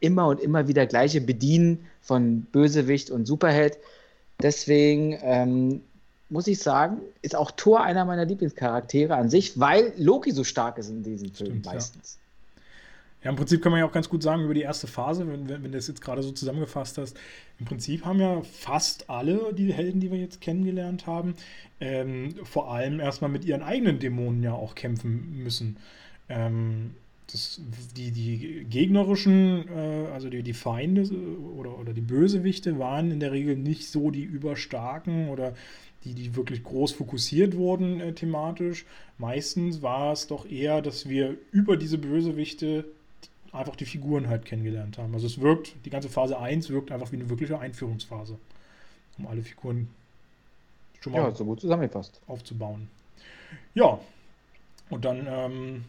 [0.00, 3.78] immer und immer wieder gleiche Bedienen von Bösewicht und Superheld.
[4.42, 5.80] Deswegen ähm,
[6.28, 10.78] muss ich sagen, ist auch Thor einer meiner Lieblingscharaktere an sich, weil Loki so stark
[10.78, 12.18] ist in diesem Film Stimmt, meistens.
[13.20, 13.24] Ja.
[13.24, 13.30] ja.
[13.30, 15.62] im Prinzip kann man ja auch ganz gut sagen über die erste Phase, wenn, wenn,
[15.62, 17.16] wenn du das jetzt gerade so zusammengefasst hast.
[17.58, 21.34] Im Prinzip haben ja fast alle die Helden, die wir jetzt kennengelernt haben,
[21.80, 25.76] ähm, vor allem erstmal mit ihren eigenen Dämonen ja auch kämpfen müssen.
[26.28, 26.94] Ähm,
[27.34, 27.60] das,
[27.96, 31.02] die, die gegnerischen, äh, also die, die Feinde
[31.56, 35.54] oder, oder die Bösewichte waren in der Regel nicht so die überstarken oder
[36.04, 38.86] die, die wirklich groß fokussiert wurden äh, thematisch.
[39.18, 42.84] Meistens war es doch eher, dass wir über diese Bösewichte
[43.50, 45.12] einfach die Figuren halt kennengelernt haben.
[45.12, 48.38] Also es wirkt, die ganze Phase 1 wirkt einfach wie eine wirkliche Einführungsphase,
[49.18, 49.88] um alle Figuren
[51.00, 52.88] schon mal ja, so gut zusammengefasst aufzubauen.
[53.74, 53.98] Ja,
[54.88, 55.84] und dann ähm,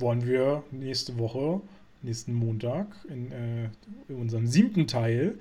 [0.00, 1.60] wollen wir nächste Woche,
[2.02, 3.64] nächsten Montag, in, äh,
[4.08, 5.38] in unserem siebten Teil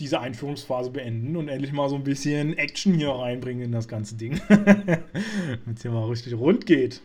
[0.00, 4.16] diese Einführungsphase beenden und endlich mal so ein bisschen Action hier reinbringen in das ganze
[4.16, 4.40] Ding.
[4.48, 7.00] Damit es hier mal richtig rund geht.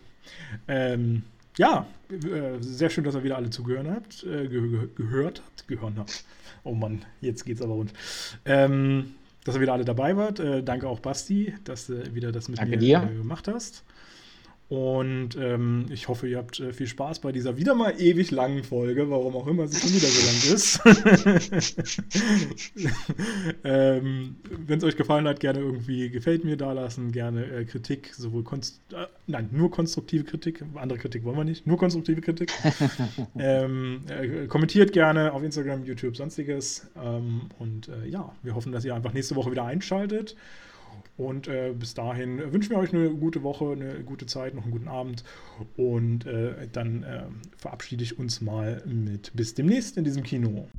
[0.67, 1.23] Ähm,
[1.57, 4.23] ja, äh, sehr schön, dass ihr wieder alle zugehört habt.
[4.23, 6.23] Äh, ge gehört habt, gehört habt.
[6.63, 7.93] Oh Mann, jetzt geht's aber rund.
[8.45, 10.39] Ähm, dass ihr wieder alle dabei wart.
[10.39, 13.09] Äh, danke auch Basti, dass du wieder das mit danke mir dir.
[13.11, 13.83] Äh, gemacht hast.
[14.69, 18.63] Und ähm, ich hoffe, ihr habt äh, viel Spaß bei dieser wieder mal ewig langen
[18.63, 20.79] Folge, warum auch immer sie schon wieder so lang ist.
[23.63, 24.35] ähm,
[24.67, 28.43] Wenn es euch gefallen hat, gerne irgendwie gefällt mir da lassen, gerne äh, Kritik, sowohl
[28.43, 32.51] konst äh, nein, nur konstruktive Kritik, andere Kritik wollen wir nicht, nur konstruktive Kritik.
[33.39, 36.85] ähm, äh, kommentiert gerne auf Instagram, YouTube, sonstiges.
[36.95, 40.35] Ähm, und äh, ja, wir hoffen, dass ihr einfach nächste Woche wieder einschaltet.
[41.19, 44.71] Und äh, bis dahin wünschen wir euch eine gute Woche, eine gute Zeit, noch einen
[44.71, 45.25] guten Abend.
[45.75, 47.23] Und äh, dann äh,
[47.57, 50.69] verabschiede ich uns mal mit bis demnächst in diesem Kino.